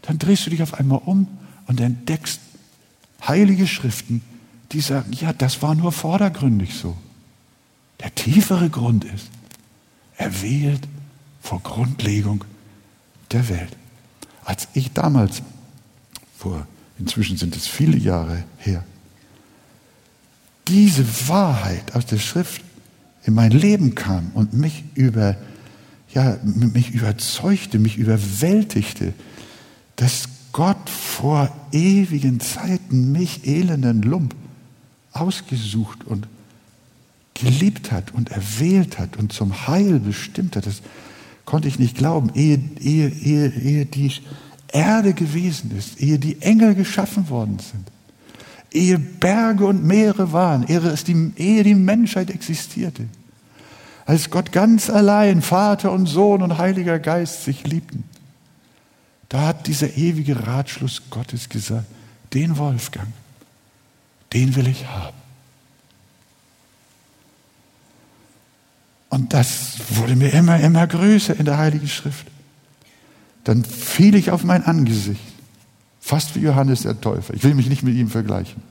dann 0.00 0.18
drehst 0.18 0.46
du 0.46 0.50
dich 0.50 0.62
auf 0.62 0.74
einmal 0.74 1.02
um 1.04 1.28
und 1.66 1.78
entdeckst 1.78 2.40
heilige 3.28 3.66
Schriften, 3.66 4.22
die 4.72 4.80
sagen, 4.80 5.12
ja, 5.12 5.34
das 5.34 5.60
war 5.60 5.74
nur 5.74 5.92
vordergründig 5.92 6.74
so. 6.74 6.96
Der 8.00 8.14
tiefere 8.14 8.70
Grund 8.70 9.04
ist, 9.04 9.28
er 10.16 10.40
wählt 10.40 10.88
vor 11.42 11.60
Grundlegung 11.60 12.44
der 13.30 13.50
Welt. 13.50 13.76
Als 14.42 14.68
ich 14.72 14.90
damals, 14.92 15.42
vor 16.38 16.66
inzwischen 16.98 17.36
sind 17.36 17.54
es 17.54 17.66
viele 17.66 17.98
Jahre 17.98 18.42
her, 18.56 18.82
diese 20.66 21.28
Wahrheit 21.28 21.94
aus 21.94 22.06
der 22.06 22.18
Schrift 22.18 22.62
in 23.24 23.34
mein 23.34 23.50
Leben 23.50 23.94
kam 23.94 24.30
und 24.32 24.54
mich 24.54 24.82
über, 24.94 25.36
ja, 26.14 26.38
mich 26.42 26.90
überzeugte, 26.90 27.78
mich 27.78 27.96
überwältigte, 27.96 29.14
dass 29.96 30.28
Gott 30.52 30.90
vor 30.90 31.50
ewigen 31.72 32.40
Zeiten 32.40 33.12
mich 33.12 33.46
elenden 33.46 34.02
Lump 34.02 34.34
ausgesucht 35.12 36.04
und 36.04 36.28
geliebt 37.34 37.90
hat 37.90 38.12
und 38.12 38.30
erwählt 38.30 38.98
hat 38.98 39.16
und 39.16 39.32
zum 39.32 39.66
Heil 39.66 39.98
bestimmt 39.98 40.56
hat. 40.56 40.66
Das 40.66 40.82
konnte 41.44 41.68
ich 41.68 41.78
nicht 41.78 41.96
glauben, 41.96 42.30
ehe, 42.34 42.60
ehe, 42.80 43.08
ehe, 43.08 43.48
ehe 43.48 43.86
die 43.86 44.12
Erde 44.68 45.14
gewesen 45.14 45.70
ist, 45.76 46.00
ehe 46.00 46.18
die 46.18 46.40
Engel 46.42 46.74
geschaffen 46.74 47.28
worden 47.28 47.58
sind, 47.58 47.90
ehe 48.70 48.98
Berge 48.98 49.66
und 49.66 49.84
Meere 49.84 50.32
waren, 50.32 50.66
ehe, 50.66 50.80
die, 51.06 51.32
ehe 51.36 51.62
die 51.62 51.74
Menschheit 51.74 52.30
existierte, 52.30 53.06
als 54.04 54.30
Gott 54.30 54.52
ganz 54.52 54.90
allein, 54.90 55.42
Vater 55.42 55.92
und 55.92 56.06
Sohn 56.06 56.42
und 56.42 56.58
Heiliger 56.58 56.98
Geist 56.98 57.44
sich 57.44 57.66
liebten. 57.66 58.04
Da 59.28 59.46
hat 59.46 59.66
dieser 59.66 59.96
ewige 59.96 60.46
Ratschluss 60.46 61.02
Gottes 61.10 61.48
gesagt, 61.48 61.86
den 62.34 62.58
Wolfgang, 62.58 63.08
den 64.32 64.54
will 64.56 64.68
ich 64.68 64.86
haben. 64.86 65.16
Und 69.08 69.34
das 69.34 69.74
wurde 69.90 70.16
mir 70.16 70.32
immer, 70.32 70.58
immer 70.60 70.86
größer 70.86 71.38
in 71.38 71.44
der 71.44 71.58
Heiligen 71.58 71.88
Schrift. 71.88 72.26
Dann 73.44 73.64
fiel 73.64 74.14
ich 74.14 74.30
auf 74.30 74.44
mein 74.44 74.64
Angesicht, 74.64 75.20
fast 76.00 76.34
wie 76.34 76.40
Johannes 76.40 76.82
der 76.82 77.00
Täufer. 77.00 77.34
Ich 77.34 77.44
will 77.44 77.54
mich 77.54 77.68
nicht 77.68 77.82
mit 77.82 77.94
ihm 77.94 78.08
vergleichen. 78.08 78.62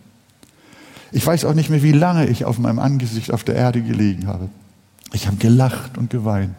Ich 1.11 1.25
weiß 1.25 1.45
auch 1.45 1.53
nicht 1.53 1.69
mehr, 1.69 1.83
wie 1.83 1.91
lange 1.91 2.27
ich 2.27 2.45
auf 2.45 2.57
meinem 2.57 2.79
Angesicht 2.79 3.31
auf 3.31 3.43
der 3.43 3.55
Erde 3.55 3.81
gelegen 3.81 4.27
habe. 4.27 4.49
Ich 5.13 5.27
habe 5.27 5.37
gelacht 5.37 5.97
und 5.97 6.09
geweint. 6.09 6.55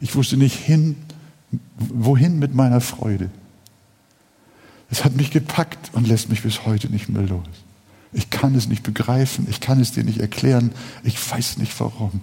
Ich 0.00 0.14
wusste 0.14 0.36
nicht 0.36 0.56
hin, 0.56 0.96
wohin 1.78 2.38
mit 2.38 2.54
meiner 2.54 2.80
Freude. 2.80 3.30
Es 4.90 5.04
hat 5.04 5.16
mich 5.16 5.30
gepackt 5.30 5.90
und 5.92 6.06
lässt 6.06 6.28
mich 6.28 6.42
bis 6.42 6.66
heute 6.66 6.88
nicht 6.88 7.08
mehr 7.08 7.22
los. 7.22 7.46
Ich 8.12 8.30
kann 8.30 8.54
es 8.54 8.68
nicht 8.68 8.82
begreifen, 8.82 9.46
ich 9.50 9.60
kann 9.60 9.80
es 9.80 9.92
dir 9.92 10.04
nicht 10.04 10.20
erklären, 10.20 10.72
ich 11.02 11.18
weiß 11.30 11.58
nicht 11.58 11.78
warum. 11.80 12.20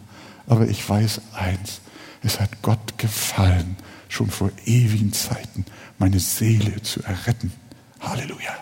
Aber 0.47 0.67
ich 0.67 0.87
weiß 0.87 1.21
eins, 1.33 1.81
es 2.21 2.39
hat 2.39 2.61
Gott 2.61 2.97
gefallen, 2.97 3.75
schon 4.09 4.29
vor 4.29 4.51
ewigen 4.65 5.13
Zeiten 5.13 5.65
meine 5.99 6.19
Seele 6.19 6.81
zu 6.81 7.01
erretten. 7.03 7.51
Halleluja. 7.99 8.55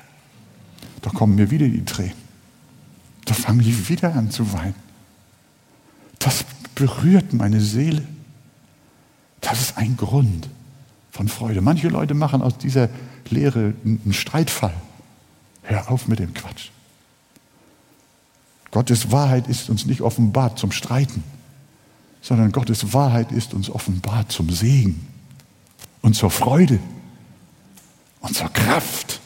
Da 1.02 1.10
kommen 1.10 1.36
mir 1.36 1.50
wieder 1.52 1.68
die 1.68 1.86
Tränen. 1.86 2.14
Da 3.26 3.34
fange 3.34 3.64
ich 3.64 3.90
wieder 3.90 4.16
an 4.16 4.32
zu 4.32 4.52
weinen. 4.54 4.76
Das 6.20 6.46
berührt 6.82 7.34
meine 7.34 7.62
Seele. 7.62 8.04
Das 9.40 9.62
ist 9.62 9.78
ein 9.78 9.98
Grund 9.98 10.48
von 11.12 11.28
Freude. 11.28 11.62
Manche 11.62 11.90
Leute 11.90 12.14
machen 12.14 12.42
aus 12.42 12.58
dieser 12.58 12.90
Lehre 13.30 13.74
einen 13.86 14.14
Streitfall. 14.14 14.74
Hör 15.64 15.90
auf 15.92 16.08
mit 16.08 16.20
dem 16.20 16.34
Quatsch. 16.34 16.70
Gottes 18.72 19.12
Wahrheit 19.12 19.48
ist 19.48 19.70
uns 19.70 19.86
nicht 19.86 20.02
offenbart 20.02 20.58
zum 20.58 20.72
Streiten 20.72 21.24
sondern 22.22 22.52
Gottes 22.52 22.94
Wahrheit 22.94 23.32
ist 23.32 23.54
uns 23.54 23.70
offenbar 23.70 24.30
zum 24.30 24.50
Segen 24.50 25.08
und 26.02 26.16
zur 26.16 26.30
Freude 26.30 26.80
und 28.22 28.36
zur 28.36 28.50
Kraft 28.50 29.20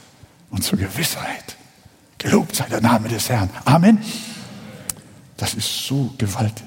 und 0.50 0.64
zur 0.64 0.80
Gewissheit. 0.80 1.58
Gelobt 2.18 2.56
sei 2.56 2.66
der 2.70 2.82
Name 2.82 3.10
des 3.10 3.30
Herrn. 3.30 3.50
Amen. 3.66 4.00
Das 5.38 5.54
ist 5.54 5.86
so 5.86 6.14
gewaltig. 6.18 6.64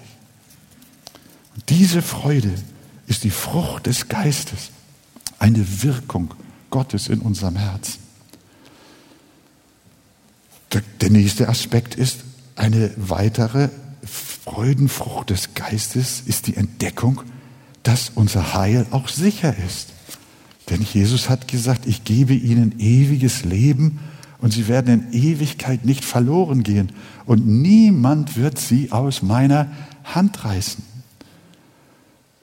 Diese 1.68 2.02
Freude 2.02 2.52
ist 3.06 3.24
die 3.24 3.30
Frucht 3.30 3.86
des 3.86 4.08
Geistes, 4.08 4.70
eine 5.38 5.82
Wirkung 5.82 6.34
Gottes 6.70 7.08
in 7.08 7.20
unserem 7.20 7.56
Herzen. 7.56 8.00
Der 11.00 11.10
nächste 11.10 11.48
Aspekt 11.48 11.94
ist 11.94 12.24
eine 12.56 12.90
weitere 12.96 13.68
Freudenfrucht 14.04 15.30
des 15.30 15.54
Geistes 15.54 16.22
ist 16.26 16.46
die 16.46 16.56
Entdeckung, 16.56 17.22
dass 17.82 18.10
unser 18.14 18.54
Heil 18.54 18.86
auch 18.90 19.08
sicher 19.08 19.54
ist. 19.66 19.88
Denn 20.70 20.82
Jesus 20.82 21.28
hat 21.28 21.48
gesagt, 21.48 21.86
ich 21.86 22.04
gebe 22.04 22.34
ihnen 22.34 22.78
ewiges 22.78 23.44
Leben 23.44 24.00
und 24.40 24.52
sie 24.52 24.68
werden 24.68 25.10
in 25.10 25.12
Ewigkeit 25.12 25.84
nicht 25.84 26.04
verloren 26.04 26.62
gehen 26.62 26.92
und 27.26 27.46
niemand 27.46 28.36
wird 28.36 28.58
sie 28.58 28.92
aus 28.92 29.22
meiner 29.22 29.70
Hand 30.04 30.44
reißen. 30.44 30.82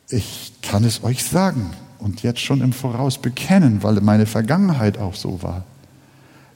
Ich 0.10 0.54
kann 0.62 0.84
es 0.84 1.04
euch 1.04 1.24
sagen 1.24 1.72
und 2.00 2.22
jetzt 2.24 2.40
schon 2.40 2.62
im 2.62 2.74
Voraus 2.74 3.18
bekennen, 3.18 3.82
weil 3.84 4.02
meine 4.02 4.26
Vergangenheit 4.26 4.98
auch 4.98 5.16
so 5.16 5.42
war. 5.42 5.64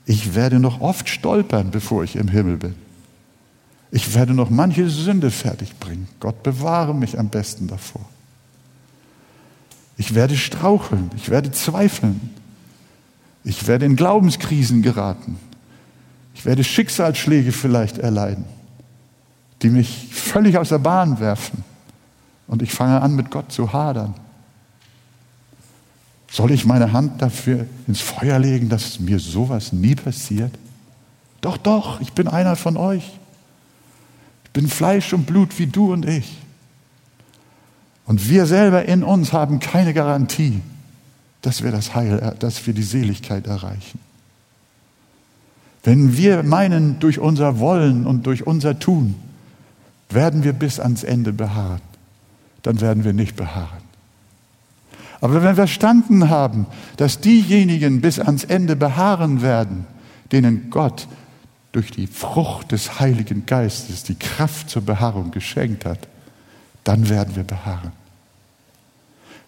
Ich 0.06 0.36
werde 0.36 0.60
noch 0.60 0.82
oft 0.82 1.10
stolpern, 1.10 1.72
bevor 1.72 2.04
ich 2.04 2.16
im 2.16 2.28
Himmel 2.28 2.58
bin. 2.58 2.76
Ich 3.92 4.14
werde 4.14 4.34
noch 4.34 4.50
manche 4.50 4.90
Sünde 4.90 5.32
fertigbringen. 5.32 6.08
Gott 6.20 6.44
bewahre 6.44 6.94
mich 6.94 7.18
am 7.18 7.30
besten 7.30 7.68
davor. 7.68 8.06
Ich 9.98 10.16
werde 10.16 10.38
straucheln, 10.38 11.10
ich 11.16 11.30
werde 11.30 11.52
zweifeln. 11.52 12.32
Ich 13.44 13.68
werde 13.68 13.86
in 13.86 13.96
Glaubenskrisen 13.96 14.82
geraten. 14.82 15.38
Ich 16.36 16.46
werde 16.46 16.64
Schicksalsschläge 16.64 17.52
vielleicht 17.52 17.98
erleiden, 17.98 18.46
die 19.62 19.70
mich 19.70 20.08
völlig 20.12 20.58
aus 20.58 20.70
der 20.70 20.78
Bahn 20.78 21.20
werfen. 21.20 21.64
Und 22.50 22.62
ich 22.62 22.74
fange 22.74 23.02
an, 23.02 23.16
mit 23.16 23.32
Gott 23.32 23.52
zu 23.52 23.72
hadern. 23.72 24.14
Soll 26.30 26.52
ich 26.52 26.66
meine 26.66 26.92
Hand 26.92 27.22
dafür 27.22 27.66
ins 27.88 28.02
Feuer 28.02 28.38
legen, 28.38 28.70
dass 28.70 29.00
mir 29.00 29.20
sowas 29.20 29.72
nie 29.72 29.96
passiert? 29.96 30.52
Doch, 31.42 31.58
doch, 31.58 32.02
ich 32.02 32.12
bin 32.12 32.28
einer 32.28 32.58
von 32.58 32.76
euch 32.76 33.20
bin 34.54 34.68
Fleisch 34.68 35.14
und 35.14 35.26
Blut 35.26 35.58
wie 35.60 35.68
du 35.68 35.94
und 35.94 36.06
ich. 36.06 36.38
Und 38.06 38.30
wir 38.30 38.46
selber 38.46 38.86
in 38.86 39.04
uns 39.04 39.34
haben 39.34 39.60
keine 39.60 39.94
Garantie, 39.94 40.62
dass 41.42 41.64
wir 41.64 41.72
das 41.72 41.96
Heil, 41.96 42.36
dass 42.40 42.66
wir 42.66 42.74
die 42.74 42.84
Seligkeit 42.84 43.48
erreichen. 43.48 44.00
Wenn 45.84 46.18
wir 46.18 46.44
meinen, 46.44 47.00
durch 47.00 47.20
unser 47.20 47.60
Wollen 47.60 48.06
und 48.06 48.26
durch 48.26 48.46
unser 48.46 48.80
Tun 48.80 49.16
werden 50.10 50.44
wir 50.44 50.54
bis 50.54 50.80
ans 50.80 51.04
Ende 51.04 51.32
beharren, 51.32 51.82
dann 52.64 52.82
werden 52.82 53.04
wir 53.04 53.14
nicht 53.14 53.36
beharren. 53.36 53.90
Aber 55.22 55.36
wenn 55.36 55.44
wir 55.44 55.56
verstanden 55.56 56.30
haben, 56.30 56.66
dass 56.98 57.20
diejenigen 57.20 58.02
bis 58.02 58.20
ans 58.20 58.44
Ende 58.46 58.76
beharren 58.76 59.42
werden, 59.42 59.86
denen 60.32 60.70
Gott 60.70 61.08
durch 61.72 61.92
die 61.92 62.08
Frucht 62.08 62.72
des 62.72 63.00
Heiligen 63.00 63.46
Geistes 63.46 64.04
die 64.04 64.16
Kraft 64.16 64.70
zur 64.70 64.82
Beharrung 64.82 65.32
geschenkt 65.32 65.86
hat, 65.86 66.08
dann 66.84 67.10
werden 67.10 67.36
wir 67.36 67.44
beharren. 67.44 67.92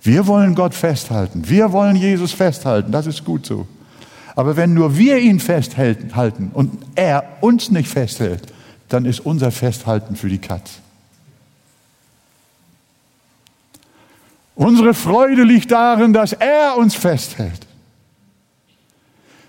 Wir 0.03 0.27
wollen 0.27 0.55
Gott 0.55 0.73
festhalten. 0.73 1.47
Wir 1.47 1.71
wollen 1.71 1.95
Jesus 1.95 2.31
festhalten. 2.31 2.91
Das 2.91 3.05
ist 3.07 3.23
gut 3.23 3.45
so. 3.45 3.67
Aber 4.35 4.55
wenn 4.55 4.73
nur 4.73 4.97
wir 4.97 5.17
ihn 5.19 5.39
festhalten 5.39 6.51
und 6.53 6.77
er 6.95 7.23
uns 7.41 7.69
nicht 7.69 7.89
festhält, 7.89 8.51
dann 8.89 9.05
ist 9.05 9.19
unser 9.19 9.51
Festhalten 9.51 10.15
für 10.15 10.29
die 10.29 10.39
Katz. 10.39 10.79
Unsere 14.61 14.93
Freude 14.93 15.41
liegt 15.41 15.71
darin, 15.71 16.13
dass 16.13 16.33
er 16.33 16.77
uns 16.77 16.93
festhält. 16.93 17.65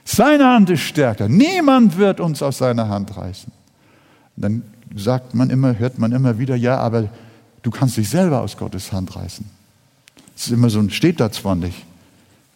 Seine 0.07 0.47
Hand 0.47 0.71
ist 0.71 0.81
stärker. 0.81 1.29
Niemand 1.29 1.99
wird 1.99 2.19
uns 2.19 2.43
aus 2.43 2.57
seiner 2.57 2.89
Hand 2.89 3.15
reißen. 3.15 3.53
Dann 4.37 4.63
sagt 4.97 5.35
man 5.35 5.51
immer, 5.51 5.79
hört 5.79 5.99
man 5.99 6.13
immer 6.13 6.39
wieder, 6.39 6.57
ja, 6.57 6.79
aber 6.79 7.11
du 7.61 7.71
kannst 7.71 7.99
dich 7.99 8.09
selber 8.09 8.41
aus 8.41 8.57
Gottes 8.57 8.91
Hand 8.91 9.15
reißen. 9.15 9.45
Das 10.35 10.47
ist 10.47 10.53
immer 10.53 10.71
so, 10.71 10.89
steht 10.89 11.21
da 11.21 11.31
zwar 11.31 11.57
nicht. 11.57 11.85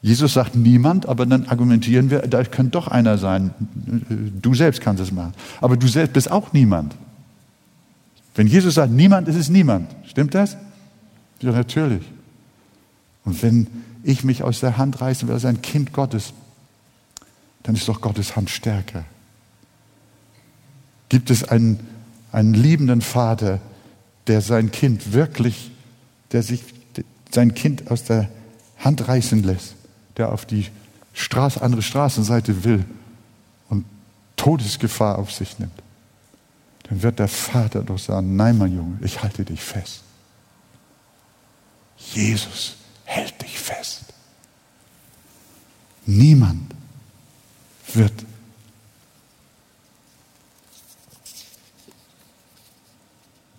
Jesus 0.01 0.33
sagt 0.33 0.57
niemand, 0.57 1.07
aber 1.07 1.27
dann 1.27 1.45
argumentieren 1.49 2.09
wir, 2.09 2.21
da 2.21 2.43
könnte 2.43 2.71
doch 2.71 2.89
einer 2.89 3.19
sein. 3.19 3.51
Du 4.41 4.55
selbst 4.55 4.81
kannst 4.81 5.03
es 5.03 5.13
machen. 5.13 5.35
Aber 5.61 5.77
du 5.77 5.87
selbst 5.89 6.15
bist 6.15 6.31
auch 6.31 6.55
niemand. 6.55 6.95
Wenn 8.35 8.47
Jesus 8.47 8.77
sagt 8.77 8.93
niemand, 8.93 9.29
ist 9.29 9.37
es 9.37 9.51
niemand. 9.51 9.95
Stimmt 10.07 10.35
das? 10.35 10.57
Ja, 11.43 11.53
natürlich. 11.53 12.16
Und 13.27 13.43
wenn 13.43 13.67
ich 14.05 14.25
mich 14.25 14.43
aus 14.43 14.61
der 14.61 14.79
Hand 14.79 15.03
reißen 15.03 15.29
will 15.29 15.35
als 15.35 15.45
ein 15.45 15.61
Kind 15.61 15.93
Gottes, 15.93 16.33
dann 17.65 17.75
ist 17.75 17.89
doch 17.89 18.01
Gottes 18.01 18.37
Hand 18.37 18.49
stärker. 18.49 19.05
Gibt 21.09 21.31
es 21.31 21.45
einen, 21.45 21.81
einen 22.33 22.55
liebenden 22.55 23.03
Vater, 23.03 23.61
der 24.29 24.41
sein 24.41 24.71
Kind 24.71 25.13
wirklich, 25.13 25.73
der 26.33 26.43
sich 26.43 26.63
sein 27.33 27.55
Kind 27.55 27.91
aus 27.91 28.05
der 28.05 28.31
Hand 28.79 29.07
reißen 29.07 29.43
lässt, 29.43 29.75
der 30.17 30.33
auf 30.33 30.47
die 30.47 30.67
Straße, 31.13 31.61
andere 31.61 31.83
Straßenseite 31.83 32.63
will 32.63 32.85
und 33.69 33.85
Todesgefahr 34.37 35.19
auf 35.19 35.33
sich 35.33 35.59
nimmt, 35.59 35.73
dann 36.85 37.03
wird 37.03 37.19
der 37.19 37.29
Vater 37.29 37.83
doch 37.83 37.99
sagen, 37.99 38.37
nein, 38.37 38.57
mein 38.57 38.77
Junge, 38.77 38.99
ich 39.03 39.23
halte 39.25 39.45
dich 39.45 39.61
fest. 39.61 40.03
Jesus 41.97 42.77
hält 43.07 43.41
dich 43.43 43.59
fest. 43.59 44.05
Niemand 46.05 46.75
wird 47.95 48.13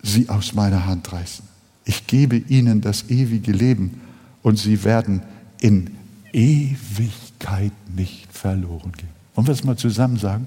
sie 0.02 0.28
aus 0.28 0.54
meiner 0.54 0.86
Hand 0.86 1.12
reißen. 1.12 1.46
Ich 1.84 2.06
gebe 2.06 2.36
ihnen 2.36 2.80
das 2.80 3.08
ewige 3.10 3.52
Leben 3.52 4.00
und 4.42 4.58
sie 4.58 4.84
werden 4.84 5.22
in 5.60 5.96
Ewigkeit 6.32 7.72
nicht 7.94 8.32
verloren 8.32 8.92
gehen. 8.92 9.08
Wollen 9.34 9.46
wir 9.46 9.54
es 9.54 9.64
mal 9.64 9.76
zusammen 9.76 10.18
sagen? 10.18 10.46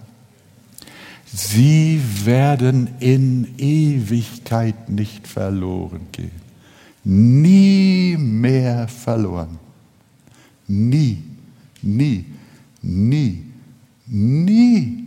Sie 1.33 2.01
werden 2.23 2.89
in 2.99 3.57
Ewigkeit 3.57 4.89
nicht 4.89 5.27
verloren 5.27 6.07
gehen. 6.11 6.50
Nie 7.03 8.15
mehr 8.17 8.87
verloren. 8.87 9.57
Nie, 10.67 11.17
nie, 11.81 12.25
nie, 12.81 13.43
nie, 14.07 15.03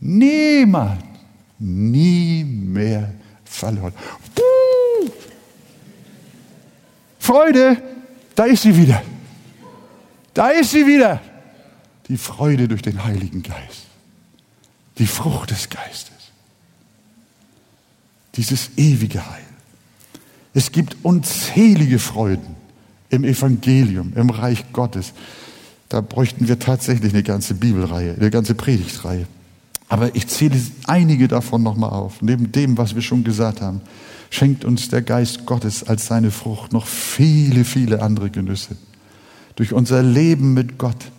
niemand, 0.00 1.04
nie 1.58 2.44
mehr 2.44 3.12
verloren. 3.44 3.92
Freude, 7.18 7.82
da 8.36 8.44
ist 8.44 8.62
sie 8.62 8.76
wieder. 8.76 9.02
Da 10.32 10.50
ist 10.50 10.70
sie 10.70 10.86
wieder. 10.86 11.20
Die 12.08 12.16
Freude 12.16 12.68
durch 12.68 12.82
den 12.82 13.02
Heiligen 13.02 13.42
Geist. 13.42 13.86
Die 14.98 15.06
Frucht 15.06 15.50
des 15.50 15.68
Geistes. 15.68 16.30
Dieses 18.36 18.70
ewige 18.76 19.28
Heil. 19.28 19.45
Es 20.56 20.72
gibt 20.72 20.96
unzählige 21.02 21.98
Freuden 21.98 22.56
im 23.10 23.24
Evangelium, 23.24 24.14
im 24.16 24.30
Reich 24.30 24.64
Gottes. 24.72 25.12
Da 25.90 26.00
bräuchten 26.00 26.48
wir 26.48 26.58
tatsächlich 26.58 27.12
eine 27.12 27.22
ganze 27.22 27.52
Bibelreihe, 27.52 28.14
eine 28.18 28.30
ganze 28.30 28.54
Predigtreihe. 28.54 29.26
Aber 29.90 30.16
ich 30.16 30.28
zähle 30.28 30.58
einige 30.86 31.28
davon 31.28 31.62
nochmal 31.62 31.90
auf. 31.90 32.22
Neben 32.22 32.52
dem, 32.52 32.78
was 32.78 32.94
wir 32.94 33.02
schon 33.02 33.22
gesagt 33.22 33.60
haben, 33.60 33.82
schenkt 34.30 34.64
uns 34.64 34.88
der 34.88 35.02
Geist 35.02 35.44
Gottes 35.44 35.84
als 35.84 36.06
seine 36.06 36.30
Frucht 36.30 36.72
noch 36.72 36.86
viele, 36.86 37.66
viele 37.66 38.00
andere 38.00 38.30
Genüsse. 38.30 38.78
Durch 39.56 39.74
unser 39.74 40.02
Leben 40.02 40.54
mit 40.54 40.78
Gott 40.78 41.12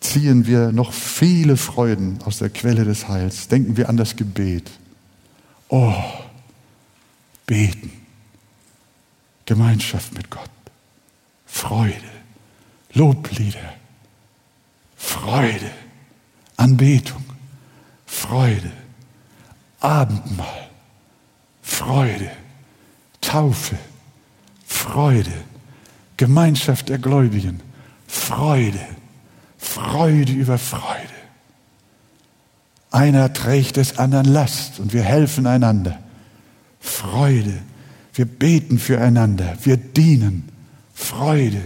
ziehen 0.00 0.46
wir 0.46 0.72
noch 0.72 0.92
viele 0.92 1.56
Freuden 1.56 2.18
aus 2.26 2.36
der 2.36 2.50
Quelle 2.50 2.84
des 2.84 3.08
Heils. 3.08 3.48
Denken 3.48 3.78
wir 3.78 3.88
an 3.88 3.96
das 3.96 4.14
Gebet. 4.14 4.70
Oh, 5.70 5.94
beten. 7.46 8.01
Gemeinschaft 9.52 10.14
mit 10.14 10.30
Gott. 10.30 10.48
Freude. 11.44 12.10
Loblieder. 12.94 13.74
Freude. 14.96 15.70
Anbetung. 16.56 17.22
Freude. 18.06 18.72
Abendmahl. 19.80 20.70
Freude. 21.60 22.30
Taufe. 23.20 23.78
Freude. 24.64 25.34
Gemeinschaft 26.16 26.88
der 26.88 26.96
Gläubigen. 26.96 27.60
Freude. 28.06 28.80
Freude 29.58 30.32
über 30.32 30.56
Freude. 30.56 31.18
Einer 32.90 33.30
trägt 33.34 33.76
des 33.76 33.98
anderen 33.98 34.32
Last 34.32 34.80
und 34.80 34.94
wir 34.94 35.02
helfen 35.02 35.46
einander. 35.46 35.98
Freude. 36.80 37.60
Wir 38.14 38.26
beten 38.26 38.78
füreinander. 38.78 39.56
Wir 39.62 39.76
dienen. 39.76 40.48
Freude. 40.94 41.62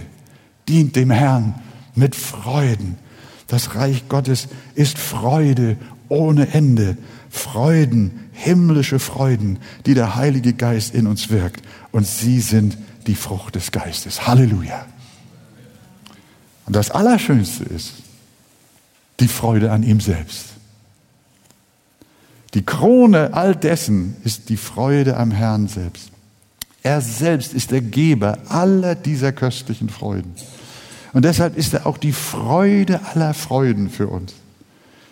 Dient 0.68 0.96
dem 0.96 1.10
Herrn 1.10 1.54
mit 1.94 2.14
Freuden. 2.14 2.96
Das 3.46 3.74
Reich 3.74 4.08
Gottes 4.08 4.48
ist 4.74 4.98
Freude 4.98 5.76
ohne 6.08 6.52
Ende. 6.52 6.96
Freuden, 7.30 8.28
himmlische 8.32 8.98
Freuden, 8.98 9.58
die 9.84 9.94
der 9.94 10.16
Heilige 10.16 10.52
Geist 10.52 10.94
in 10.94 11.06
uns 11.06 11.30
wirkt. 11.30 11.62
Und 11.92 12.06
sie 12.06 12.40
sind 12.40 12.78
die 13.06 13.14
Frucht 13.14 13.54
des 13.54 13.72
Geistes. 13.72 14.26
Halleluja. 14.26 14.86
Und 16.66 16.74
das 16.74 16.90
Allerschönste 16.90 17.64
ist 17.64 17.94
die 19.20 19.28
Freude 19.28 19.70
an 19.70 19.82
ihm 19.82 20.00
selbst. 20.00 20.46
Die 22.54 22.64
Krone 22.64 23.34
all 23.34 23.54
dessen 23.54 24.16
ist 24.24 24.48
die 24.48 24.56
Freude 24.56 25.16
am 25.16 25.30
Herrn 25.30 25.68
selbst. 25.68 26.10
Er 26.86 27.00
selbst 27.00 27.52
ist 27.52 27.72
der 27.72 27.80
Geber 27.80 28.38
aller 28.48 28.94
dieser 28.94 29.32
köstlichen 29.32 29.88
Freuden. 29.88 30.32
Und 31.12 31.24
deshalb 31.24 31.56
ist 31.56 31.74
er 31.74 31.84
auch 31.84 31.98
die 31.98 32.12
Freude 32.12 33.00
aller 33.06 33.34
Freuden 33.34 33.90
für 33.90 34.06
uns. 34.06 34.34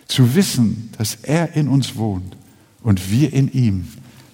Zu 0.07 0.35
wissen, 0.35 0.93
dass 0.97 1.15
er 1.15 1.53
in 1.57 1.67
uns 1.67 1.97
wohnt 1.97 2.37
und 2.81 3.11
wir 3.11 3.33
in 3.33 3.51
ihm, 3.51 3.89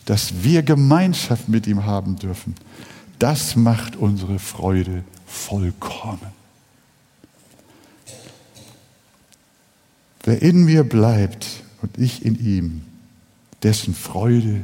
dass 0.05 0.43
wir 0.43 0.61
Gemeinschaft 0.61 1.49
mit 1.49 1.65
ihm 1.65 1.83
haben 1.83 2.15
dürfen, 2.15 2.53
das 3.17 3.55
macht 3.55 3.95
unsere 3.95 4.37
Freude 4.37 5.03
vollkommen. 5.25 6.19
Wer 10.25 10.43
in 10.43 10.63
mir 10.63 10.83
bleibt 10.83 11.47
und 11.81 11.97
ich 11.97 12.23
in 12.23 12.35
ihm, 12.35 12.81
dessen 13.63 13.95
Freude 13.95 14.61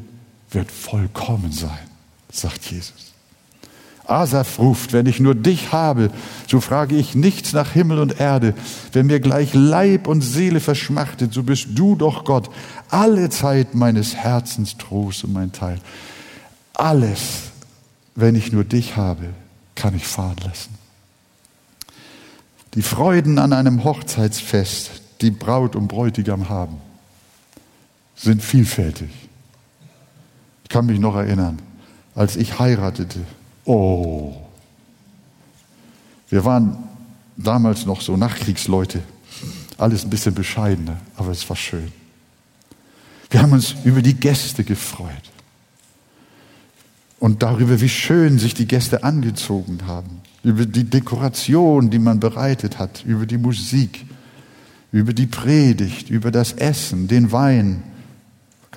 wird 0.52 0.70
vollkommen 0.70 1.52
sein, 1.52 1.87
sagt 2.40 2.66
Jesus. 2.66 3.08
Asaf 4.08 4.58
ruft, 4.58 4.94
wenn 4.94 5.06
ich 5.06 5.20
nur 5.20 5.36
dich 5.36 5.74
habe, 5.74 6.12
so 6.48 6.62
frage 6.62 6.96
ich 6.96 7.14
nichts 7.14 7.52
nach 7.54 7.72
Himmel 7.72 8.00
und 8.00 8.20
Erde. 8.20 8.54
Wenn 8.94 9.08
mir 9.08 9.20
gleich 9.20 9.54
Leib 9.54 10.08
und 10.08 10.22
Seele 10.22 10.60
verschmachtet, 10.60 11.34
so 11.34 11.44
bist 11.44 11.68
du 11.74 11.96
doch 11.96 12.24
Gott, 12.24 12.50
alle 12.90 13.30
Zeit 13.30 13.76
meines 13.76 14.16
Herzens 14.16 14.78
Trost 14.78 15.26
und 15.26 15.34
mein 15.34 15.52
Teil. 15.52 15.80
Alles, 16.74 17.52
wenn 18.16 18.36
ich 18.36 18.52
nur 18.52 18.64
dich 18.64 18.96
habe, 18.96 19.30
kann 19.76 19.96
ich 19.96 20.08
fahren 20.08 20.38
lassen. 20.44 20.76
Die 22.76 22.82
Freuden 22.82 23.40
an 23.40 23.54
einem 23.54 23.84
Hochzeitsfest, 23.84 25.02
die 25.22 25.32
Braut 25.32 25.76
und 25.76 25.88
Bräutigam 25.88 26.48
haben, 26.48 26.78
sind 28.16 28.42
vielfältig. 28.42 29.10
Ich 30.64 30.70
kann 30.70 30.86
mich 30.86 31.00
noch 31.00 31.16
erinnern, 31.16 31.60
als 32.18 32.36
ich 32.36 32.60
heiratete, 32.60 33.20
Oh. 33.68 34.34
Wir 36.30 36.46
waren 36.46 36.78
damals 37.36 37.86
noch 37.86 38.00
so 38.00 38.16
Nachkriegsleute. 38.16 39.04
Alles 39.78 40.06
ein 40.06 40.10
bisschen 40.10 40.34
bescheidener, 40.34 40.98
aber 41.18 41.32
es 41.32 41.48
war 41.50 41.58
schön. 41.58 41.92
Wir 43.30 43.42
haben 43.42 43.52
uns 43.52 43.76
über 43.84 44.02
die 44.02 44.14
Gäste 44.14 44.64
gefreut. 44.64 45.12
Und 47.20 47.44
darüber, 47.44 47.82
wie 47.82 47.90
schön 47.90 48.40
sich 48.40 48.54
die 48.54 48.68
Gäste 48.68 49.04
angezogen 49.04 49.80
haben. 49.86 50.22
Über 50.44 50.66
die 50.66 50.86
Dekoration, 50.86 51.90
die 51.90 52.00
man 52.00 52.22
bereitet 52.22 52.80
hat. 52.80 53.04
Über 53.06 53.26
die 53.26 53.38
Musik. 53.38 54.06
Über 54.94 55.12
die 55.12 55.26
Predigt. 55.26 56.10
Über 56.10 56.32
das 56.32 56.54
Essen. 56.54 57.10
Den 57.10 57.34
Wein. 57.34 57.84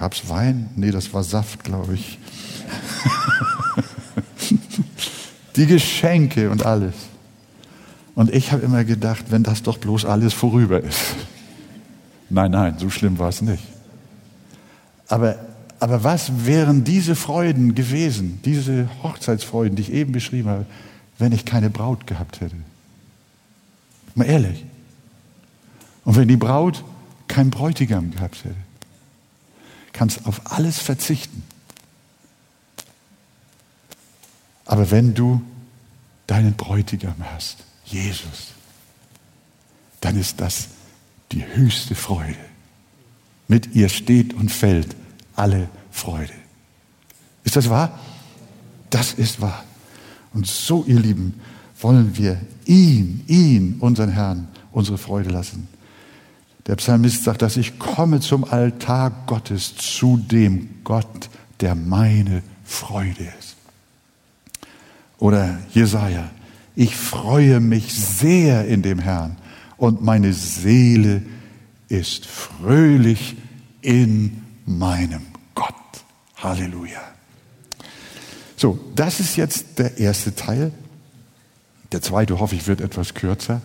Gab 0.01 0.15
es 0.15 0.31
Wein? 0.31 0.71
Nee, 0.77 0.93
das 0.93 1.13
war 1.13 1.23
Saft, 1.23 1.63
glaube 1.63 1.93
ich. 1.93 2.19
die 5.57 5.67
Geschenke 5.67 6.49
und 6.49 6.65
alles. 6.65 6.95
Und 8.15 8.33
ich 8.35 8.51
habe 8.51 8.63
immer 8.63 8.85
gedacht, 8.85 9.27
wenn 9.29 9.43
das 9.43 9.63
doch 9.63 9.77
bloß 9.77 10.07
alles 10.07 10.33
vorüber 10.33 10.81
ist. 10.81 11.17
Nein, 12.31 12.51
nein, 12.53 12.77
so 12.79 12.89
schlimm 12.89 13.19
war 13.19 13.29
es 13.29 13.43
nicht. 13.43 13.63
Aber, 15.07 15.37
aber 15.81 16.03
was 16.03 16.47
wären 16.47 16.83
diese 16.83 17.15
Freuden 17.15 17.75
gewesen, 17.75 18.41
diese 18.43 18.89
Hochzeitsfreuden, 19.03 19.77
die 19.77 19.83
ich 19.83 19.93
eben 19.93 20.13
beschrieben 20.13 20.49
habe, 20.49 20.67
wenn 21.19 21.33
ich 21.33 21.45
keine 21.45 21.69
Braut 21.69 22.07
gehabt 22.07 22.41
hätte? 22.41 22.57
Mal 24.15 24.25
ehrlich. 24.25 24.65
Und 26.07 26.17
wenn 26.17 26.27
die 26.27 26.39
Braut 26.39 26.85
keinen 27.29 27.51
Bräutigam 27.51 28.13
gehabt 28.13 28.45
hätte, 28.45 28.70
kannst 30.01 30.25
auf 30.25 30.41
alles 30.51 30.79
verzichten. 30.79 31.43
Aber 34.65 34.91
wenn 34.91 35.13
du 35.13 35.43
deinen 36.27 36.55
Bräutigam 36.55 37.17
hast, 37.35 37.59
Jesus, 37.85 38.55
dann 40.01 40.17
ist 40.19 40.41
das 40.41 40.69
die 41.33 41.45
höchste 41.45 41.95
Freude. 41.95 42.39
Mit 43.47 43.75
ihr 43.75 43.91
steht 43.91 44.33
und 44.33 44.51
fällt 44.51 44.97
alle 45.37 45.69
Freude. 45.91 46.33
Ist 47.45 47.57
das 47.57 47.69
wahr? 47.69 48.01
Das 48.89 49.13
ist 49.13 49.43
wahr. 49.43 49.65
Und 50.33 50.47
so, 50.47 50.83
ihr 50.87 50.99
Lieben, 50.99 51.43
wollen 51.79 52.17
wir 52.17 52.41
ihn, 52.65 53.23
ihn, 53.27 53.77
unseren 53.81 54.09
Herrn, 54.09 54.49
unsere 54.73 54.97
Freude 54.97 55.29
lassen. 55.29 55.69
Der 56.71 56.77
Psalmist 56.77 57.25
sagt, 57.25 57.43
dass 57.43 57.57
ich 57.57 57.81
komme 57.81 58.21
zum 58.21 58.45
Altar 58.45 59.11
Gottes, 59.27 59.75
zu 59.77 60.19
dem 60.19 60.69
Gott, 60.85 61.29
der 61.59 61.75
meine 61.75 62.45
Freude 62.63 63.25
ist. 63.41 63.57
Oder 65.19 65.59
Jesaja, 65.75 66.31
ich 66.77 66.95
freue 66.95 67.59
mich 67.59 67.93
sehr 67.93 68.69
in 68.69 68.83
dem 68.83 69.01
Herrn 69.01 69.37
und 69.79 70.01
meine 70.05 70.33
Seele 70.33 71.23
ist 71.89 72.27
fröhlich 72.27 73.37
in 73.83 74.41
meinem 74.65 75.23
Gott. 75.57 75.75
Halleluja. 76.37 77.01
So, 78.57 78.79
das 78.95 79.19
ist 79.19 79.35
jetzt 79.35 79.81
der 79.81 79.99
erste 79.99 80.37
Teil. 80.37 80.71
Der 81.91 82.01
zweite, 82.01 82.39
hoffe 82.39 82.55
ich, 82.55 82.69
wird 82.69 82.81
etwas 82.81 83.15
kürzer. 83.15 83.61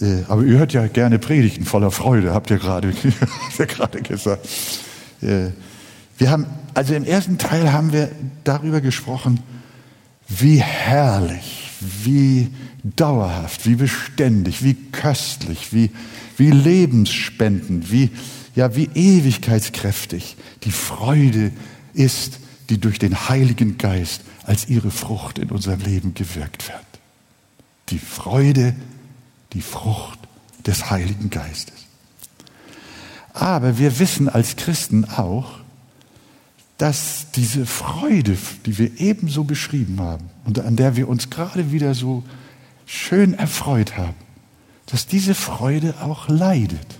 Äh, 0.00 0.22
aber 0.28 0.42
ihr 0.42 0.58
hört 0.58 0.72
ja 0.72 0.86
gerne 0.86 1.18
Predigten 1.18 1.64
voller 1.64 1.90
Freude, 1.90 2.32
habt 2.32 2.50
ihr 2.50 2.58
gerade, 2.58 2.92
habt 3.78 3.94
ihr 3.94 4.02
gesagt. 4.02 4.48
Äh, 5.22 5.50
wir 6.18 6.30
haben, 6.30 6.46
also 6.74 6.94
im 6.94 7.04
ersten 7.04 7.38
Teil 7.38 7.72
haben 7.72 7.92
wir 7.92 8.10
darüber 8.44 8.80
gesprochen, 8.80 9.40
wie 10.28 10.58
herrlich, 10.58 11.70
wie 11.80 12.50
dauerhaft, 12.84 13.66
wie 13.66 13.74
beständig, 13.74 14.62
wie 14.62 14.74
köstlich, 14.74 15.72
wie, 15.72 15.90
wie 16.36 16.50
lebensspendend, 16.50 17.90
wie, 17.90 18.10
ja, 18.54 18.76
wie 18.76 18.88
ewigkeitskräftig 18.94 20.36
die 20.62 20.70
Freude 20.70 21.52
ist, 21.94 22.38
die 22.68 22.78
durch 22.78 22.98
den 22.98 23.28
Heiligen 23.28 23.78
Geist 23.78 24.22
als 24.44 24.68
ihre 24.68 24.90
Frucht 24.90 25.38
in 25.38 25.50
unserem 25.50 25.80
Leben 25.80 26.14
gewirkt 26.14 26.68
wird. 26.68 26.80
Die 27.88 27.98
Freude, 27.98 28.74
die 29.52 29.62
Frucht 29.62 30.18
des 30.66 30.90
Heiligen 30.90 31.30
Geistes. 31.30 31.74
Aber 33.32 33.78
wir 33.78 33.98
wissen 33.98 34.28
als 34.28 34.56
Christen 34.56 35.04
auch, 35.04 35.60
dass 36.78 37.26
diese 37.34 37.66
Freude, 37.66 38.36
die 38.64 38.78
wir 38.78 39.00
ebenso 39.00 39.44
beschrieben 39.44 40.00
haben 40.00 40.30
und 40.44 40.58
an 40.60 40.76
der 40.76 40.96
wir 40.96 41.08
uns 41.08 41.30
gerade 41.30 41.72
wieder 41.72 41.94
so 41.94 42.24
schön 42.86 43.34
erfreut 43.34 43.96
haben, 43.96 44.16
dass 44.86 45.06
diese 45.06 45.34
Freude 45.34 45.94
auch 46.00 46.28
leidet. 46.28 46.98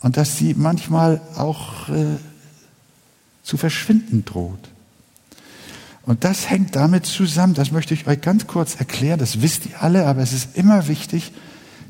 Und 0.00 0.16
dass 0.16 0.36
sie 0.36 0.54
manchmal 0.54 1.20
auch 1.36 1.88
äh, 1.88 2.16
zu 3.42 3.56
verschwinden 3.56 4.24
droht. 4.24 4.68
Und 6.06 6.24
das 6.24 6.48
hängt 6.48 6.76
damit 6.76 7.04
zusammen, 7.04 7.54
das 7.54 7.72
möchte 7.72 7.92
ich 7.92 8.06
euch 8.06 8.20
ganz 8.20 8.46
kurz 8.46 8.76
erklären, 8.76 9.18
das 9.18 9.42
wisst 9.42 9.66
ihr 9.66 9.82
alle, 9.82 10.06
aber 10.06 10.22
es 10.22 10.32
ist 10.32 10.56
immer 10.56 10.88
wichtig, 10.88 11.32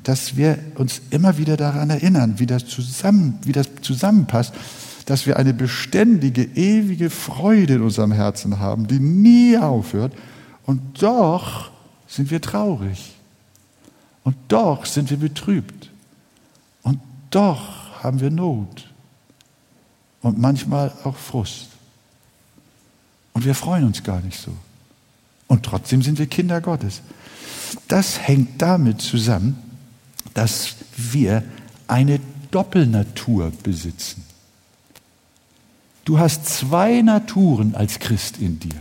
dass 0.02 0.36
wir 0.36 0.58
uns 0.76 1.02
immer 1.10 1.36
wieder 1.36 1.56
daran 1.56 1.90
erinnern, 1.90 2.38
wie 2.38 2.46
das, 2.46 2.66
zusammen, 2.66 3.38
wie 3.44 3.52
das 3.52 3.68
zusammenpasst 3.82 4.54
dass 5.06 5.24
wir 5.24 5.36
eine 5.36 5.54
beständige, 5.54 6.42
ewige 6.42 7.10
Freude 7.10 7.74
in 7.74 7.82
unserem 7.82 8.12
Herzen 8.12 8.58
haben, 8.58 8.88
die 8.88 8.98
nie 8.98 9.56
aufhört. 9.56 10.12
Und 10.66 11.00
doch 11.00 11.70
sind 12.08 12.30
wir 12.32 12.40
traurig. 12.40 13.14
Und 14.24 14.36
doch 14.48 14.84
sind 14.84 15.08
wir 15.08 15.16
betrübt. 15.16 15.90
Und 16.82 16.98
doch 17.30 18.02
haben 18.02 18.20
wir 18.20 18.32
Not. 18.32 18.92
Und 20.22 20.38
manchmal 20.38 20.92
auch 21.04 21.16
Frust. 21.16 21.68
Und 23.36 23.44
wir 23.44 23.54
freuen 23.54 23.84
uns 23.84 24.02
gar 24.02 24.22
nicht 24.22 24.40
so. 24.40 24.50
Und 25.46 25.62
trotzdem 25.62 26.00
sind 26.00 26.18
wir 26.18 26.24
Kinder 26.24 26.62
Gottes. 26.62 27.02
Das 27.86 28.18
hängt 28.26 28.62
damit 28.62 29.02
zusammen, 29.02 29.58
dass 30.32 30.76
wir 30.96 31.42
eine 31.86 32.18
Doppelnatur 32.50 33.52
besitzen. 33.62 34.24
Du 36.06 36.18
hast 36.18 36.46
zwei 36.46 37.02
Naturen 37.02 37.74
als 37.74 37.98
Christ 37.98 38.38
in 38.38 38.58
dir. 38.58 38.80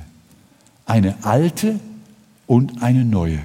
Eine 0.86 1.26
alte 1.26 1.78
und 2.48 2.82
eine 2.82 3.04
neue. 3.04 3.44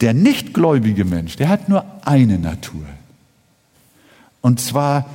Der 0.00 0.14
nichtgläubige 0.14 1.04
Mensch, 1.04 1.34
der 1.34 1.48
hat 1.48 1.68
nur 1.68 1.84
eine 2.06 2.38
Natur. 2.38 2.86
Und 4.42 4.60
zwar 4.60 5.10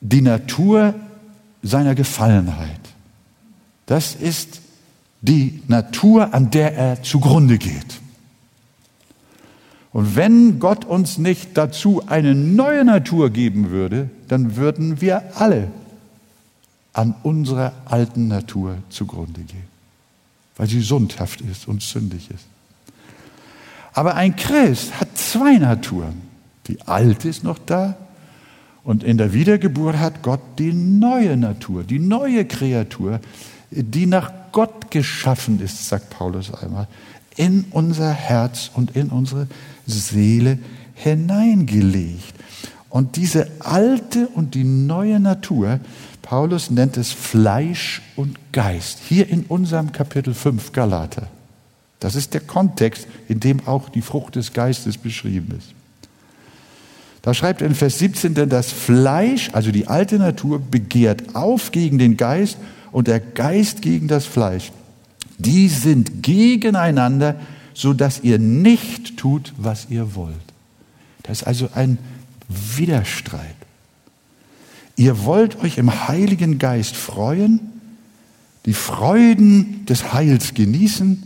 die 0.00 0.22
Natur 0.22 0.94
seiner 1.62 1.94
Gefallenheit. 1.94 2.80
Das 3.86 4.14
ist 4.14 4.60
die 5.20 5.62
Natur, 5.68 6.34
an 6.34 6.50
der 6.50 6.76
er 6.76 7.02
zugrunde 7.02 7.58
geht. 7.58 8.00
Und 9.92 10.16
wenn 10.16 10.58
Gott 10.58 10.84
uns 10.84 11.18
nicht 11.18 11.50
dazu 11.54 12.02
eine 12.06 12.34
neue 12.34 12.84
Natur 12.84 13.30
geben 13.30 13.70
würde, 13.70 14.10
dann 14.28 14.56
würden 14.56 15.00
wir 15.00 15.36
alle 15.36 15.68
an 16.94 17.14
unserer 17.22 17.72
alten 17.84 18.28
Natur 18.28 18.78
zugrunde 18.88 19.42
gehen, 19.42 19.68
weil 20.56 20.68
sie 20.68 20.80
sündhaft 20.80 21.40
ist 21.42 21.68
und 21.68 21.82
sündig 21.82 22.30
ist. 22.30 22.46
Aber 23.92 24.14
ein 24.14 24.36
Christ 24.36 24.98
hat 24.98 25.16
zwei 25.16 25.58
Naturen. 25.58 26.22
Die 26.66 26.80
alte 26.82 27.28
ist 27.28 27.44
noch 27.44 27.58
da 27.58 27.96
und 28.84 29.04
in 29.04 29.16
der 29.16 29.32
Wiedergeburt 29.32 29.98
hat 29.98 30.22
Gott 30.22 30.40
die 30.58 30.72
neue 30.72 31.36
Natur, 31.36 31.84
die 31.84 31.98
neue 31.98 32.44
Kreatur, 32.44 33.20
die 33.70 34.06
nach 34.06 34.32
Gott 34.50 34.90
geschaffen 34.90 35.60
ist, 35.60 35.88
sagt 35.88 36.10
Paulus 36.10 36.52
einmal, 36.52 36.88
in 37.36 37.64
unser 37.70 38.10
Herz 38.12 38.70
und 38.74 38.96
in 38.96 39.08
unsere 39.08 39.46
Seele 39.86 40.58
hineingelegt. 40.94 42.34
Und 42.90 43.16
diese 43.16 43.48
alte 43.60 44.28
und 44.28 44.54
die 44.54 44.64
neue 44.64 45.18
Natur, 45.18 45.80
Paulus 46.20 46.70
nennt 46.70 46.96
es 46.98 47.10
Fleisch 47.10 48.02
und 48.16 48.36
Geist, 48.52 48.98
hier 49.08 49.28
in 49.28 49.44
unserem 49.44 49.92
Kapitel 49.92 50.34
5 50.34 50.72
Galater. 50.72 51.28
Das 52.00 52.14
ist 52.16 52.34
der 52.34 52.40
Kontext, 52.40 53.06
in 53.28 53.40
dem 53.40 53.66
auch 53.66 53.88
die 53.88 54.02
Frucht 54.02 54.36
des 54.36 54.52
Geistes 54.52 54.98
beschrieben 54.98 55.56
ist. 55.56 55.72
Da 57.22 57.34
schreibt 57.34 57.62
in 57.62 57.76
Vers 57.76 58.00
17, 58.00 58.34
denn 58.34 58.48
das 58.48 58.72
Fleisch, 58.72 59.50
also 59.52 59.70
die 59.70 59.86
alte 59.86 60.18
Natur, 60.18 60.58
begehrt 60.60 61.36
auf 61.36 61.70
gegen 61.70 61.98
den 61.98 62.16
Geist 62.16 62.58
und 62.90 63.06
der 63.06 63.20
Geist 63.20 63.80
gegen 63.80 64.08
das 64.08 64.26
Fleisch. 64.26 64.72
Die 65.38 65.68
sind 65.68 66.24
gegeneinander, 66.24 67.36
so 67.74 67.92
dass 67.92 68.20
ihr 68.20 68.40
nicht 68.40 69.16
tut, 69.16 69.52
was 69.56 69.86
ihr 69.88 70.16
wollt. 70.16 70.34
Das 71.22 71.38
ist 71.42 71.46
also 71.46 71.68
ein 71.74 71.98
Widerstreit. 72.48 73.54
Ihr 74.96 75.24
wollt 75.24 75.62
euch 75.62 75.78
im 75.78 76.08
Heiligen 76.08 76.58
Geist 76.58 76.96
freuen, 76.96 77.60
die 78.66 78.74
Freuden 78.74 79.86
des 79.86 80.12
Heils 80.12 80.54
genießen, 80.54 81.22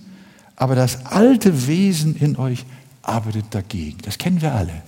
aber 0.57 0.75
das 0.75 1.07
alte 1.07 1.67
Wesen 1.67 2.17
in 2.17 2.37
euch 2.37 2.65
arbeitet 3.03 3.47
dagegen. 3.51 3.99
Das 4.03 4.19
kennen 4.19 4.41
wir 4.41 4.55
alle. 4.55 4.83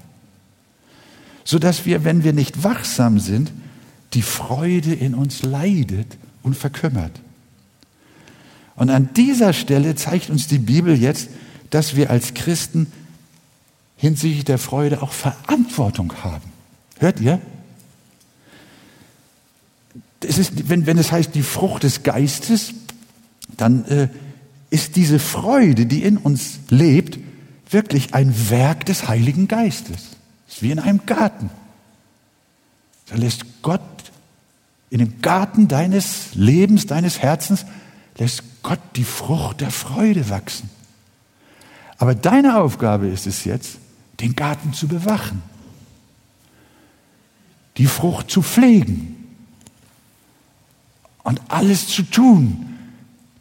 Sodass 1.48 1.86
wir, 1.86 2.04
wenn 2.04 2.24
wir 2.24 2.34
nicht 2.34 2.62
wachsam 2.62 3.18
sind, 3.20 3.52
die 4.12 4.20
Freude 4.20 4.92
in 4.92 5.14
uns 5.14 5.42
leidet 5.42 6.18
und 6.42 6.58
verkümmert. 6.58 7.22
Und 8.76 8.90
an 8.90 9.08
dieser 9.14 9.54
Stelle 9.54 9.94
zeigt 9.94 10.28
uns 10.28 10.46
die 10.46 10.58
Bibel 10.58 10.94
jetzt, 10.94 11.30
dass 11.70 11.96
wir 11.96 12.10
als 12.10 12.34
Christen 12.34 12.92
hinsichtlich 13.96 14.44
der 14.44 14.58
Freude 14.58 15.00
auch 15.00 15.12
Verantwortung 15.12 16.12
haben. 16.22 16.52
Hört 16.98 17.18
ihr? 17.18 17.40
es 20.26 20.36
ist, 20.36 20.68
wenn, 20.68 20.86
wenn 20.86 20.98
es 20.98 21.12
heißt 21.12 21.34
die 21.34 21.42
Frucht 21.42 21.84
des 21.84 22.02
Geistes, 22.02 22.74
dann 23.56 23.84
äh, 23.86 24.08
ist 24.68 24.96
diese 24.96 25.18
Freude, 25.18 25.86
die 25.86 26.02
in 26.02 26.18
uns 26.18 26.58
lebt, 26.68 27.18
wirklich 27.70 28.14
ein 28.14 28.50
Werk 28.50 28.84
des 28.84 29.08
Heiligen 29.08 29.48
Geistes. 29.48 30.17
Es 30.48 30.54
ist 30.54 30.62
wie 30.62 30.70
in 30.70 30.78
einem 30.78 31.04
Garten. 31.06 31.50
Da 33.06 33.16
lässt 33.16 33.44
Gott 33.62 33.80
in 34.90 34.98
dem 34.98 35.20
Garten 35.20 35.68
deines 35.68 36.34
Lebens, 36.34 36.86
deines 36.86 37.18
Herzens, 37.20 37.66
lässt 38.16 38.42
Gott 38.62 38.80
die 38.96 39.04
Frucht 39.04 39.60
der 39.60 39.70
Freude 39.70 40.28
wachsen. 40.30 40.70
Aber 41.98 42.14
deine 42.14 42.58
Aufgabe 42.58 43.08
ist 43.08 43.26
es 43.26 43.44
jetzt, 43.44 43.78
den 44.20 44.34
Garten 44.34 44.72
zu 44.72 44.88
bewachen, 44.88 45.42
die 47.76 47.86
Frucht 47.86 48.30
zu 48.30 48.42
pflegen 48.42 49.16
und 51.22 51.40
alles 51.48 51.88
zu 51.88 52.02
tun, 52.02 52.78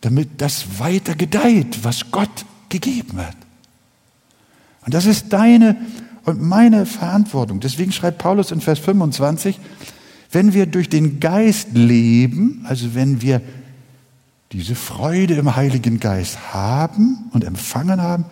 damit 0.01 0.41
das 0.41 0.79
weiter 0.79 1.15
gedeiht, 1.15 1.83
was 1.83 2.11
Gott 2.11 2.45
gegeben 2.69 3.17
hat. 3.17 3.35
Und 4.85 4.93
das 4.93 5.05
ist 5.05 5.33
deine 5.33 5.75
und 6.27 6.41
meine 6.41 6.85
Verantwortung. 6.85 7.61
Deswegen 7.61 7.93
schreibt 7.93 8.17
Paulus 8.17 8.51
in 8.51 8.59
Vers 8.59 8.79
25, 8.79 9.59
wenn 10.29 10.53
wir 10.53 10.65
durch 10.65 10.89
den 10.89 11.21
Geist 11.21 11.69
leben, 11.73 12.65
also 12.67 12.93
wenn 12.93 13.21
wir 13.21 13.41
diese 14.51 14.75
Freude 14.75 15.35
im 15.35 15.55
Heiligen 15.55 16.01
Geist 16.01 16.53
haben 16.53 17.29
und 17.31 17.45
empfangen 17.45 18.01
haben, 18.01 18.25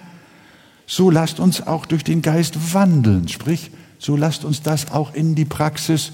so 0.85 1.09
lasst 1.09 1.39
uns 1.39 1.65
auch 1.65 1.85
durch 1.85 2.03
den 2.03 2.21
Geist 2.21 2.73
wandeln. 2.73 3.29
Sprich, 3.29 3.71
so 3.97 4.17
lasst 4.17 4.43
uns 4.43 4.61
das 4.61 4.91
auch 4.91 5.13
in 5.13 5.33
die 5.33 5.45
Praxis 5.45 6.11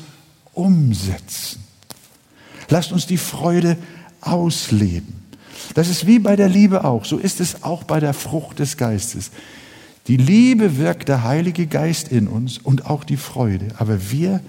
umsetzen. 0.54 1.64
Lasst 2.70 2.92
uns 2.92 3.08
die 3.08 3.18
Freude 3.18 3.76
ausleben. 4.22 5.16
Das 5.74 5.90
ist 5.90 6.06
wie 6.06 6.20
bei 6.20 6.36
der 6.36 6.48
Liebe 6.48 6.84
auch. 6.84 7.06
So 7.06 7.18
ist 7.18 7.42
es 7.42 7.64
auch 7.64 7.84
bei 7.84 8.00
der 8.00 8.14
Frucht 8.14 8.60
des 8.60 8.78
Geistes. 8.78 9.32
Die 10.08 10.18
Liebe 10.18 10.78
wirkt 10.78 11.10
der 11.10 11.24
Heilige 11.24 11.68
Geist 11.68 12.12
in 12.12 12.28
uns 12.28 12.58
und 12.58 12.86
auch 12.86 13.04
die 13.04 13.18
Freude. 13.18 13.68
Aber 13.78 14.12
wir 14.12 14.42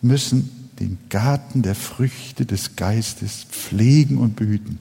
müssen 0.00 0.70
den 0.78 0.98
Garten 1.08 1.62
der 1.62 1.74
Früchte 1.74 2.46
des 2.46 2.76
Geistes 2.76 3.44
pflegen 3.50 4.18
und 4.18 4.36
behüten. 4.36 4.78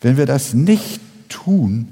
Wenn 0.00 0.16
wir 0.16 0.26
das 0.26 0.52
nicht 0.52 1.00
tun, 1.28 1.88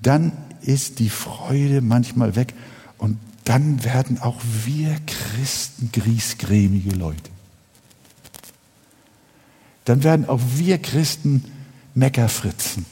dann 0.00 0.32
ist 0.60 0.98
die 0.98 1.08
Freude 1.08 1.80
manchmal 1.80 2.36
weg 2.36 2.54
und 2.98 3.18
dann 3.44 3.84
werden 3.84 4.20
auch 4.20 4.40
wir 4.64 4.96
Christen 5.06 5.90
griesgrämige 5.92 6.90
Leute. 6.90 7.30
Dann 9.84 10.02
werden 10.02 10.28
auch 10.28 10.40
wir 10.56 10.78
Christen 10.78 11.44
Meckerfritzen 11.94 12.84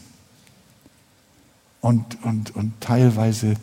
und, 1.80 2.22
und, 2.22 2.54
und 2.54 2.80
teilweise 2.80 3.56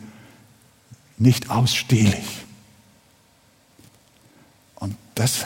nicht 1.21 1.49
ausstehlich. 1.49 2.45
Und 4.75 4.95
das, 5.15 5.45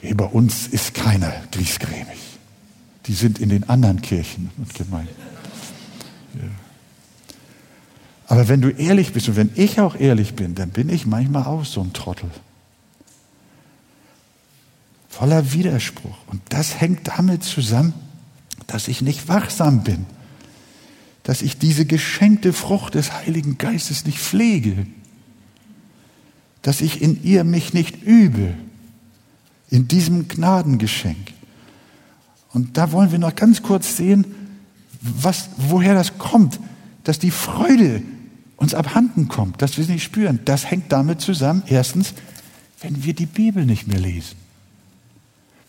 hier 0.00 0.16
bei 0.16 0.24
uns 0.24 0.66
ist 0.66 0.94
keiner 0.94 1.32
griesgrämig. 1.52 2.18
Die 3.06 3.14
sind 3.14 3.38
in 3.38 3.48
den 3.48 3.68
anderen 3.68 4.00
Kirchen 4.00 4.50
und 4.58 4.74
Gemeinden. 4.74 5.14
Ja. 6.34 6.48
Aber 8.26 8.48
wenn 8.48 8.60
du 8.62 8.70
ehrlich 8.70 9.12
bist 9.12 9.28
und 9.28 9.36
wenn 9.36 9.50
ich 9.54 9.80
auch 9.80 9.94
ehrlich 9.94 10.34
bin, 10.34 10.54
dann 10.54 10.70
bin 10.70 10.88
ich 10.88 11.06
manchmal 11.06 11.44
auch 11.44 11.64
so 11.64 11.82
ein 11.82 11.92
Trottel. 11.92 12.30
Voller 15.08 15.52
Widerspruch. 15.52 16.16
Und 16.28 16.40
das 16.48 16.80
hängt 16.80 17.06
damit 17.08 17.44
zusammen, 17.44 17.92
dass 18.66 18.88
ich 18.88 19.02
nicht 19.02 19.28
wachsam 19.28 19.84
bin, 19.84 20.06
dass 21.22 21.42
ich 21.42 21.58
diese 21.58 21.86
geschenkte 21.86 22.52
Frucht 22.52 22.94
des 22.94 23.12
Heiligen 23.12 23.58
Geistes 23.58 24.04
nicht 24.04 24.18
pflege, 24.18 24.86
dass 26.62 26.80
ich 26.80 27.02
in 27.02 27.22
ihr 27.22 27.44
mich 27.44 27.72
nicht 27.72 28.02
übe, 28.02 28.54
in 29.70 29.88
diesem 29.88 30.28
Gnadengeschenk. 30.28 31.32
Und 32.52 32.76
da 32.76 32.92
wollen 32.92 33.12
wir 33.12 33.18
noch 33.18 33.34
ganz 33.34 33.62
kurz 33.62 33.96
sehen, 33.96 34.26
was, 35.00 35.50
woher 35.56 35.94
das 35.94 36.18
kommt, 36.18 36.60
dass 37.04 37.18
die 37.18 37.30
Freude 37.30 38.02
uns 38.56 38.74
abhanden 38.74 39.28
kommt, 39.28 39.60
dass 39.60 39.76
wir 39.76 39.84
sie 39.84 39.94
nicht 39.94 40.04
spüren. 40.04 40.40
Das 40.44 40.70
hängt 40.70 40.92
damit 40.92 41.20
zusammen, 41.20 41.64
erstens, 41.66 42.14
wenn 42.80 43.02
wir 43.02 43.14
die 43.14 43.26
Bibel 43.26 43.64
nicht 43.64 43.88
mehr 43.88 43.98
lesen. 43.98 44.36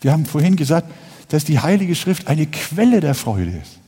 Wir 0.02 0.12
haben 0.12 0.26
vorhin 0.26 0.56
gesagt, 0.56 0.92
dass 1.30 1.46
die 1.46 1.60
Heilige 1.60 1.96
Schrift 1.96 2.28
eine 2.28 2.46
Quelle 2.46 3.00
der 3.00 3.16
Freude 3.16 3.52
ist. 3.52 3.80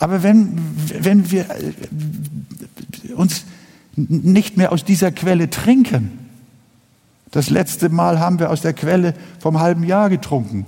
Aber 0.00 0.22
wenn, 0.22 0.58
wenn 0.98 1.30
wir 1.30 1.46
uns 3.14 3.44
nicht 3.96 4.56
mehr 4.56 4.72
aus 4.72 4.82
dieser 4.82 5.12
Quelle 5.12 5.50
trinken, 5.50 6.18
das 7.30 7.50
letzte 7.50 7.90
Mal 7.90 8.18
haben 8.18 8.38
wir 8.38 8.50
aus 8.50 8.62
der 8.62 8.72
Quelle 8.72 9.14
vom 9.38 9.60
halben 9.60 9.84
Jahr 9.84 10.08
getrunken, 10.08 10.64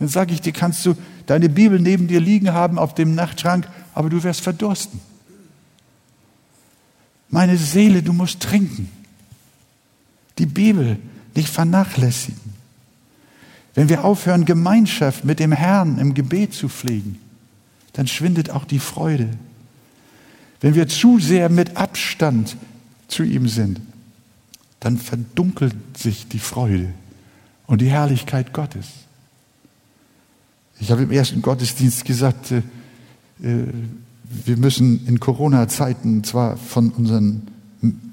dann 0.00 0.08
sage 0.08 0.34
ich 0.34 0.40
dir, 0.40 0.52
kannst 0.52 0.84
du 0.84 0.96
deine 1.26 1.48
Bibel 1.48 1.78
neben 1.78 2.08
dir 2.08 2.20
liegen 2.20 2.52
haben 2.52 2.78
auf 2.78 2.92
dem 2.94 3.14
Nachtschrank, 3.14 3.68
aber 3.94 4.10
du 4.10 4.22
wirst 4.24 4.40
verdursten. 4.40 5.00
Meine 7.28 7.56
Seele, 7.56 8.02
du 8.02 8.12
musst 8.12 8.40
trinken. 8.40 8.90
Die 10.38 10.46
Bibel 10.46 10.98
nicht 11.36 11.48
vernachlässigen. 11.48 12.54
Wenn 13.74 13.88
wir 13.88 14.04
aufhören, 14.04 14.44
Gemeinschaft 14.44 15.24
mit 15.24 15.38
dem 15.38 15.52
Herrn 15.52 15.98
im 15.98 16.14
Gebet 16.14 16.52
zu 16.52 16.68
pflegen, 16.68 17.20
dann 17.92 18.06
schwindet 18.06 18.50
auch 18.50 18.64
die 18.64 18.78
Freude. 18.78 19.28
Wenn 20.60 20.74
wir 20.74 20.88
zu 20.88 21.18
sehr 21.18 21.48
mit 21.48 21.76
Abstand 21.76 22.56
zu 23.08 23.22
ihm 23.22 23.48
sind, 23.48 23.80
dann 24.78 24.98
verdunkelt 24.98 25.74
sich 25.96 26.28
die 26.28 26.38
Freude 26.38 26.88
und 27.66 27.80
die 27.80 27.90
Herrlichkeit 27.90 28.52
Gottes. 28.52 28.86
Ich 30.78 30.90
habe 30.90 31.02
im 31.02 31.10
ersten 31.10 31.42
Gottesdienst 31.42 32.04
gesagt, 32.04 32.52
äh, 32.52 32.62
äh 33.42 33.66
wir 34.32 34.56
müssen 34.56 35.08
in 35.08 35.18
Corona-Zeiten 35.18 36.22
zwar 36.22 36.56
von 36.56 36.90
unseren 36.90 37.48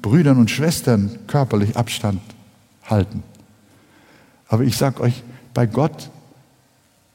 Brüdern 0.01 0.39
und 0.39 0.49
Schwestern 0.49 1.15
körperlich 1.28 1.78
Abstand 1.78 2.21
halten, 2.84 3.21
aber 4.47 4.63
ich 4.63 4.78
sage 4.78 5.01
euch, 5.01 5.23
bei 5.53 5.67
Gott 5.67 6.09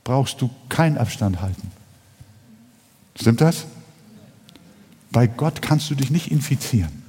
brauchst 0.05 0.41
du 0.41 0.51
keinen 0.69 0.99
Abstand 0.99 1.41
halten. 1.41 1.73
Stimmt 3.19 3.41
das? 3.41 3.67
Bei 5.11 5.27
Gott 5.27 5.61
kannst 5.61 5.91
du 5.91 5.95
dich 5.95 6.11
nicht 6.11 6.31
infizieren, 6.31 7.03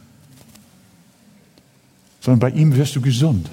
sondern 2.19 2.39
bei 2.39 2.49
ihm 2.49 2.75
wirst 2.75 2.95
du 2.95 3.01
gesund. 3.01 3.49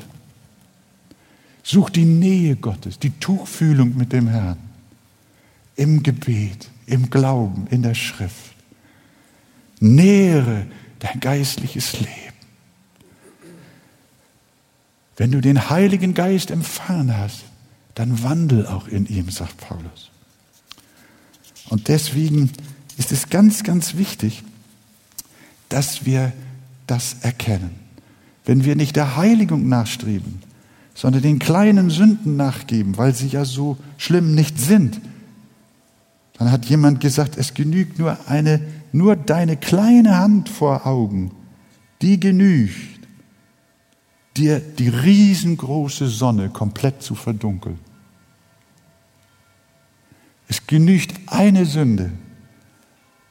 Such 1.63 1.91
die 1.91 2.05
Nähe 2.05 2.57
Gottes, 2.57 2.99
die 2.99 3.11
Tuchfühlung 3.11 3.97
mit 3.97 4.13
dem 4.13 4.27
Herrn 4.27 4.59
im 5.77 6.03
Gebet 6.03 6.69
im 6.91 7.09
Glauben, 7.09 7.67
in 7.71 7.83
der 7.83 7.95
Schrift. 7.95 8.55
Nähere 9.79 10.67
dein 10.99 11.21
geistliches 11.21 11.99
Leben. 12.01 12.11
Wenn 15.17 15.31
du 15.31 15.41
den 15.41 15.71
Heiligen 15.71 16.15
Geist 16.15 16.51
empfangen 16.51 17.17
hast, 17.17 17.45
dann 17.95 18.23
wandel 18.23 18.67
auch 18.67 18.89
in 18.89 19.07
ihm, 19.07 19.31
sagt 19.31 19.57
Paulus. 19.59 20.10
Und 21.69 21.89
deswegen 21.89 22.51
ist 22.97 23.13
es 23.13 23.29
ganz, 23.29 23.63
ganz 23.63 23.97
wichtig, 23.97 24.43
dass 25.69 26.05
wir 26.05 26.33
das 26.87 27.17
erkennen. 27.23 27.71
Wenn 28.45 28.65
wir 28.65 28.77
nicht 28.77 28.97
der 28.97 29.17
Heiligung 29.17 29.69
nachstreben, 29.69 30.41
sondern 30.95 31.23
den 31.23 31.39
kleinen 31.39 31.89
Sünden 31.91 32.37
nachgeben, 32.37 32.99
weil 32.99 33.15
sie 33.15 33.29
ja 33.29 33.45
so 33.45 33.77
schlimm 33.97 34.35
nicht 34.35 34.59
sind, 34.59 35.01
dann 36.39 36.51
hat 36.51 36.67
jemand 36.67 37.01
gesagt, 37.01 37.37
es 37.37 37.55
genügt 37.55 37.99
nur 37.99 38.17
eine, 38.29 38.61
nur 38.93 39.15
deine 39.15 39.57
kleine 39.57 40.19
Hand 40.19 40.49
vor 40.49 40.87
Augen, 40.87 41.33
die 42.03 42.19
genügt, 42.19 43.01
dir 44.37 44.61
die 44.61 44.89
riesengroße 44.89 46.09
Sonne 46.09 46.49
komplett 46.49 47.03
zu 47.03 47.15
verdunkeln. 47.15 47.79
Es 50.51 50.67
genügt 50.67 51.15
eine 51.29 51.65
Sünde 51.65 52.11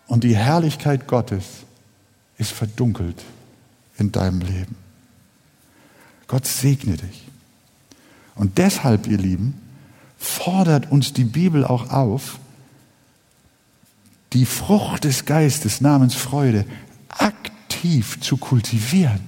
und 0.08 0.24
die 0.24 0.38
Herrlichkeit 0.38 1.06
Gottes 1.06 1.66
ist 2.38 2.54
verdunkelt 2.54 3.22
in 3.98 4.14
deinem 4.14 4.40
Leben. 4.40 4.78
Gott 6.28 6.48
segne 6.48 6.96
dich. 6.96 7.28
Und 8.36 8.58
deshalb, 8.58 9.06
ihr 9.06 9.18
Lieben, 9.18 9.62
fordert 10.18 10.94
uns 10.94 11.12
die 11.12 11.26
Bibel 11.26 11.66
auch 11.66 11.90
auf, 11.90 12.40
die 14.32 14.46
Frucht 14.46 15.04
des 15.04 15.26
Geistes 15.26 15.82
namens 15.82 16.16
Freude 16.16 16.64
aktiv 17.10 18.22
zu 18.22 18.38
kultivieren. 18.38 19.20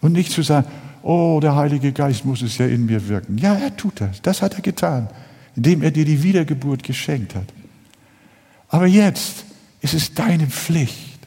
Und 0.00 0.12
nicht 0.12 0.32
zu 0.32 0.40
sagen, 0.40 0.68
oh, 1.02 1.38
der 1.42 1.54
Heilige 1.54 1.92
Geist 1.92 2.24
muss 2.24 2.40
es 2.40 2.56
ja 2.56 2.64
in 2.64 2.86
mir 2.86 3.08
wirken. 3.08 3.36
Ja, 3.36 3.52
er 3.56 3.76
tut 3.76 4.00
das. 4.00 4.22
Das 4.22 4.40
hat 4.40 4.54
er 4.54 4.62
getan, 4.62 5.10
indem 5.56 5.82
er 5.82 5.90
dir 5.90 6.04
die 6.04 6.22
Wiedergeburt 6.22 6.82
geschenkt 6.82 7.34
hat. 7.34 7.46
Aber 8.68 8.86
jetzt 8.86 9.44
ist 9.80 9.94
es 9.94 10.14
deine 10.14 10.46
Pflicht, 10.46 11.18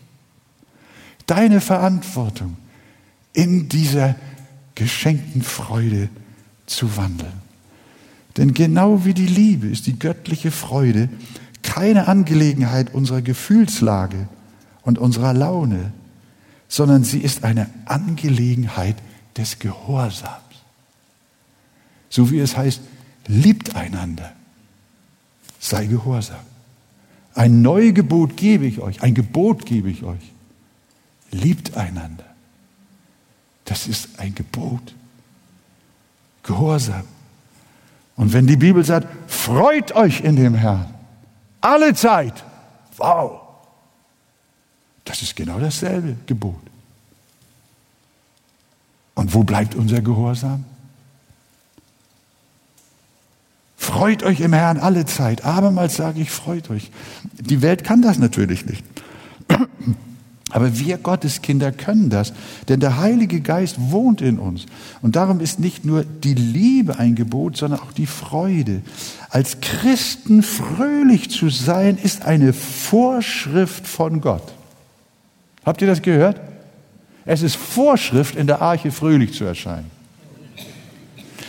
deine 1.27 1.61
Verantwortung, 1.61 2.57
in 3.33 3.69
dieser 3.69 4.15
geschenkten 4.75 5.41
Freude 5.41 6.09
zu 6.65 6.97
wandeln. 6.97 7.45
Denn 8.37 8.53
genau 8.53 9.05
wie 9.05 9.13
die 9.13 9.27
Liebe 9.27 9.67
ist 9.67 9.87
die 9.87 9.99
göttliche 9.99 10.51
Freude 10.51 11.09
keine 11.63 12.07
Angelegenheit 12.07 12.93
unserer 12.93 13.21
Gefühlslage 13.21 14.27
und 14.83 14.97
unserer 14.97 15.33
Laune, 15.33 15.91
sondern 16.67 17.03
sie 17.03 17.19
ist 17.19 17.43
eine 17.43 17.69
Angelegenheit 17.85 18.95
des 19.37 19.59
Gehorsams. 19.59 20.41
So 22.09 22.31
wie 22.31 22.39
es 22.39 22.55
heißt, 22.55 22.81
liebt 23.27 23.75
einander, 23.75 24.33
sei 25.59 25.85
gehorsam. 25.85 26.39
Ein 27.33 27.61
Neugebot 27.61 28.37
gebe 28.37 28.65
ich 28.65 28.79
euch, 28.79 29.01
ein 29.01 29.13
Gebot 29.13 29.65
gebe 29.65 29.89
ich 29.89 30.03
euch. 30.03 30.31
Liebt 31.31 31.75
einander. 31.75 32.23
Das 33.65 33.87
ist 33.87 34.19
ein 34.19 34.33
Gebot. 34.35 34.93
Gehorsam. 36.43 37.03
Und 38.15 38.31
wenn 38.31 38.47
die 38.47 38.55
Bibel 38.55 38.85
sagt, 38.85 39.07
freut 39.29 39.91
euch 39.93 40.21
in 40.21 40.35
dem 40.37 40.53
Herrn, 40.53 40.93
alle 41.59 41.93
Zeit, 41.93 42.43
wow, 42.97 43.41
das 45.03 45.21
ist 45.21 45.35
genau 45.35 45.59
dasselbe 45.59 46.15
Gebot. 46.25 46.61
Und 49.15 49.33
wo 49.33 49.43
bleibt 49.43 49.75
unser 49.75 50.01
Gehorsam? 50.01 50.63
Freut 53.85 54.23
euch 54.23 54.39
im 54.39 54.51
Herrn 54.51 54.79
alle 54.79 55.05
Zeit. 55.05 55.45
Abermals 55.45 55.95
sage 55.95 56.19
ich, 56.19 56.31
freut 56.31 56.71
euch. 56.71 56.89
Die 57.39 57.61
Welt 57.61 57.83
kann 57.83 58.01
das 58.01 58.17
natürlich 58.17 58.65
nicht. 58.65 58.83
Aber 60.49 60.79
wir 60.79 60.97
Gotteskinder 60.97 61.71
können 61.71 62.09
das, 62.09 62.33
denn 62.67 62.79
der 62.79 62.97
Heilige 62.97 63.41
Geist 63.41 63.75
wohnt 63.77 64.21
in 64.21 64.39
uns. 64.39 64.65
Und 65.03 65.15
darum 65.15 65.39
ist 65.39 65.59
nicht 65.59 65.85
nur 65.85 66.03
die 66.03 66.33
Liebe 66.33 66.97
ein 66.97 67.13
Gebot, 67.13 67.57
sondern 67.57 67.79
auch 67.79 67.91
die 67.91 68.07
Freude. 68.07 68.81
Als 69.29 69.61
Christen 69.61 70.41
fröhlich 70.41 71.29
zu 71.29 71.49
sein, 71.49 71.99
ist 72.01 72.25
eine 72.25 72.53
Vorschrift 72.53 73.85
von 73.85 74.19
Gott. 74.19 74.51
Habt 75.63 75.83
ihr 75.83 75.87
das 75.87 76.01
gehört? 76.01 76.41
Es 77.23 77.43
ist 77.43 77.55
Vorschrift, 77.55 78.35
in 78.35 78.47
der 78.47 78.63
Arche 78.63 78.91
fröhlich 78.91 79.33
zu 79.33 79.43
erscheinen. 79.43 79.91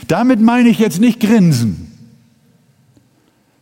Damit 0.07 0.41
meine 0.41 0.69
ich 0.69 0.79
jetzt 0.79 1.01
nicht 1.01 1.19
grinsen. 1.19 1.86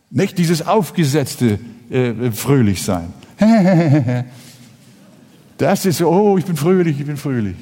Nicht 0.09 0.37
dieses 0.37 0.65
aufgesetzte 0.65 1.59
äh, 1.89 2.31
fröhlich 2.31 2.83
sein. 2.83 3.13
Das 5.57 5.85
ist 5.85 5.99
so, 5.99 6.09
oh, 6.09 6.37
ich 6.37 6.45
bin 6.45 6.57
fröhlich, 6.57 6.99
ich 6.99 7.05
bin 7.05 7.17
fröhlich. 7.17 7.55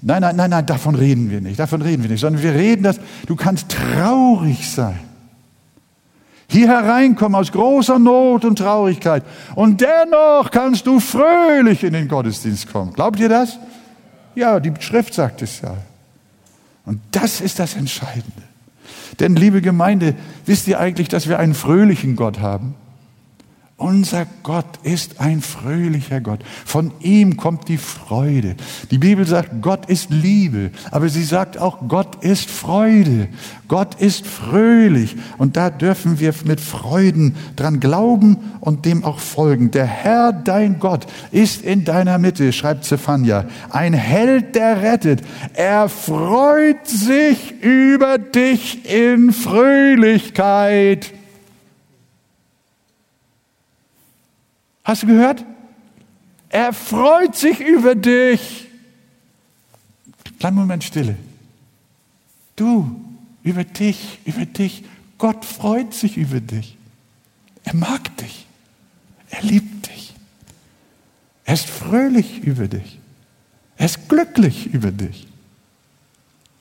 Nein, 0.00 0.20
nein, 0.20 0.36
nein, 0.36 0.50
nein, 0.50 0.66
davon 0.66 0.94
reden 0.94 1.30
wir 1.30 1.40
nicht, 1.40 1.58
davon 1.58 1.82
reden 1.82 2.02
wir 2.02 2.10
nicht, 2.10 2.20
sondern 2.20 2.42
wir 2.42 2.54
reden, 2.54 2.82
dass 2.82 3.00
du 3.26 3.36
kannst 3.36 3.68
traurig 3.68 4.68
sein. 4.68 4.98
Hier 6.48 6.68
hereinkommen 6.68 7.34
aus 7.34 7.50
großer 7.50 7.98
Not 7.98 8.44
und 8.44 8.56
Traurigkeit 8.56 9.24
und 9.54 9.80
dennoch 9.80 10.50
kannst 10.50 10.86
du 10.86 11.00
fröhlich 11.00 11.82
in 11.82 11.94
den 11.94 12.08
Gottesdienst 12.08 12.70
kommen. 12.70 12.92
Glaubt 12.92 13.18
ihr 13.20 13.28
das? 13.28 13.58
Ja, 14.34 14.60
die 14.60 14.72
Schrift 14.80 15.14
sagt 15.14 15.42
es 15.42 15.60
ja. 15.62 15.74
Und 16.84 17.00
das 17.10 17.40
ist 17.40 17.58
das 17.58 17.74
Entscheidende. 17.74 18.42
Denn, 19.20 19.36
liebe 19.36 19.60
Gemeinde, 19.60 20.14
wisst 20.46 20.68
ihr 20.68 20.80
eigentlich, 20.80 21.08
dass 21.08 21.28
wir 21.28 21.38
einen 21.38 21.54
fröhlichen 21.54 22.16
Gott 22.16 22.40
haben? 22.40 22.74
Unser 23.82 24.26
Gott 24.44 24.78
ist 24.84 25.20
ein 25.20 25.42
fröhlicher 25.42 26.20
Gott. 26.20 26.38
Von 26.64 26.92
ihm 27.00 27.36
kommt 27.36 27.66
die 27.66 27.78
Freude. 27.78 28.54
Die 28.92 28.98
Bibel 28.98 29.26
sagt, 29.26 29.60
Gott 29.60 29.86
ist 29.86 30.10
Liebe, 30.10 30.70
aber 30.92 31.08
sie 31.08 31.24
sagt 31.24 31.58
auch, 31.58 31.88
Gott 31.88 32.22
ist 32.22 32.48
Freude. 32.48 33.26
Gott 33.66 33.96
ist 33.96 34.24
fröhlich. 34.24 35.16
Und 35.36 35.56
da 35.56 35.68
dürfen 35.68 36.20
wir 36.20 36.32
mit 36.44 36.60
Freuden 36.60 37.34
dran 37.56 37.80
glauben 37.80 38.36
und 38.60 38.84
dem 38.84 39.02
auch 39.02 39.18
folgen. 39.18 39.72
Der 39.72 39.86
Herr, 39.86 40.32
dein 40.32 40.78
Gott, 40.78 41.06
ist 41.32 41.64
in 41.64 41.84
deiner 41.84 42.18
Mitte, 42.18 42.52
schreibt 42.52 42.84
Zephania. 42.84 43.46
Ein 43.70 43.94
Held, 43.94 44.54
der 44.54 44.80
rettet. 44.80 45.22
Er 45.54 45.88
freut 45.88 46.86
sich 46.86 47.60
über 47.60 48.18
dich 48.18 48.88
in 48.88 49.32
Fröhlichkeit. 49.32 51.12
Hast 54.84 55.02
du 55.02 55.06
gehört? 55.06 55.44
Er 56.48 56.72
freut 56.72 57.34
sich 57.36 57.60
über 57.60 57.94
dich. 57.94 58.68
Kleinen 60.38 60.56
Moment 60.56 60.84
Stille. 60.84 61.16
Du, 62.56 63.00
über 63.42 63.64
dich, 63.64 64.18
über 64.24 64.44
dich. 64.44 64.84
Gott 65.18 65.44
freut 65.44 65.94
sich 65.94 66.16
über 66.16 66.40
dich. 66.40 66.76
Er 67.64 67.74
mag 67.74 68.16
dich. 68.16 68.46
Er 69.30 69.42
liebt 69.42 69.88
dich. 69.88 70.14
Er 71.44 71.54
ist 71.54 71.68
fröhlich 71.68 72.40
über 72.40 72.68
dich. 72.68 72.98
Er 73.76 73.86
ist 73.86 74.08
glücklich 74.08 74.66
über 74.72 74.90
dich. 74.90 75.26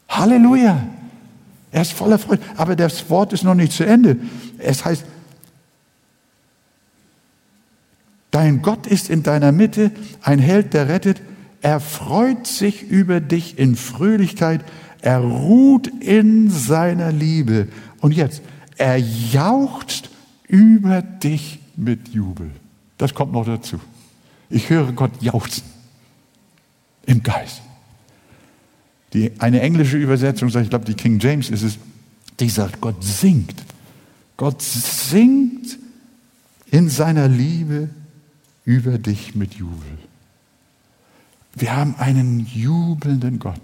Halleluja. 0.09 0.87
Er 1.71 1.81
ist 1.81 1.93
voller 1.93 2.19
Freude. 2.19 2.43
Aber 2.55 2.75
das 2.75 3.09
Wort 3.09 3.33
ist 3.33 3.43
noch 3.43 3.55
nicht 3.55 3.71
zu 3.71 3.85
Ende. 3.85 4.17
Es 4.57 4.85
heißt, 4.85 5.05
Dein 8.31 8.61
Gott 8.61 8.87
ist 8.87 9.09
in 9.09 9.23
deiner 9.23 9.51
Mitte, 9.51 9.91
ein 10.21 10.39
Held, 10.39 10.73
der 10.73 10.87
rettet. 10.87 11.21
Er 11.61 11.79
freut 11.79 12.47
sich 12.47 12.83
über 12.83 13.19
dich 13.19 13.59
in 13.59 13.75
Fröhlichkeit. 13.75 14.63
Er 15.01 15.19
ruht 15.19 15.87
in 15.87 16.49
seiner 16.49 17.11
Liebe. 17.11 17.67
Und 17.99 18.13
jetzt, 18.13 18.41
er 18.77 18.97
jauchzt 18.97 20.09
über 20.47 21.01
dich 21.01 21.59
mit 21.75 22.09
Jubel. 22.09 22.51
Das 22.97 23.13
kommt 23.13 23.33
noch 23.33 23.45
dazu. 23.45 23.79
Ich 24.49 24.69
höre 24.69 24.91
Gott 24.93 25.11
jauchzen. 25.21 25.63
Im 27.05 27.21
Geist. 27.23 27.61
Die, 29.13 29.31
eine 29.39 29.61
englische 29.61 29.97
Übersetzung, 29.97 30.47
ich 30.49 30.69
glaube, 30.69 30.85
die 30.85 30.93
King 30.93 31.19
James 31.19 31.49
ist 31.49 31.63
es, 31.63 31.77
die 32.39 32.49
sagt, 32.49 32.79
Gott 32.79 33.03
singt. 33.03 33.63
Gott 34.37 34.61
singt 34.61 35.77
in 36.69 36.89
seiner 36.89 37.27
Liebe 37.27 37.89
über 38.65 38.97
dich 38.97 39.35
mit 39.35 39.55
Jubel. 39.55 39.97
Wir 41.53 41.75
haben 41.75 41.95
einen 41.97 42.47
jubelnden 42.53 43.39
Gott. 43.39 43.61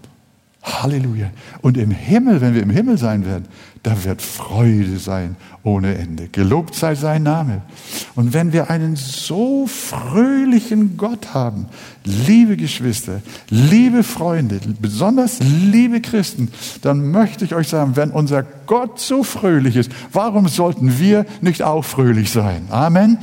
Halleluja. 0.63 1.31
Und 1.61 1.77
im 1.77 1.91
Himmel, 1.91 2.41
wenn 2.41 2.53
wir 2.53 2.61
im 2.61 2.69
Himmel 2.69 2.97
sein 2.97 3.25
werden, 3.25 3.45
da 3.83 4.03
wird 4.03 4.21
Freude 4.21 4.99
sein 4.99 5.37
ohne 5.63 5.97
Ende. 5.97 6.27
Gelobt 6.27 6.75
sei 6.75 6.95
sein 6.95 7.23
Name. 7.23 7.61
Und 8.15 8.33
wenn 8.33 8.51
wir 8.51 8.69
einen 8.69 8.95
so 8.95 9.65
fröhlichen 9.67 10.97
Gott 10.97 11.33
haben, 11.33 11.67
liebe 12.03 12.57
Geschwister, 12.57 13.21
liebe 13.49 14.03
Freunde, 14.03 14.59
besonders 14.81 15.39
liebe 15.39 16.01
Christen, 16.01 16.49
dann 16.81 17.11
möchte 17.11 17.45
ich 17.45 17.55
euch 17.55 17.69
sagen, 17.69 17.95
wenn 17.95 18.11
unser 18.11 18.43
Gott 18.43 18.99
so 18.99 19.23
fröhlich 19.23 19.77
ist, 19.77 19.91
warum 20.11 20.49
sollten 20.49 20.99
wir 20.99 21.25
nicht 21.41 21.63
auch 21.63 21.85
fröhlich 21.85 22.29
sein? 22.29 22.67
Amen. 22.69 23.19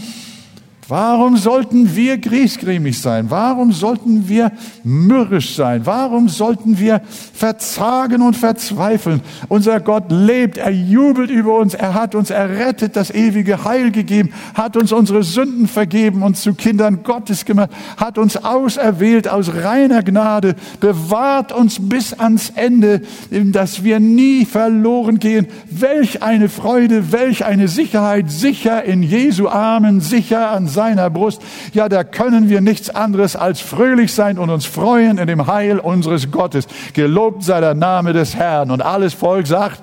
Warum 0.88 1.38
sollten 1.38 1.96
wir 1.96 2.18
griesgrämig 2.18 3.00
sein? 3.00 3.30
Warum 3.30 3.72
sollten 3.72 4.28
wir 4.28 4.52
mürrisch 4.82 5.54
sein? 5.54 5.86
Warum 5.86 6.28
sollten 6.28 6.78
wir 6.78 7.00
verzagen 7.32 8.20
und 8.20 8.36
verzweifeln? 8.36 9.22
Unser 9.48 9.80
Gott 9.80 10.10
lebt, 10.10 10.58
er 10.58 10.70
jubelt 10.70 11.30
über 11.30 11.58
uns, 11.58 11.72
er 11.72 11.94
hat 11.94 12.14
uns 12.14 12.28
errettet, 12.28 12.96
das 12.96 13.10
ewige 13.10 13.64
Heil 13.64 13.92
gegeben, 13.92 14.34
hat 14.52 14.76
uns 14.76 14.92
unsere 14.92 15.22
Sünden 15.22 15.68
vergeben, 15.68 16.22
uns 16.22 16.42
zu 16.42 16.52
Kindern 16.52 17.02
Gottes 17.02 17.46
gemacht, 17.46 17.70
hat 17.96 18.18
uns 18.18 18.36
auserwählt 18.36 19.26
aus 19.26 19.54
reiner 19.54 20.02
Gnade, 20.02 20.54
bewahrt 20.80 21.52
uns 21.52 21.78
bis 21.80 22.12
ans 22.12 22.50
Ende, 22.54 23.00
dass 23.30 23.84
wir 23.84 24.00
nie 24.00 24.44
verloren 24.44 25.18
gehen. 25.18 25.46
Welch 25.70 26.22
eine 26.22 26.50
Freude, 26.50 27.10
welch 27.10 27.46
eine 27.46 27.68
Sicherheit, 27.68 28.30
sicher 28.30 28.84
in 28.84 29.02
Jesu 29.02 29.48
Armen, 29.48 30.02
sicher 30.02 30.50
an 30.50 30.73
seiner 30.74 31.08
Brust. 31.08 31.40
Ja, 31.72 31.88
da 31.88 32.04
können 32.04 32.50
wir 32.50 32.60
nichts 32.60 32.90
anderes 32.90 33.36
als 33.36 33.60
fröhlich 33.60 34.12
sein 34.12 34.38
und 34.38 34.50
uns 34.50 34.66
freuen 34.66 35.16
in 35.16 35.26
dem 35.26 35.46
Heil 35.46 35.78
unseres 35.78 36.30
Gottes. 36.30 36.66
Gelobt 36.92 37.42
sei 37.42 37.60
der 37.60 37.74
Name 37.74 38.12
des 38.12 38.36
Herrn. 38.36 38.70
Und 38.70 38.82
alles 38.82 39.14
Volk 39.14 39.46
sagt, 39.46 39.80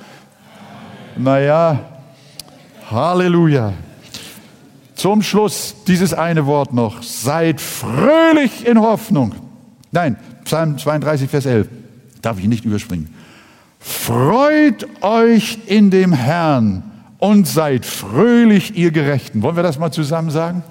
naja, 1.18 1.80
Halleluja. 2.92 3.74
Zum 4.94 5.24
Schluss 5.24 5.76
dieses 5.88 6.14
eine 6.14 6.46
Wort 6.46 6.74
noch. 6.74 7.02
Seid 7.02 7.60
fröhlich 7.60 8.68
in 8.68 8.80
Hoffnung. 8.80 9.34
Nein, 9.92 10.16
Psalm 10.44 10.78
32, 10.78 11.30
Vers 11.30 11.46
11. 11.48 11.68
Darf 12.22 12.38
ich 12.38 12.48
nicht 12.48 12.66
überspringen. 12.66 13.12
Freut 13.80 14.88
euch 15.02 15.58
in 15.66 15.90
dem 15.90 16.14
Herrn 16.14 16.84
und 17.18 17.48
seid 17.48 17.86
fröhlich, 17.86 18.76
ihr 18.76 18.92
Gerechten. 18.92 19.42
Wollen 19.42 19.56
wir 19.56 19.64
das 19.64 19.80
mal 19.80 19.92
zusammen 19.92 20.30
sagen? 20.30 20.64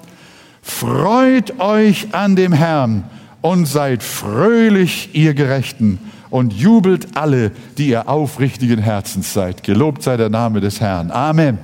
Freut 0.61 1.59
euch 1.59 2.13
an 2.13 2.35
dem 2.35 2.53
Herrn 2.53 3.03
und 3.41 3.65
seid 3.65 4.03
fröhlich, 4.03 5.09
ihr 5.13 5.33
Gerechten, 5.33 5.99
und 6.29 6.53
jubelt 6.53 7.17
alle, 7.17 7.51
die 7.77 7.89
ihr 7.89 8.07
aufrichtigen 8.07 8.79
Herzens 8.79 9.33
seid. 9.33 9.63
Gelobt 9.63 10.01
sei 10.01 10.17
der 10.17 10.29
Name 10.29 10.61
des 10.61 10.79
Herrn. 10.79 11.11
Amen. 11.11 11.57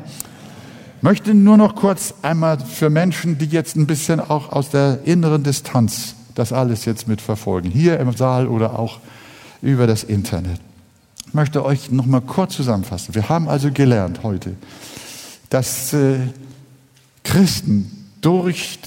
Möchte 1.02 1.34
nur 1.34 1.58
noch 1.58 1.76
kurz 1.76 2.14
einmal 2.22 2.60
für 2.60 2.90
Menschen, 2.90 3.38
die 3.38 3.46
jetzt 3.46 3.76
ein 3.76 3.88
bisschen 3.88 4.20
auch 4.20 4.52
aus 4.52 4.70
der 4.70 5.00
inneren 5.06 5.44
Distanz 5.44 6.16
das 6.38 6.54
alles 6.54 6.86
jetzt 6.86 7.08
mitverfolgen, 7.08 7.72
hier 7.72 8.00
im 8.00 8.12
Saal 8.14 8.48
oder 8.48 8.78
auch 8.78 9.00
über 9.62 9.88
das 9.88 10.04
Internet. 10.04 10.60
Ich 11.26 11.34
möchte 11.34 11.66
euch 11.66 11.92
noch 11.92 12.06
mal 12.06 12.22
kurz 12.22 12.56
zusammenfassen. 12.56 13.16
Wir 13.16 13.28
haben 13.28 13.50
also 13.50 13.72
gelernt 13.72 14.20
heute, 14.24 14.54
dass 15.50 15.94
äh, 15.94 16.20
Christen 17.24 17.97
durch 18.22 18.80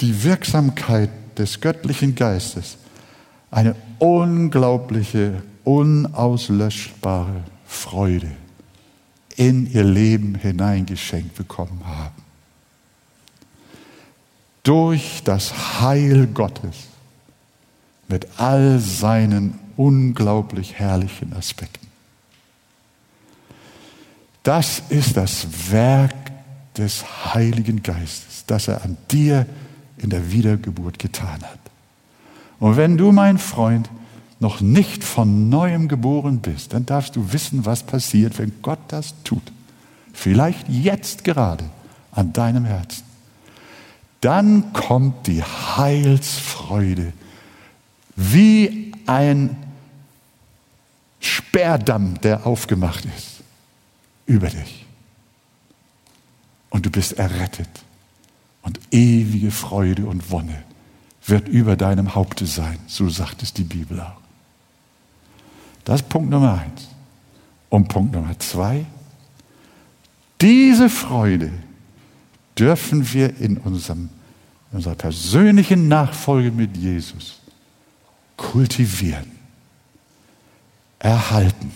die 0.00 0.24
Wirksamkeit 0.24 1.10
des 1.38 1.60
göttlichen 1.60 2.14
Geistes 2.14 2.76
eine 3.50 3.76
unglaubliche, 3.98 5.42
unauslöschbare 5.64 7.42
Freude 7.66 8.30
in 9.36 9.70
ihr 9.72 9.84
Leben 9.84 10.34
hineingeschenkt 10.34 11.34
bekommen 11.34 11.80
haben. 11.84 12.22
Durch 14.62 15.22
das 15.24 15.80
Heil 15.80 16.26
Gottes 16.28 16.76
mit 18.08 18.26
all 18.38 18.78
seinen 18.78 19.58
unglaublich 19.76 20.74
herrlichen 20.74 21.32
Aspekten. 21.32 21.86
Das 24.42 24.82
ist 24.90 25.16
das 25.16 25.46
Werk 25.70 26.23
des 26.76 27.34
Heiligen 27.34 27.82
Geistes, 27.82 28.44
das 28.46 28.68
er 28.68 28.84
an 28.84 28.96
dir 29.10 29.46
in 29.98 30.10
der 30.10 30.32
Wiedergeburt 30.32 30.98
getan 30.98 31.42
hat. 31.42 31.58
Und 32.58 32.76
wenn 32.76 32.96
du, 32.96 33.12
mein 33.12 33.38
Freund, 33.38 33.88
noch 34.40 34.60
nicht 34.60 35.04
von 35.04 35.48
neuem 35.48 35.88
geboren 35.88 36.40
bist, 36.40 36.72
dann 36.74 36.86
darfst 36.86 37.16
du 37.16 37.32
wissen, 37.32 37.64
was 37.64 37.82
passiert, 37.82 38.38
wenn 38.38 38.52
Gott 38.62 38.80
das 38.88 39.14
tut. 39.24 39.52
Vielleicht 40.12 40.68
jetzt 40.68 41.24
gerade 41.24 41.64
an 42.12 42.32
deinem 42.32 42.64
Herzen. 42.64 43.04
Dann 44.20 44.72
kommt 44.72 45.26
die 45.26 45.42
Heilsfreude 45.42 47.12
wie 48.16 48.92
ein 49.06 49.56
Sperrdamm, 51.20 52.20
der 52.20 52.46
aufgemacht 52.46 53.04
ist, 53.04 53.42
über 54.26 54.48
dich. 54.48 54.83
Und 56.74 56.84
du 56.86 56.90
bist 56.90 57.12
errettet. 57.12 57.68
Und 58.62 58.80
ewige 58.90 59.52
Freude 59.52 60.06
und 60.06 60.32
Wonne 60.32 60.64
wird 61.24 61.46
über 61.46 61.76
deinem 61.76 62.16
Haupte 62.16 62.46
sein. 62.46 62.80
So 62.88 63.08
sagt 63.08 63.44
es 63.44 63.52
die 63.52 63.62
Bibel 63.62 64.00
auch. 64.00 64.20
Das 65.84 66.00
ist 66.00 66.08
Punkt 66.08 66.30
Nummer 66.30 66.58
eins. 66.58 66.88
Und 67.68 67.86
Punkt 67.86 68.12
Nummer 68.12 68.36
zwei. 68.40 68.86
Diese 70.40 70.90
Freude 70.90 71.52
dürfen 72.58 73.12
wir 73.12 73.38
in 73.38 73.56
unserem, 73.58 74.08
in 74.72 74.78
unserer 74.78 74.96
persönlichen 74.96 75.86
Nachfolge 75.86 76.50
mit 76.50 76.76
Jesus 76.76 77.38
kultivieren, 78.36 79.30
erhalten, 80.98 81.70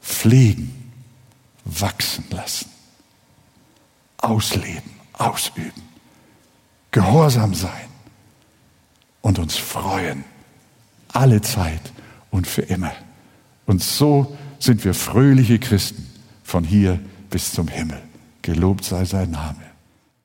pflegen, 0.00 0.92
wachsen 1.64 2.26
lassen, 2.30 2.70
ausleben, 4.22 4.90
ausüben, 5.12 5.82
gehorsam 6.90 7.54
sein 7.54 7.88
und 9.20 9.38
uns 9.38 9.56
freuen, 9.56 10.24
alle 11.12 11.40
Zeit 11.40 11.92
und 12.30 12.46
für 12.46 12.62
immer. 12.62 12.92
Und 13.66 13.82
so 13.82 14.36
sind 14.58 14.84
wir 14.84 14.94
fröhliche 14.94 15.58
Christen 15.58 16.06
von 16.44 16.64
hier 16.64 17.00
bis 17.30 17.52
zum 17.52 17.68
Himmel. 17.68 18.00
Gelobt 18.42 18.84
sei 18.84 19.04
sein 19.04 19.30
Name. 19.30 19.69